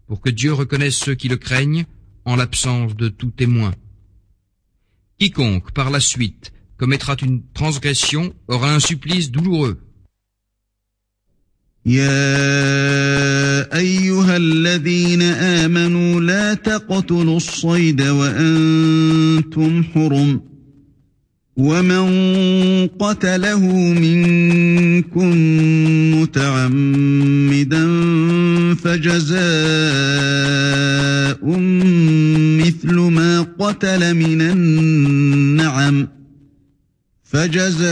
pour 0.08 0.20
que 0.20 0.30
Dieu 0.30 0.52
reconnaisse 0.52 0.98
ceux 0.98 1.16
qui 1.16 1.30
le 1.30 1.38
craignent 1.38 1.86
en 2.26 2.36
l'absence 2.36 2.96
de 2.96 3.08
tout 3.08 3.32
témoin. 3.32 3.74
Quiconque, 5.18 5.72
par 5.72 5.92
la 5.92 6.02
suite, 6.02 6.52
commettra 6.78 7.16
une 7.22 7.42
transgression 7.54 8.34
aura 8.50 8.74
un 8.74 8.80
supplice 8.80 9.32
douloureux. 9.32 9.80
يا 11.86 13.78
ايها 13.78 14.38
الذين 14.38 15.22
امنوا 15.22 16.22
لا 16.22 16.54
تقتلوا 16.54 17.38
الصيد 17.38 18.02
وأنتم 18.02 19.84
حرم 19.84 20.42
ومن 21.58 22.08
قتله 22.88 23.60
منكم 23.94 25.32
متعمدا 26.22 27.86
فجزاء 28.76 29.42
مثل 32.62 32.94
ما 32.94 33.48
قتل 33.60 34.14
من 34.14 34.42
النعم 34.42 36.08
فجزاء 37.24 37.92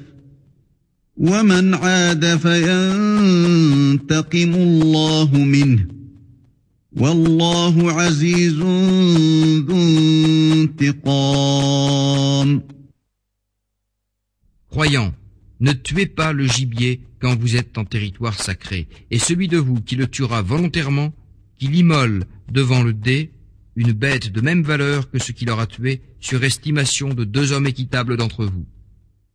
Croyants, 14.71 15.13
ne 15.59 15.73
tuez 15.73 16.07
pas 16.07 16.33
le 16.33 16.47
gibier 16.47 17.01
quand 17.19 17.39
vous 17.39 17.55
êtes 17.55 17.77
en 17.77 17.85
territoire 17.85 18.41
sacré, 18.41 18.87
et 19.11 19.19
celui 19.19 19.47
de 19.47 19.59
vous 19.59 19.79
qui 19.79 19.95
le 19.95 20.07
tuera 20.07 20.41
volontairement, 20.41 21.13
qu'il 21.59 21.75
immole 21.75 22.25
devant 22.51 22.81
le 22.81 22.93
dé 22.93 23.29
une 23.75 23.91
bête 23.91 24.31
de 24.31 24.41
même 24.41 24.63
valeur 24.63 25.11
que 25.11 25.19
ce 25.19 25.31
qu'il 25.33 25.51
aura 25.51 25.67
tué 25.67 26.01
sur 26.19 26.43
estimation 26.43 27.13
de 27.13 27.25
deux 27.25 27.51
hommes 27.51 27.67
équitables 27.67 28.17
d'entre 28.17 28.45
vous. 28.45 28.65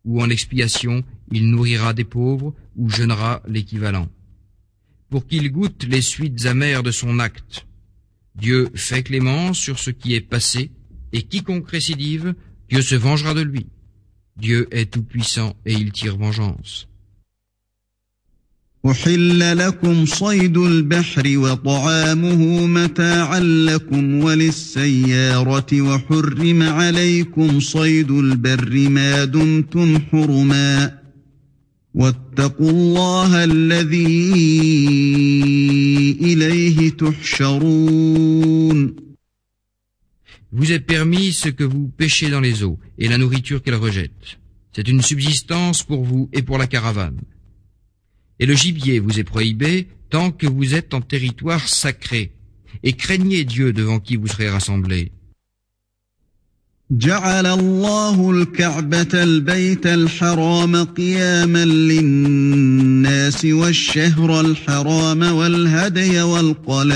Ou 0.06 0.22
en 0.22 0.30
expiation, 0.30 1.04
il 1.30 1.50
nourrira 1.50 1.92
des 1.92 2.04
pauvres 2.04 2.54
ou 2.76 2.88
jeûnera 2.88 3.42
l'équivalent. 3.46 4.08
Pour 5.10 5.26
qu'il 5.26 5.50
goûte 5.52 5.84
les 5.84 6.00
suites 6.00 6.46
amères 6.46 6.82
de 6.82 6.90
son 6.90 7.18
acte. 7.18 7.66
Dieu 8.36 8.70
fait 8.74 9.02
clémence 9.02 9.58
sur 9.58 9.78
ce 9.78 9.90
qui 9.90 10.14
est 10.14 10.20
passé, 10.20 10.70
et 11.12 11.22
quiconque 11.22 11.70
récidive, 11.70 12.34
Dieu 12.68 12.82
se 12.82 12.94
vengera 12.94 13.34
de 13.34 13.40
lui. 13.40 13.66
Dieu 14.36 14.68
est 14.70 14.92
tout-puissant 14.92 15.54
et 15.64 15.72
il 15.72 15.92
tire 15.92 16.16
vengeance. 16.16 16.88
أحل 18.90 19.58
لكم 19.58 20.06
صيد 20.06 20.56
البحر 20.56 21.38
وطعامه 21.38 22.66
متاعا 22.66 23.40
لكم 23.40 24.24
وللسيارة 24.24 25.80
وحرم 25.80 26.62
عليكم 26.62 27.60
صيد 27.60 28.10
البر 28.10 28.88
ما 28.88 29.24
دمتم 29.24 29.98
حرما 29.98 30.98
واتقوا 31.94 32.70
الله 32.70 33.44
الذي 33.44 34.32
إليه 36.20 36.90
تحشرون 36.90 38.26
Vous 40.52 40.72
est 40.72 40.80
permis 40.80 41.32
ce 41.32 41.48
que 41.50 41.64
vous 41.64 41.88
pêchez 41.88 42.30
dans 42.30 42.40
les 42.40 42.62
eaux 42.62 42.78
et 42.98 43.08
la 43.08 43.18
nourriture 43.18 43.62
qu'elle 43.62 43.74
rejette. 43.74 44.38
C'est 44.72 44.88
une 44.88 45.02
subsistance 45.02 45.82
pour 45.82 46.02
vous 46.04 46.30
et 46.32 46.42
pour 46.42 46.56
la 46.56 46.66
caravane. 46.66 47.20
Et 48.39 48.45
le 48.45 48.55
gibier 48.55 48.99
vous 48.99 49.19
est 49.19 49.23
prohibé 49.23 49.87
tant 50.09 50.31
que 50.31 50.47
vous 50.47 50.73
êtes 50.73 50.93
en 50.93 51.01
territoire 51.01 51.67
sacré. 51.67 52.31
Et 52.83 52.93
craignez 52.93 53.43
Dieu 53.43 53.73
devant 53.73 53.99
qui 53.99 54.15
vous 54.15 54.27
serez 54.27 54.49
rassemblés. 54.49 55.11
جعل 56.91 57.45
الله 57.45 58.31
الكعبة 58.31 59.23
البيت 59.23 59.87
الحرام 59.87 60.83
قياما 60.83 61.65
للناس 61.65 63.45
والشهر 63.45 64.41
الحرام 64.41 65.21
والهدي 65.21 66.21
والقلائد 66.21 66.91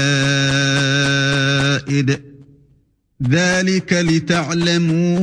ذلك 3.24 3.94
لتعلموا 3.94 5.18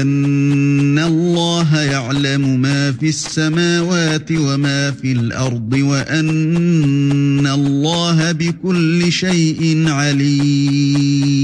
أن 0.00 0.98
الله 0.98 1.80
يعلم 1.82 2.60
ما 2.60 2.92
في 2.92 3.08
السماوات 3.08 4.32
وما 4.32 4.90
في 4.90 5.12
الأرض 5.12 5.72
وأن 5.72 7.46
الله 7.46 8.32
بكل 8.32 9.12
شيء 9.12 9.88
عليم 9.88 11.40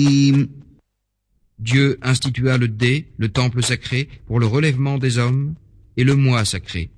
Dieu 1.58 1.98
institua 2.02 2.58
le 2.58 2.68
dé, 2.68 3.08
le 3.18 3.28
temple 3.28 3.64
sacré, 3.64 4.08
pour 4.26 4.38
le 4.38 4.46
relèvement 4.46 4.98
des 4.98 5.18
hommes, 5.18 5.54
et 5.96 6.04
le 6.04 6.14
mois 6.14 6.44
sacré. 6.44 6.90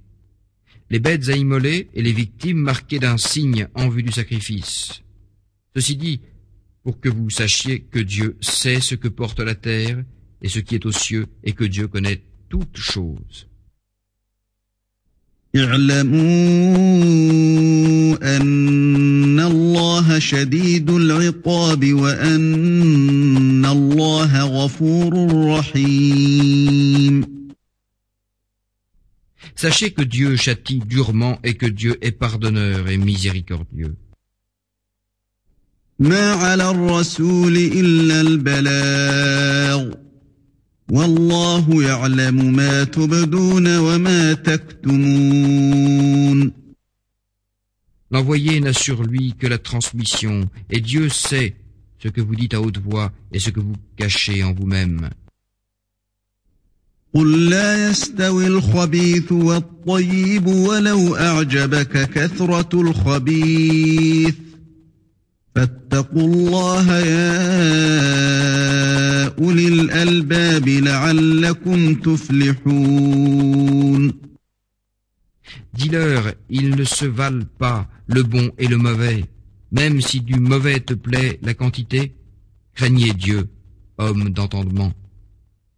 Les 0.90 0.98
bêtes 0.98 1.28
à 1.30 1.36
immoler 1.36 1.88
et 1.94 2.02
les 2.02 2.12
victimes 2.12 2.58
marquées 2.58 2.98
d'un 2.98 3.16
signe 3.16 3.68
en 3.74 3.88
vue 3.88 4.02
du 4.02 4.12
sacrifice. 4.12 5.02
Ceci 5.74 5.96
dit, 5.96 6.20
pour 6.83 6.99
que 6.99 7.09
vous 7.09 7.29
sachiez 7.29 7.81
que 7.81 7.99
Dieu 7.99 8.37
sait 8.41 8.81
ce 8.81 8.95
que 8.95 9.07
porte 9.07 9.39
la 9.39 9.55
terre 9.55 10.03
et 10.41 10.49
ce 10.49 10.59
qui 10.59 10.75
est 10.75 10.85
aux 10.85 10.91
cieux, 10.91 11.27
et 11.43 11.53
que 11.53 11.63
Dieu 11.63 11.87
connaît 11.87 12.21
toutes 12.49 12.77
choses. 12.77 13.47
Sachez 29.55 29.91
que 29.91 30.01
Dieu 30.01 30.35
châtie 30.35 30.81
durement 30.85 31.39
et 31.43 31.53
que 31.53 31.67
Dieu 31.67 31.97
est 32.01 32.11
pardonneur 32.11 32.89
et 32.89 32.97
miséricordieux. 32.97 33.95
ما 36.03 36.33
على 36.33 36.69
الرسول 36.69 37.57
إلا 37.57 38.21
البلاغ 38.21 39.93
والله 40.91 41.83
يعلم 41.83 42.55
ما 42.55 42.83
تبدون 42.83 43.77
وما 43.77 44.33
تكتمون 44.33 45.83
L'envoyé 48.11 48.59
n'a 48.59 48.73
sur 48.73 49.01
lui 49.01 49.33
que 49.39 49.47
la 49.47 49.57
transmission, 49.57 50.47
et 50.69 50.81
Dieu 50.81 51.09
sait 51.09 51.55
ce 51.97 52.09
que 52.09 52.21
vous 52.21 52.35
dites 52.35 52.53
à 52.53 52.61
haute 52.61 52.77
voix 52.77 53.11
et 53.31 53.39
ce 53.39 53.49
que 53.49 53.59
vous 53.59 53.75
cachez 53.97 54.43
en 54.43 54.53
vous-même. 54.53 55.09
قل 57.13 57.49
لا 57.49 57.89
يستوي 57.89 58.47
الخبيث 58.47 59.31
والطيب 59.31 60.47
ولو 60.47 61.15
أعجبك 61.15 62.09
كثرة 62.09 62.81
الخبيث 62.81 64.35
فاتقوا 65.54 66.22
الله 66.22 66.98
يا 66.98 67.28
أولي 69.38 69.68
الألباب 69.68 70.68
لعلكم 70.68 71.94
تفلحون 71.94 74.12
Dis-leur, 75.74 76.32
ils 76.50 76.70
ne 76.74 76.82
se 76.84 77.04
valent 77.06 77.46
pas 77.58 77.86
le 78.08 78.22
bon 78.24 78.50
et 78.58 78.66
le 78.66 78.76
mauvais. 78.78 79.24
Même 79.70 80.00
si 80.00 80.20
du 80.20 80.40
mauvais 80.40 80.80
te 80.80 80.94
plaît 80.94 81.38
la 81.42 81.54
quantité, 81.54 82.16
craignez 82.74 83.12
Dieu, 83.12 83.48
homme 83.98 84.30
d'entendement. 84.30 84.92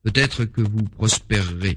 Peut-être 0.02 0.44
que 0.46 0.62
vous 0.62 0.84
prospérerez. 0.84 1.76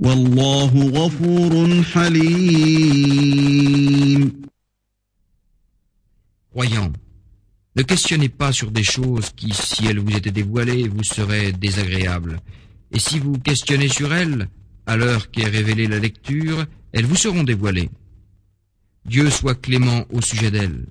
Wallahu 0.00 0.92
ghafurun 0.92 1.82
halim. 1.94 3.10
Croyant, 6.50 6.92
ne 7.74 7.82
questionnez 7.82 8.28
pas 8.28 8.52
sur 8.52 8.70
des 8.70 8.84
choses 8.84 9.30
qui, 9.34 9.52
si 9.52 9.86
elles 9.86 9.98
vous 9.98 10.16
étaient 10.16 10.30
dévoilées, 10.30 10.88
vous 10.88 11.02
seraient 11.02 11.52
désagréables. 11.52 12.40
Et 12.92 12.98
si 12.98 13.18
vous 13.18 13.38
questionnez 13.38 13.88
sur 13.88 14.14
elles, 14.14 14.48
à 14.86 14.96
l'heure 14.96 15.30
qu'est 15.30 15.44
révélée 15.44 15.88
la 15.88 15.98
lecture, 15.98 16.64
elles 16.92 17.04
vous 17.06 17.16
seront 17.16 17.42
dévoilées. 17.42 17.90
Dieu 19.04 19.30
soit 19.30 19.54
clément 19.54 20.04
au 20.10 20.22
sujet 20.22 20.50
d'elles. 20.50 20.86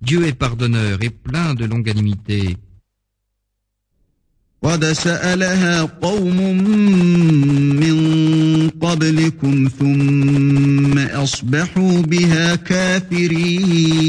Dieu 0.00 0.26
est 0.26 0.32
pardonneur 0.32 1.02
et 1.02 1.10
plein 1.10 1.54
de 1.54 1.64
longanimité. 1.64 2.56
قد 4.63 4.85
سألها 4.85 5.81
قوم 5.81 6.37
من 7.81 7.95
قبلكم 8.69 9.69
ثم 9.79 10.97
أصبحوا 10.97 12.01
بها 12.01 12.55
كافرين 12.55 14.01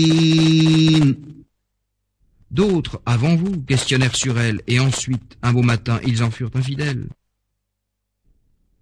D'autres, 2.52 3.00
avant 3.06 3.34
vous, 3.34 3.62
questionnèrent 3.62 4.14
sur 4.14 4.38
elle, 4.38 4.60
et 4.66 4.78
ensuite, 4.78 5.38
un 5.42 5.54
beau 5.54 5.62
matin, 5.62 5.98
ils 6.06 6.22
en 6.22 6.30
furent 6.30 6.50
infidèles. 6.54 7.06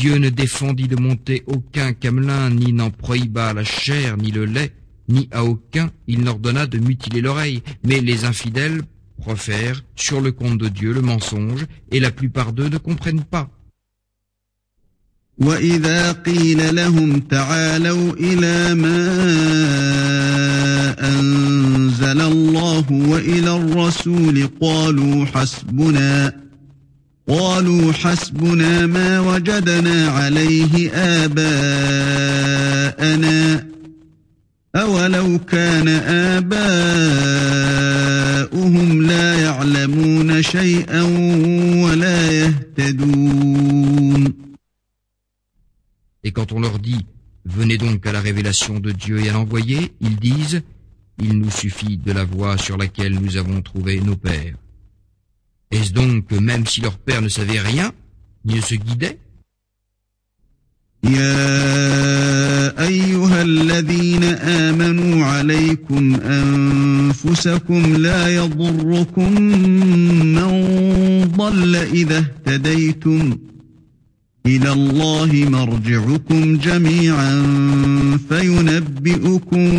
Dieu 0.00 0.16
ne 0.18 0.28
défendit 0.28 0.88
de 0.88 0.96
monter 0.96 1.42
aucun 1.46 1.92
camelin, 1.94 2.50
ni 2.50 2.72
n'en 2.72 2.90
prohiba 2.90 3.54
la 3.54 3.64
chair, 3.64 4.16
ni 4.18 4.30
le 4.30 4.44
lait, 4.44 4.72
ni 5.08 5.28
à 5.32 5.44
aucun 5.44 5.90
il 6.06 6.22
n'ordonna 6.22 6.66
de 6.66 6.78
mutiler 6.78 7.22
l'oreille. 7.22 7.62
Mais 7.82 8.00
les 8.00 8.24
infidèles 8.24 8.82
profèrent 9.18 9.82
sur 9.94 10.20
le 10.20 10.32
compte 10.32 10.58
de 10.58 10.68
Dieu 10.68 10.92
le 10.92 11.00
mensonge, 11.00 11.66
et 11.90 12.00
la 12.00 12.10
plupart 12.10 12.52
d'eux 12.52 12.68
ne 12.68 12.78
comprennent 12.78 13.24
pas. 13.24 13.50
وإذا 15.38 16.12
قيل 16.12 16.76
لهم 16.76 17.20
تعالوا 17.20 18.12
إلى 18.12 18.74
ما 18.74 18.98
أنزل 21.00 22.20
الله 22.20 22.92
وإلى 22.92 23.56
الرسول 23.56 24.48
قالوا 24.60 25.24
حسبنا 25.26 26.32
قالوا 27.30 27.92
حسبنا 27.92 28.86
ما 28.86 29.20
وجدنا 29.20 30.08
عليه 30.08 30.90
آباءنا 31.24 32.46
أولو 34.76 35.38
كان 35.38 35.88
آباؤهم 38.38 39.02
لا 39.02 39.42
يعلمون 39.42 40.42
شيئا 40.42 41.02
ولا 41.84 42.32
يهتدون 42.32 43.66
Et 46.24 46.32
quand 46.32 46.50
on 46.52 46.60
leur 46.60 46.78
dit 46.78 47.06
Venez 47.44 47.78
donc 47.78 48.04
à 48.06 48.12
la 48.12 48.20
révélation 48.20 48.80
de 48.80 48.90
Dieu 48.90 49.20
et 49.24 49.28
à 49.28 49.32
l'envoyer, 49.32 49.92
ils 50.00 50.16
disent 50.16 50.62
Il 51.22 51.38
nous 51.38 51.50
suffit 51.50 51.96
de 51.96 52.12
la 52.12 52.24
voie 52.24 52.58
sur 52.58 52.76
laquelle 52.76 53.14
nous 53.20 53.36
avons 53.36 53.62
trouvé 53.62 54.00
nos 54.00 54.16
pères. 54.16 54.56
Est-ce 55.70 55.92
donc 55.92 56.26
que 56.26 56.34
même 56.36 56.66
si 56.66 56.80
leurs 56.80 56.98
pères 56.98 57.22
ne 57.22 57.28
savaient 57.28 57.60
rien, 57.60 57.92
ils 58.44 58.56
ne 58.56 58.60
se 58.60 58.74
guidaient 58.74 59.18
يا 61.04 62.86
أيها 62.88 63.42
الذين 63.42 64.24
آمنوا 64.24 65.24
عليكم 65.24 66.14
أنفسكم 66.14 67.96
لا 67.96 68.36
يضركم 68.36 69.42
من 70.34 70.48
ضل 71.36 71.76
إذا 71.76 72.18
اهتديتم 72.18 73.38
إلى 74.46 74.72
الله 74.72 75.30
مرجعكم 75.50 76.56
جميعا 76.56 77.42
فينبئكم 78.28 79.70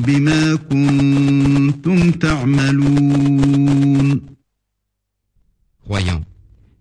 بما 0.00 0.54
كنتم 0.54 2.10
تعملون 2.10 3.56
Croyants, 5.84 6.24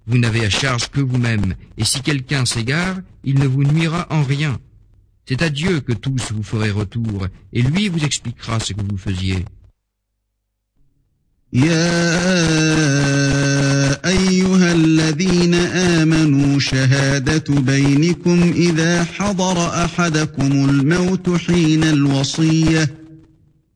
vous 0.08 0.18
n'avez 0.18 0.46
à 0.46 0.50
charge 0.50 0.90
que 0.90 1.02
vous-même, 1.02 1.56
et 1.78 1.84
si 1.84 2.02
quelqu'un 2.02 2.46
s'égare, 2.46 2.98
il 3.24 3.40
ne 3.40 3.48
vous 3.48 3.64
nuira 3.64 4.08
en 4.10 4.24
rien. 4.24 4.60
C'est 5.28 5.42
à 5.42 5.50
Dieu 5.50 5.82
que 5.82 5.94
tous 5.94 6.32
vous 6.32 6.44
ferez 6.44 6.72
retour, 6.72 7.28
et 7.54 7.62
lui 7.62 7.90
vous 7.90 8.04
expliquera 8.04 8.60
ce 8.60 8.74
que 8.74 8.82
vous 8.82 8.98
faisiez. 8.98 9.46
يا 11.54 11.96
أيها 14.06 14.72
الذين 14.72 15.54
آمنوا 15.54 16.60
شهادة 16.60 17.62
بينكم 17.62 18.54
إذا 18.56 19.04
حضر 19.04 19.86
أحدكم 19.86 20.70
الموت 20.70 21.30
حين 21.30 21.84
الوصية 21.84 22.99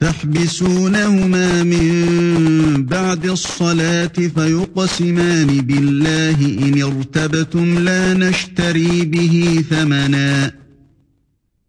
تحبسونهما 0.00 1.62
من 1.62 2.84
بعد 2.84 3.26
الصلاة 3.26 4.12
فيقسمان 4.36 5.46
بالله 5.46 6.38
إن 6.40 6.82
ارتبتم 6.82 7.78
لا 7.78 8.14
نشتري 8.14 9.04
به 9.04 9.64
ثمنا 9.70 10.52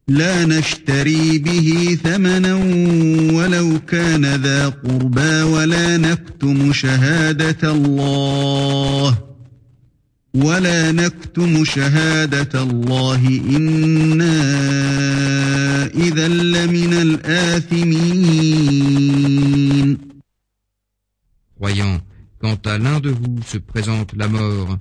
لا 0.08 0.46
نشتري 0.46 1.38
به 1.38 1.98
ثمنا 2.04 2.54
ولو 3.34 3.80
كان 3.88 4.26
ذا 4.26 4.70
قربى 4.70 5.42
ولا 5.42 5.98
نكتم 5.98 6.74
شهادة 6.74 7.72
الله. 7.72 9.29
ولا 10.35 10.93
نكتم 10.93 11.65
شهادة 11.65 12.63
الله 12.63 13.27
إنا 13.57 14.37
إذا 15.95 16.29
لمن 16.29 16.93
الآثمين 16.93 18.75
Croyant, 21.57 22.01
quand 22.41 22.67
à 22.67 22.79
l'un 22.79 22.99
de 23.01 23.11
vous 23.11 23.39
se 23.47 23.59
présente 23.59 24.13
la 24.17 24.27
mort, 24.29 24.77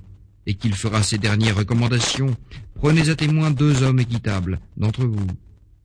et 0.46 0.54
qu'il 0.54 0.74
fera 0.74 1.02
ses 1.04 1.18
dernières 1.18 1.56
recommandations, 1.56 2.36
prenez 2.74 3.08
à 3.08 3.14
témoin 3.14 3.50
deux 3.52 3.82
hommes 3.84 4.00
équitables 4.00 4.58
d'entre 4.76 5.04
vous, 5.04 5.26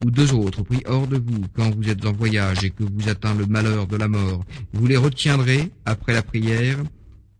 ou 0.03 0.11
deux 0.11 0.33
autres 0.33 0.63
pris 0.63 0.81
hors 0.87 1.07
de 1.07 1.17
vous 1.17 1.41
quand 1.55 1.69
vous 1.75 1.87
êtes 1.89 2.05
en 2.05 2.11
voyage 2.11 2.63
et 2.65 2.71
que 2.71 2.83
vous 2.83 3.07
atteint 3.07 3.35
le 3.35 3.45
malheur 3.45 3.85
de 3.87 3.95
la 3.97 4.07
mort. 4.07 4.43
Vous 4.73 4.87
les 4.87 4.97
retiendrez 4.97 5.71
après 5.85 6.13
la 6.13 6.23
prière, 6.23 6.79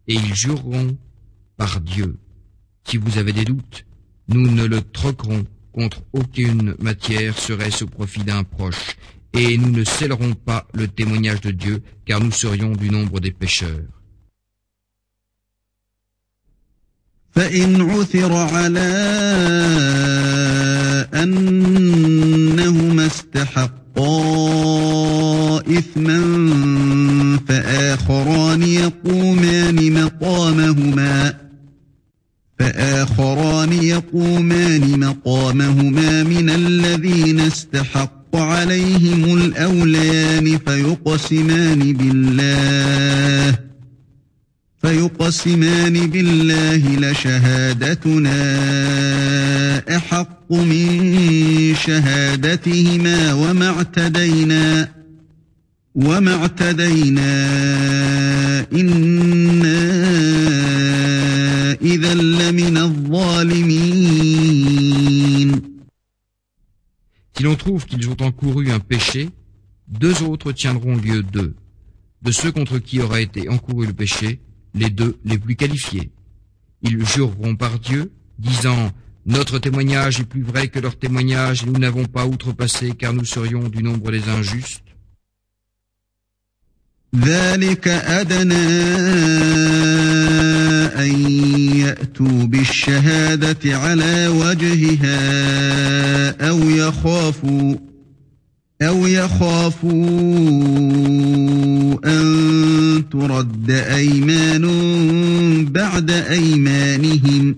et 0.08 0.14
ils 0.14 0.36
jureront 0.36 0.96
par 1.58 1.82
Dieu. 1.82 2.18
Si 2.86 2.98
vous 2.98 3.18
avez 3.18 3.34
des 3.34 3.46
doutes, 3.46 3.86
nous 4.28 4.50
ne 4.50 4.66
le 4.66 4.82
troquerons 4.82 5.46
contre 5.72 6.02
aucune 6.14 6.76
matière 6.80 7.38
serait-ce 7.38 7.84
au 7.84 7.88
profit 7.88 8.24
d'un 8.24 8.44
proche, 8.44 8.98
et 9.34 9.58
nous 9.58 9.72
ne 9.72 9.84
scellerons 9.84 10.34
pas 10.34 10.68
le 10.74 10.88
témoignage 10.88 11.42
de 11.42 11.52
Dieu, 11.52 11.84
car 12.06 12.20
nous 12.20 12.32
serions 12.32 12.74
du 12.74 12.90
nombre 12.90 13.20
des 13.20 13.32
pécheurs. 13.32 13.88
فإن 17.32 17.90
عثر 17.90 18.34
على 18.34 18.90
أنهما 21.14 23.06
استحقا 23.06 23.70
إثما 25.78 26.20
فآخران 27.48 28.64
يقومان 28.64 30.04
مقامهما 30.04 31.33
فآخران 32.59 33.73
يقومان 33.73 35.01
مقامهما 35.01 36.23
من 36.23 36.51
الذين 36.51 37.41
استحق 37.41 38.37
عليهم 38.37 39.35
الأوليان 39.37 40.59
فيقسمان 40.59 41.93
بالله 41.93 43.59
فيقسمان 44.83 46.07
بالله 46.11 47.11
لشهادتنا 47.11 48.37
أحق 49.97 50.53
من 50.53 51.75
شهادتهما 51.75 53.33
وما 53.33 53.69
اعتدينا 53.69 54.89
وما 55.95 56.35
اعتدينا 56.35 57.47
إنا 58.73 59.85
إذا 61.84 62.14
لمن 62.14 62.78
الظالمين 62.78 64.20
Si 67.38 67.44
l'on 67.44 67.56
trouve 67.56 67.86
qu'ils 67.86 68.10
ont 68.10 68.18
encouru 68.20 68.70
un 68.70 68.80
péché, 68.82 69.30
deux 69.88 70.24
autres 70.24 70.52
tiendront 70.52 70.98
lieu 70.98 71.24
d'eux, 71.24 71.56
de 72.22 72.32
ceux 72.32 72.52
contre 72.52 72.80
qui 72.80 73.00
aura 73.00 73.22
été 73.22 73.48
encouru 73.48 73.88
le 73.88 73.94
péché, 73.94 74.42
les 74.74 74.90
deux 74.90 75.18
les 75.24 75.38
plus 75.38 75.56
qualifiés. 75.56 76.12
Ils 76.82 77.06
jureront 77.06 77.56
par 77.56 77.80
Dieu, 77.80 78.12
disant 78.38 78.92
Notre 79.26 79.58
témoignage 79.60 80.20
est 80.20 80.26
plus 80.26 80.44
vrai 80.44 80.68
que 80.68 80.80
leur 80.80 80.98
témoignage, 80.98 81.64
et 81.64 81.66
nous 81.68 81.80
n'avons 81.80 82.06
pas 82.06 82.26
outrepassé, 82.26 82.92
car 82.92 83.14
nous 83.14 83.26
serions 83.26 83.70
du 83.70 83.84
nombre 83.84 84.12
des 84.12 84.28
injustes. 84.28 84.83
ذلك 87.23 87.89
أدنى 87.89 88.55
أن 91.05 91.31
يأتوا 91.77 92.45
بالشهادة 92.45 93.77
على 93.79 94.29
وجهها 94.29 95.19
أو 96.49 96.71
يخافوا 96.71 97.77
أو 98.83 99.07
يخافوا 99.07 99.91
أن 102.05 103.05
ترد 103.13 103.71
أيمان 103.71 104.65
بعد 105.65 106.11
أيمانهم 106.11 107.57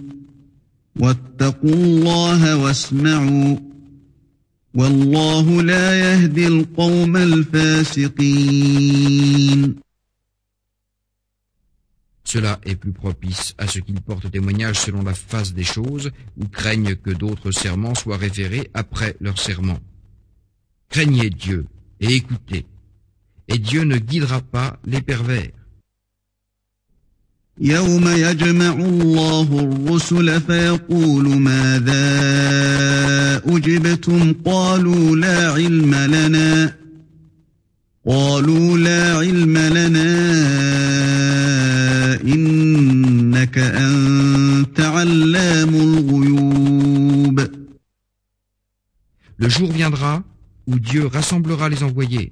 واتقوا 0.97 1.75
الله 1.75 2.57
واسمعوا 2.57 3.57
Cela 12.25 12.61
est 12.67 12.77
plus 12.77 12.93
propice 12.93 13.55
à 13.57 13.69
ce 13.69 13.79
qu'ils 13.79 14.03
portent 14.03 14.31
témoignage 14.31 14.79
selon 14.79 15.03
la 15.03 15.15
phase 15.15 15.55
des 15.55 15.65
choses 15.65 16.11
ou 16.37 16.47
craignent 16.49 16.95
que 16.95 17.11
d'autres 17.11 17.53
serments 17.53 17.95
soient 17.95 18.19
référés 18.19 18.71
après 18.75 19.17
leur 19.21 19.39
serment. 19.39 19.79
Craignez 20.91 21.31
Dieu 21.31 21.65
et 22.01 22.13
écoutez. 22.13 22.67
Et 23.49 23.57
Dieu 23.59 23.85
ne 23.85 23.97
guidera 23.97 24.43
pas 24.43 24.79
les 24.85 25.01
pervers. 25.01 25.53
يوم 27.62 28.08
يجمع 28.08 28.74
الله 28.74 29.60
الرسل 29.60 30.42
فيقول 30.42 31.30
ماذا 31.30 32.02
أجبتم 33.46 34.34
قالوا 34.46 35.16
لا 35.16 35.52
علم 35.52 35.96
لنا 35.96 36.74
قالوا 38.08 38.78
لا 38.78 39.18
علم 39.18 39.58
لنا 39.58 40.12
إنك 42.24 43.58
أنت 43.58 44.80
علام 44.80 45.76
الغيوب 45.76 47.52
Le 49.38 49.50
jour 49.50 49.72
viendra 49.72 50.24
où 50.68 50.78
Dieu 50.78 51.08
rassemblera 51.08 51.68
les 51.68 51.82
envoyés. 51.82 52.32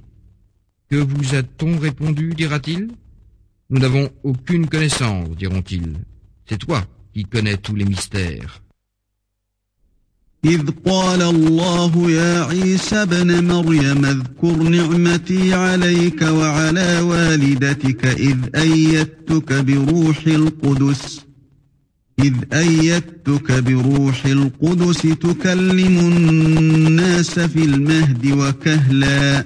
Que 0.91 0.97
vous 0.97 1.33
a-t-on 1.33 1.79
répondu, 1.79 2.33
dira-t-il 2.35 2.89
Nous 3.69 3.79
n'avons 3.79 4.09
aucune 4.23 4.67
connaissance, 4.67 5.29
diront-ils. 5.37 5.97
C'est 6.47 6.57
toi 6.57 6.83
qui 7.13 7.23
connais 7.25 7.57
tous 7.57 7.75
les 7.75 7.85
mystères. 7.85 8.61
إذ 10.45 10.69
قال 10.85 11.21
الله 11.21 12.11
يا 12.11 12.43
عيسى 12.43 12.95
ابن 12.95 13.43
مريم 13.43 14.05
اذكر 14.05 14.55
نعمتي 14.55 15.53
عليك 15.53 16.21
وعلى 16.21 16.99
والدتك 16.99 18.05
إذ 18.05 18.37
أيدتك 18.55 19.53
بروح 19.53 20.27
القدس 20.27 21.21
إذ 22.19 22.33
أيدتك 22.53 23.51
بروح 23.51 24.25
القدس 24.25 25.01
تكلم 25.01 25.99
الناس 25.99 27.39
في 27.39 27.63
المهد 27.65 28.31
وكهلا 28.31 29.45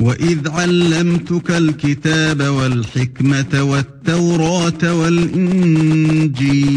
وإذ 0.00 0.48
علمتك 0.48 1.50
الكتاب 1.50 2.42
والحكمة 2.42 3.62
والتوراة 3.62 4.94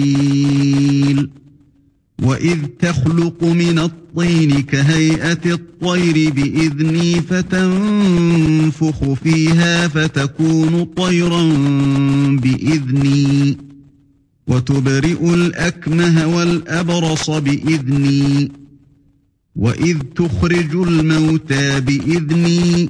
والإنجيل 0.04 1.30
وإذ 2.22 2.58
تخلق 2.80 3.44
من 3.44 3.80
الطين 3.80 4.62
كهيئة 4.62 5.54
الطير 5.54 6.32
بإذني 6.32 7.22
فتنفخ 7.22 9.14
فيها 9.14 9.88
فتكون 9.88 10.84
طيرا 10.84 11.44
بإذني 12.42 13.58
وتبرئ 14.48 15.34
الأكمه 15.34 16.28
والأبرص 16.38 17.30
بإذني 17.30 18.52
وإذ 19.56 19.98
تخرج 20.16 20.76
الموتى 20.76 21.80
بإذني 21.80 22.90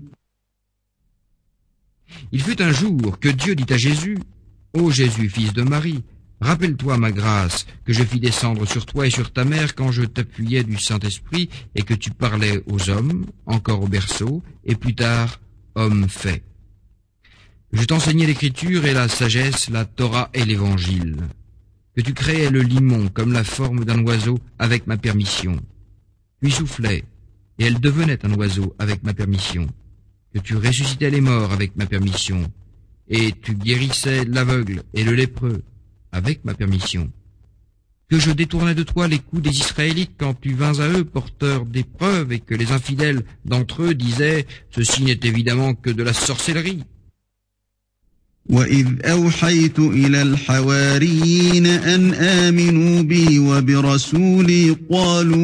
Il 2.33 2.41
fut 2.41 2.61
un 2.61 2.71
jour 2.71 3.19
que 3.19 3.27
Dieu 3.27 3.55
dit 3.55 3.71
à 3.73 3.77
Jésus, 3.77 4.17
Ô 4.73 4.89
Jésus, 4.89 5.27
fils 5.27 5.51
de 5.51 5.63
Marie, 5.63 6.03
rappelle-toi 6.39 6.97
ma 6.97 7.11
grâce 7.11 7.65
que 7.83 7.91
je 7.91 8.03
fis 8.03 8.21
descendre 8.21 8.65
sur 8.65 8.85
toi 8.85 9.05
et 9.05 9.09
sur 9.09 9.33
ta 9.33 9.43
mère 9.43 9.75
quand 9.75 9.91
je 9.91 10.03
t'appuyais 10.03 10.63
du 10.63 10.77
Saint-Esprit 10.77 11.49
et 11.75 11.81
que 11.81 11.93
tu 11.93 12.09
parlais 12.11 12.63
aux 12.67 12.89
hommes, 12.89 13.25
encore 13.45 13.81
au 13.81 13.87
berceau, 13.87 14.41
et 14.63 14.75
plus 14.75 14.95
tard, 14.95 15.41
homme 15.75 16.07
fait. 16.07 16.41
Je 17.73 17.83
t'enseignais 17.83 18.27
l'écriture 18.27 18.85
et 18.85 18.93
la 18.93 19.09
sagesse, 19.09 19.69
la 19.69 19.83
Torah 19.83 20.29
et 20.33 20.45
l'évangile. 20.45 21.17
Que 21.95 22.01
tu 22.01 22.13
créais 22.13 22.49
le 22.49 22.61
limon 22.61 23.09
comme 23.09 23.33
la 23.33 23.43
forme 23.43 23.83
d'un 23.83 24.05
oiseau 24.05 24.39
avec 24.57 24.87
ma 24.87 24.95
permission. 24.95 25.57
Y 26.41 26.51
soufflais, 26.51 27.03
et 27.59 27.65
elle 27.65 27.81
devenait 27.81 28.25
un 28.25 28.33
oiseau 28.35 28.73
avec 28.79 29.03
ma 29.03 29.13
permission 29.13 29.67
que 30.32 30.38
tu 30.40 30.56
ressuscitais 30.56 31.10
les 31.10 31.20
morts 31.20 31.52
avec 31.52 31.76
ma 31.76 31.86
permission, 31.86 32.40
et 33.08 33.32
tu 33.42 33.54
guérissais 33.54 34.24
l'aveugle 34.24 34.82
et 34.94 35.04
le 35.04 35.14
lépreux 35.14 35.62
avec 36.12 36.44
ma 36.44 36.54
permission, 36.54 37.10
que 38.08 38.18
je 38.18 38.30
détournais 38.30 38.74
de 38.74 38.82
toi 38.82 39.08
les 39.08 39.18
coups 39.18 39.42
des 39.42 39.56
Israélites 39.64 40.12
quand 40.18 40.34
tu 40.40 40.52
vins 40.54 40.78
à 40.78 40.88
eux 40.88 41.04
porteurs 41.04 41.66
d'épreuves 41.66 42.32
et 42.32 42.40
que 42.40 42.54
les 42.54 42.70
infidèles 42.72 43.22
d'entre 43.44 43.82
eux 43.82 43.94
disaient 43.94 44.46
ceci 44.70 45.02
n'est 45.02 45.20
évidemment 45.24 45.74
que 45.74 45.90
de 45.90 46.02
la 46.02 46.12
sorcellerie. 46.12 46.84
وإذ 48.48 48.86
أوحيت 49.04 49.78
إلى 49.78 50.22
الحواريين 50.22 51.66
أن 51.66 52.14
آمنوا 52.14 53.02
بي 53.02 53.38
وبرسولي 53.38 54.76
قالوا 54.90 55.36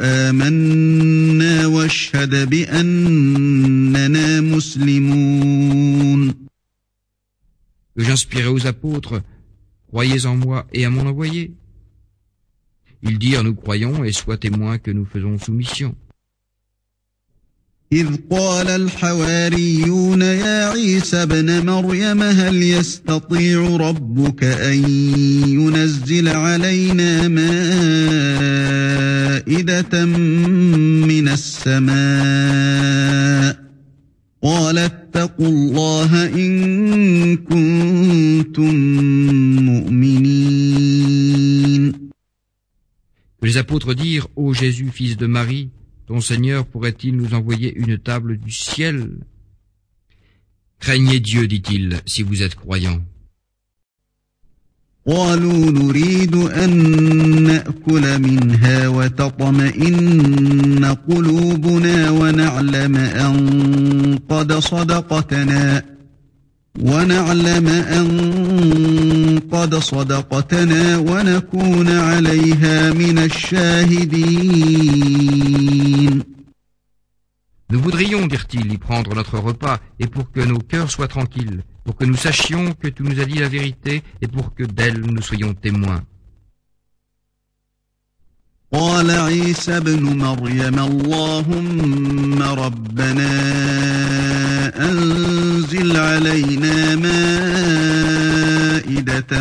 آمنا 0.00 1.43
واشهد 1.84 2.50
بأننا 2.50 4.40
مسلمون 4.40 6.34
Que 7.96 8.04
j'inspirais 8.04 8.46
aux 8.46 8.66
apôtres, 8.66 9.20
croyez 9.88 10.24
en 10.24 10.34
moi 10.36 10.66
et 10.72 10.84
à 10.86 10.90
mon 10.90 11.06
envoyé. 11.06 11.52
Ils 13.02 13.18
dirent 13.18 13.44
nous 13.44 13.54
croyons 13.54 14.04
et 14.04 14.12
sois 14.12 14.38
témoins 14.38 14.78
que 14.78 14.90
nous 14.90 15.04
faisons 15.04 15.36
soumission. 15.38 15.94
إذ 17.93 18.07
قال 18.31 18.69
الحواريون 18.69 20.21
يا 20.21 20.69
عيسى 20.69 21.17
ابن 21.17 21.65
مريم 21.65 22.21
هل 22.23 22.61
يستطيع 22.63 23.77
ربك 23.77 24.43
أن 24.43 24.89
ينزل 25.49 26.27
علينا 26.27 27.27
مائدة 29.47 30.05
من 30.05 31.27
السماء؟ 31.27 31.95
قال 34.43 34.77
اتقوا 34.77 35.47
الله 35.47 36.25
إن 36.25 37.37
كنتم 37.37 38.75
مؤمنين. 39.65 41.05
Les 43.41 43.57
apôtres 43.57 43.93
dirent, 43.93 44.27
Ô 44.35 44.53
Jésus, 44.53 44.89
fils 44.91 45.17
de 45.17 45.27
Marie, 45.27 45.69
ton 46.06 46.20
Seigneur 46.20 46.66
pourrait-il 46.66 47.16
nous 47.16 47.34
envoyer 47.34 47.74
une 47.76 47.98
table 47.98 48.36
du 48.38 48.50
ciel 48.50 49.10
Craignez 50.80 51.20
Dieu, 51.20 51.46
dit-il, 51.46 52.00
si 52.06 52.22
vous 52.22 52.42
êtes 52.42 52.54
croyants. 52.54 53.00
قالوا 55.06 55.70
نريد 55.70 56.34
أن 56.34 56.72
نأكل 57.42 58.18
منها 58.18 58.88
وتطمئن 58.88 60.84
قلوبنا 61.08 62.10
ونعلم 62.10 62.96
أن 62.96 64.18
قد 64.28 64.52
صدقتنا 64.52 65.82
ونعلم 66.78 67.68
أن 67.68 69.40
قد 69.52 69.74
صدقتنا 69.74 70.98
ونكون 70.98 71.88
عليها 71.88 72.92
من 72.92 73.18
الشاهدين 73.18 74.70
Nous 77.72 77.80
voudrions, 77.80 78.26
dirent-ils, 78.26 78.72
y 78.72 78.78
prendre 78.78 79.14
notre 79.14 79.38
repas, 79.38 79.78
et 80.00 80.08
pour 80.08 80.32
que 80.32 80.40
nos 80.40 80.58
cœurs 80.58 80.90
soient 80.90 81.06
tranquilles, 81.06 81.62
pour 81.84 81.94
que 81.94 82.04
nous 82.04 82.16
sachions 82.16 82.72
que 82.72 82.88
tu 82.88 83.04
nous 83.04 83.20
as 83.20 83.24
dit 83.24 83.38
la 83.38 83.48
vérité, 83.48 84.02
et 84.20 84.26
pour 84.26 84.54
que 84.56 84.64
d'elle 84.64 85.00
nous 85.00 85.22
soyons 85.22 85.54
témoins. 85.54 86.02
قال 88.75 89.11
عيسى 89.11 89.77
ابن 89.77 90.03
مريم 90.03 90.79
اللهم 90.79 92.43
ربنا 92.43 93.29
أنزل 94.79 95.97
علينا 95.97 96.95
مائدة 96.95 98.33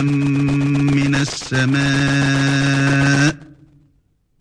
من 0.03 1.15
السماء. 1.15 2.75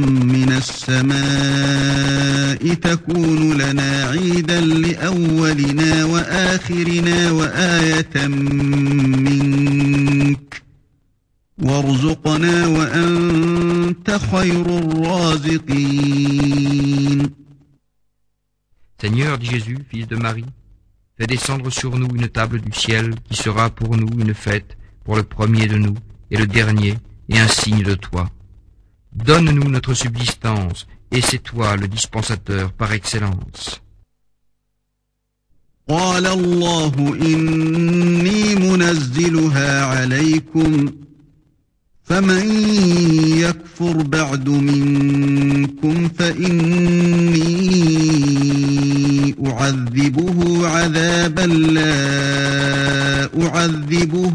السماء 0.61 2.27
تكون 2.73 3.57
لنا 3.57 4.06
عيدا 4.10 4.61
لأولنا 4.61 6.06
وآخرنا 6.06 7.31
وآية 7.31 8.27
منك 9.48 10.61
وارزقنا 11.57 12.68
وأنت 12.68 14.19
خير 14.31 14.65
الرازقين 14.77 16.18
Seigneur, 18.99 19.38
dit 19.38 19.45
Jésus, 19.45 19.77
fils 19.91 20.07
de 20.07 20.15
Marie, 20.15 20.45
fais 21.18 21.27
descendre 21.27 21.69
sur 21.69 21.95
nous 21.99 22.07
une 22.15 22.27
table 22.30 22.60
du 22.61 22.72
ciel 22.72 23.14
qui 23.30 23.35
sera 23.35 23.69
pour 23.69 23.95
nous 23.95 24.10
une 24.19 24.34
fête, 24.34 24.76
pour 25.06 25.15
le 25.15 25.22
premier 25.22 25.68
de 25.68 25.77
nous 25.77 25.94
et 26.31 26.38
le 26.38 26.48
dernier, 26.48 26.95
et 27.30 27.38
un 27.38 27.48
signe 27.48 27.84
de 27.84 27.94
toi. 27.94 28.27
Donne-nous 29.14 29.69
notre 29.69 29.94
subsistance, 29.94 30.88
et 31.11 31.22
c'est 31.22 31.44
toi 31.44 31.76
le 31.76 31.88
dispensateur 31.88 32.72
par 32.73 32.94
excellence. 32.94 33.81
قال 35.89 36.27
الله 36.27 36.94
إني 37.22 38.56
منزلها 38.56 39.85
عليكم 39.85 40.91
فمن 42.03 42.49
يكفر 43.38 44.02
بعد 44.02 44.49
منكم 44.49 46.10
فإني 46.10 47.56
أعذبه 49.45 50.68
عذابا 50.68 51.41
لا 51.41 51.98
أعذبه 53.48 54.34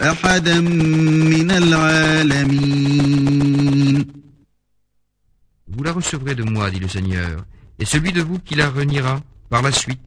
أحدا 0.00 0.60
من 0.60 1.50
العالمين 1.50 2.96
Vous 5.68 5.82
la 5.84 5.92
recevrez 5.92 6.34
de 6.34 6.42
moi, 6.42 6.70
dit 6.70 6.78
le 6.80 6.88
Seigneur, 6.88 7.44
et 7.78 7.84
celui 7.84 8.12
de 8.12 8.22
vous 8.22 8.38
qui 8.38 8.54
la 8.54 8.70
reniera 8.70 9.20
par 9.50 9.62
la 9.62 9.72
suite, 9.72 10.00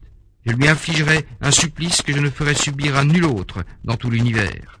je 0.44 0.52
lui 0.52 0.66
infligerai 0.66 1.26
un 1.40 1.50
supplice 1.50 2.02
que 2.02 2.12
je 2.12 2.18
ne 2.18 2.30
ferai 2.30 2.54
subir 2.54 2.96
à 2.96 3.04
nul 3.04 3.24
autre 3.24 3.62
dans 3.84 3.96
tout 3.96 4.10
l'univers. 4.10 4.80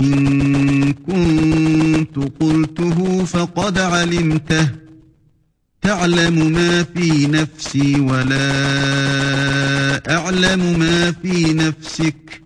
إن 0.00 0.92
كنت 0.92 2.16
قلته 2.40 3.24
فقد 3.24 3.78
علمته 3.78 4.68
تعلم 5.82 6.52
ما 6.52 6.82
في 6.82 7.26
نفسي 7.26 8.00
ولا 8.00 8.42
أعلم 10.16 10.78
ما 10.78 11.12
في 11.12 11.52
نفسك 11.54 12.42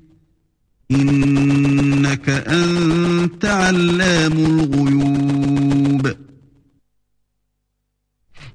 إنك 0.90 2.28
أنت 2.28 3.44
علام 3.44 4.32
الغيوب 4.32 6.16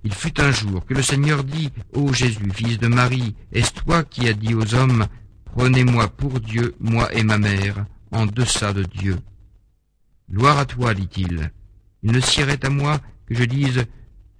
Il 0.03 0.13
fut 0.13 0.39
un 0.41 0.51
jour 0.51 0.83
que 0.87 0.95
le 0.95 1.03
Seigneur 1.03 1.43
dit, 1.43 1.69
Ô 1.93 2.11
Jésus, 2.11 2.49
fils 2.55 2.79
de 2.79 2.87
Marie, 2.87 3.35
est-ce 3.51 3.71
toi 3.73 4.03
qui 4.03 4.27
as 4.27 4.33
dit 4.33 4.55
aux 4.55 4.73
hommes, 4.73 5.05
Prenez-moi 5.45 6.07
pour 6.07 6.39
Dieu, 6.39 6.73
moi 6.79 7.13
et 7.13 7.23
ma 7.23 7.37
mère, 7.37 7.85
en 8.11 8.25
deçà 8.25 8.73
de 8.73 8.83
Dieu. 8.83 9.17
Gloire 10.29 10.59
à 10.59 10.65
toi, 10.65 10.93
dit-il. 10.93 11.51
Il 12.03 12.11
ne 12.11 12.19
sirait 12.19 12.65
à 12.65 12.69
moi 12.69 12.99
que 13.25 13.35
je 13.35 13.43
dise 13.43 13.85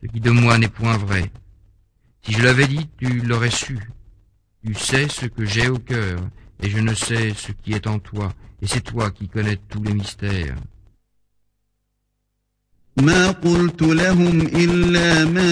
ce 0.02 0.08
qui 0.08 0.20
de 0.20 0.32
moi 0.32 0.58
n'est 0.58 0.68
point 0.68 0.98
vrai. 0.98 1.32
Si 2.24 2.34
je 2.34 2.44
l'avais 2.44 2.68
dit, 2.68 2.88
tu 2.98 3.22
l'aurais 3.22 3.52
su. 3.52 3.80
Tu 4.64 4.74
sais 4.74 5.08
ce 5.10 5.26
que 5.26 5.46
j'ai 5.46 5.68
au 5.70 5.80
cœur, 5.80 6.20
et 6.62 6.70
je 6.70 6.80
ne 6.80 6.94
sais 6.94 7.34
ce 7.34 7.52
qui 7.52 7.74
est 7.74 7.88
en 7.88 8.00
toi, 8.00 8.32
et 8.62 8.68
c'est 8.68 8.82
toi 8.82 9.10
qui 9.12 9.28
connais 9.28 9.58
tous 9.70 9.84
les 9.84 9.94
mystères. 9.94 10.56
ما 12.98 13.32
قلت 13.32 13.82
لهم 13.82 14.42
إلا 14.42 15.26
ما 15.26 15.52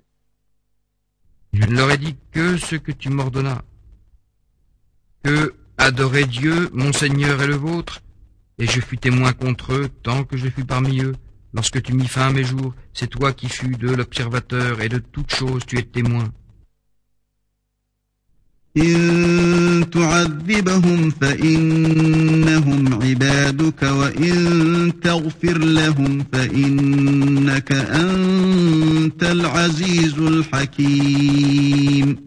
Je 1.53 1.65
ne 1.65 1.75
leur 1.75 1.91
ai 1.91 1.97
dit 1.97 2.15
que 2.31 2.57
ce 2.57 2.75
que 2.75 2.91
tu 2.91 3.09
m'ordonnas, 3.09 3.61
que 5.23 5.53
adorer 5.77 6.25
Dieu, 6.25 6.69
mon 6.73 6.93
Seigneur 6.93 7.41
et 7.41 7.47
le 7.47 7.55
vôtre, 7.55 8.01
et 8.57 8.67
je 8.67 8.79
fus 8.79 8.97
témoin 8.97 9.33
contre 9.33 9.73
eux 9.73 9.89
tant 10.03 10.23
que 10.23 10.37
je 10.37 10.47
fus 10.47 10.65
parmi 10.65 11.01
eux. 11.01 11.15
Lorsque 11.53 11.81
tu 11.81 11.93
mis 11.93 12.07
fin 12.07 12.27
à 12.27 12.31
mes 12.31 12.43
jours, 12.43 12.73
c'est 12.93 13.07
toi 13.07 13.33
qui 13.33 13.49
fus 13.49 13.75
de 13.75 13.89
l'observateur 13.89 14.81
et 14.81 14.87
de 14.87 14.99
toutes 14.99 15.33
choses 15.33 15.65
tu 15.65 15.77
es 15.77 15.83
témoin. 15.83 16.31
إن 18.76 19.86
تعذبهم 19.92 21.10
فإنهم 21.10 23.02
عبادك 23.02 23.82
وإن 23.82 24.92
تغفر 25.02 25.58
لهم 25.58 26.24
فإنك 26.32 27.72
أنت 27.72 29.22
العزيز 29.22 30.18
الحكيم 30.18 32.26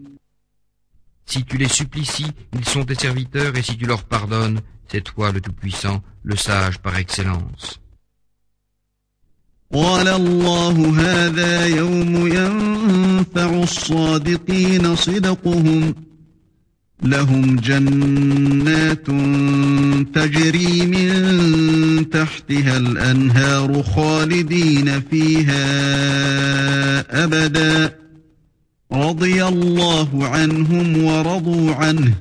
Si 1.26 1.44
tu 1.44 1.56
les 1.58 1.68
supplicies, 1.68 2.26
ils 2.58 2.64
sont 2.64 2.84
tes 2.84 2.96
serviteurs, 2.96 3.56
et 3.56 3.62
si 3.62 3.76
tu 3.76 3.86
leur 3.86 4.02
pardonnes, 4.02 4.60
c'est 4.88 5.04
toi 5.04 5.30
le 5.30 5.40
Tout-Puissant, 5.40 6.02
le 6.24 6.34
sage 6.34 6.78
par 6.78 6.96
excellence. 6.96 7.78
قال 9.72 10.08
الله 10.08 10.94
هذا 10.98 11.66
يوم 11.66 12.26
ينفع 12.26 13.62
الصادقين 13.62 14.96
صدقهم 14.96 15.94
لهم 17.03 17.55
جنات 17.55 19.05
تجري 20.15 20.85
من 20.85 22.09
تحتها 22.09 22.77
الأنهار 22.77 23.83
خالدين 23.83 25.01
فيها 25.01 25.63
أبدا. 27.23 27.99
رضي 28.91 29.45
الله 29.45 30.27
عنهم 30.27 31.03
ورضوا 31.03 31.73
عنه. 31.73 32.15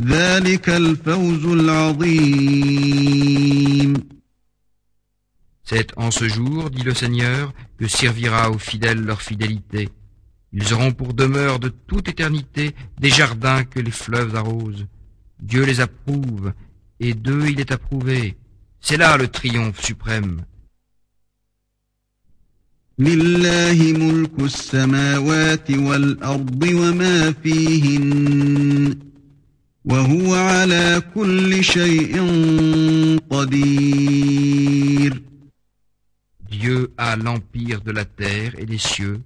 ذلك 0.00 0.68
الفوز 0.68 1.44
العظيم. 1.44 3.02
C'est 5.64 5.92
en 5.96 6.10
ce 6.10 6.28
jour, 6.28 6.70
dit 6.70 6.82
le 6.82 6.94
Seigneur, 6.94 7.52
que 7.78 7.86
servira 7.88 8.50
aux 8.50 8.58
fidèles 8.58 9.04
leur 9.04 9.22
fidélité. 9.22 9.88
Ils 10.53 10.73
auront 10.73 10.93
pour 10.93 11.13
demeure 11.13 11.59
de 11.59 11.69
toute 11.69 12.07
éternité 12.07 12.73
des 12.99 13.09
jardins 13.09 13.63
que 13.63 13.79
les 13.79 13.91
fleuves 13.91 14.35
arrosent. 14.35 14.87
Dieu 15.41 15.63
les 15.65 15.81
approuve, 15.81 16.53
et 16.99 17.13
d'eux 17.13 17.47
il 17.49 17.59
est 17.59 17.71
approuvé. 17.71 18.37
C'est 18.79 18.97
là 18.97 19.17
le 19.17 19.27
triomphe 19.27 19.83
suprême. 19.83 20.41
لله 22.99 23.93
ملك 23.93 24.39
السماوات 24.39 25.71
والأرض 25.71 26.63
وما 26.63 27.31
فيهن 27.31 28.95
وهو 29.85 30.35
على 30.35 31.01
كل 31.15 31.63
شيء 31.63 32.21
قدير 33.29 35.21
Dieu 36.49 36.91
a 36.97 37.15
l'empire 37.15 37.81
de 37.81 37.91
la 37.91 38.05
terre 38.05 38.53
et 38.57 38.65
des 38.65 38.79
cieux, 38.79 39.21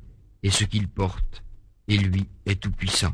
et 0.47 0.51
ce 0.51 0.63
qu'il 0.63 0.87
porte, 0.87 1.43
et 1.89 1.99
lui 1.99 2.29
est 2.47 2.61
tout-puissant. 2.61 3.13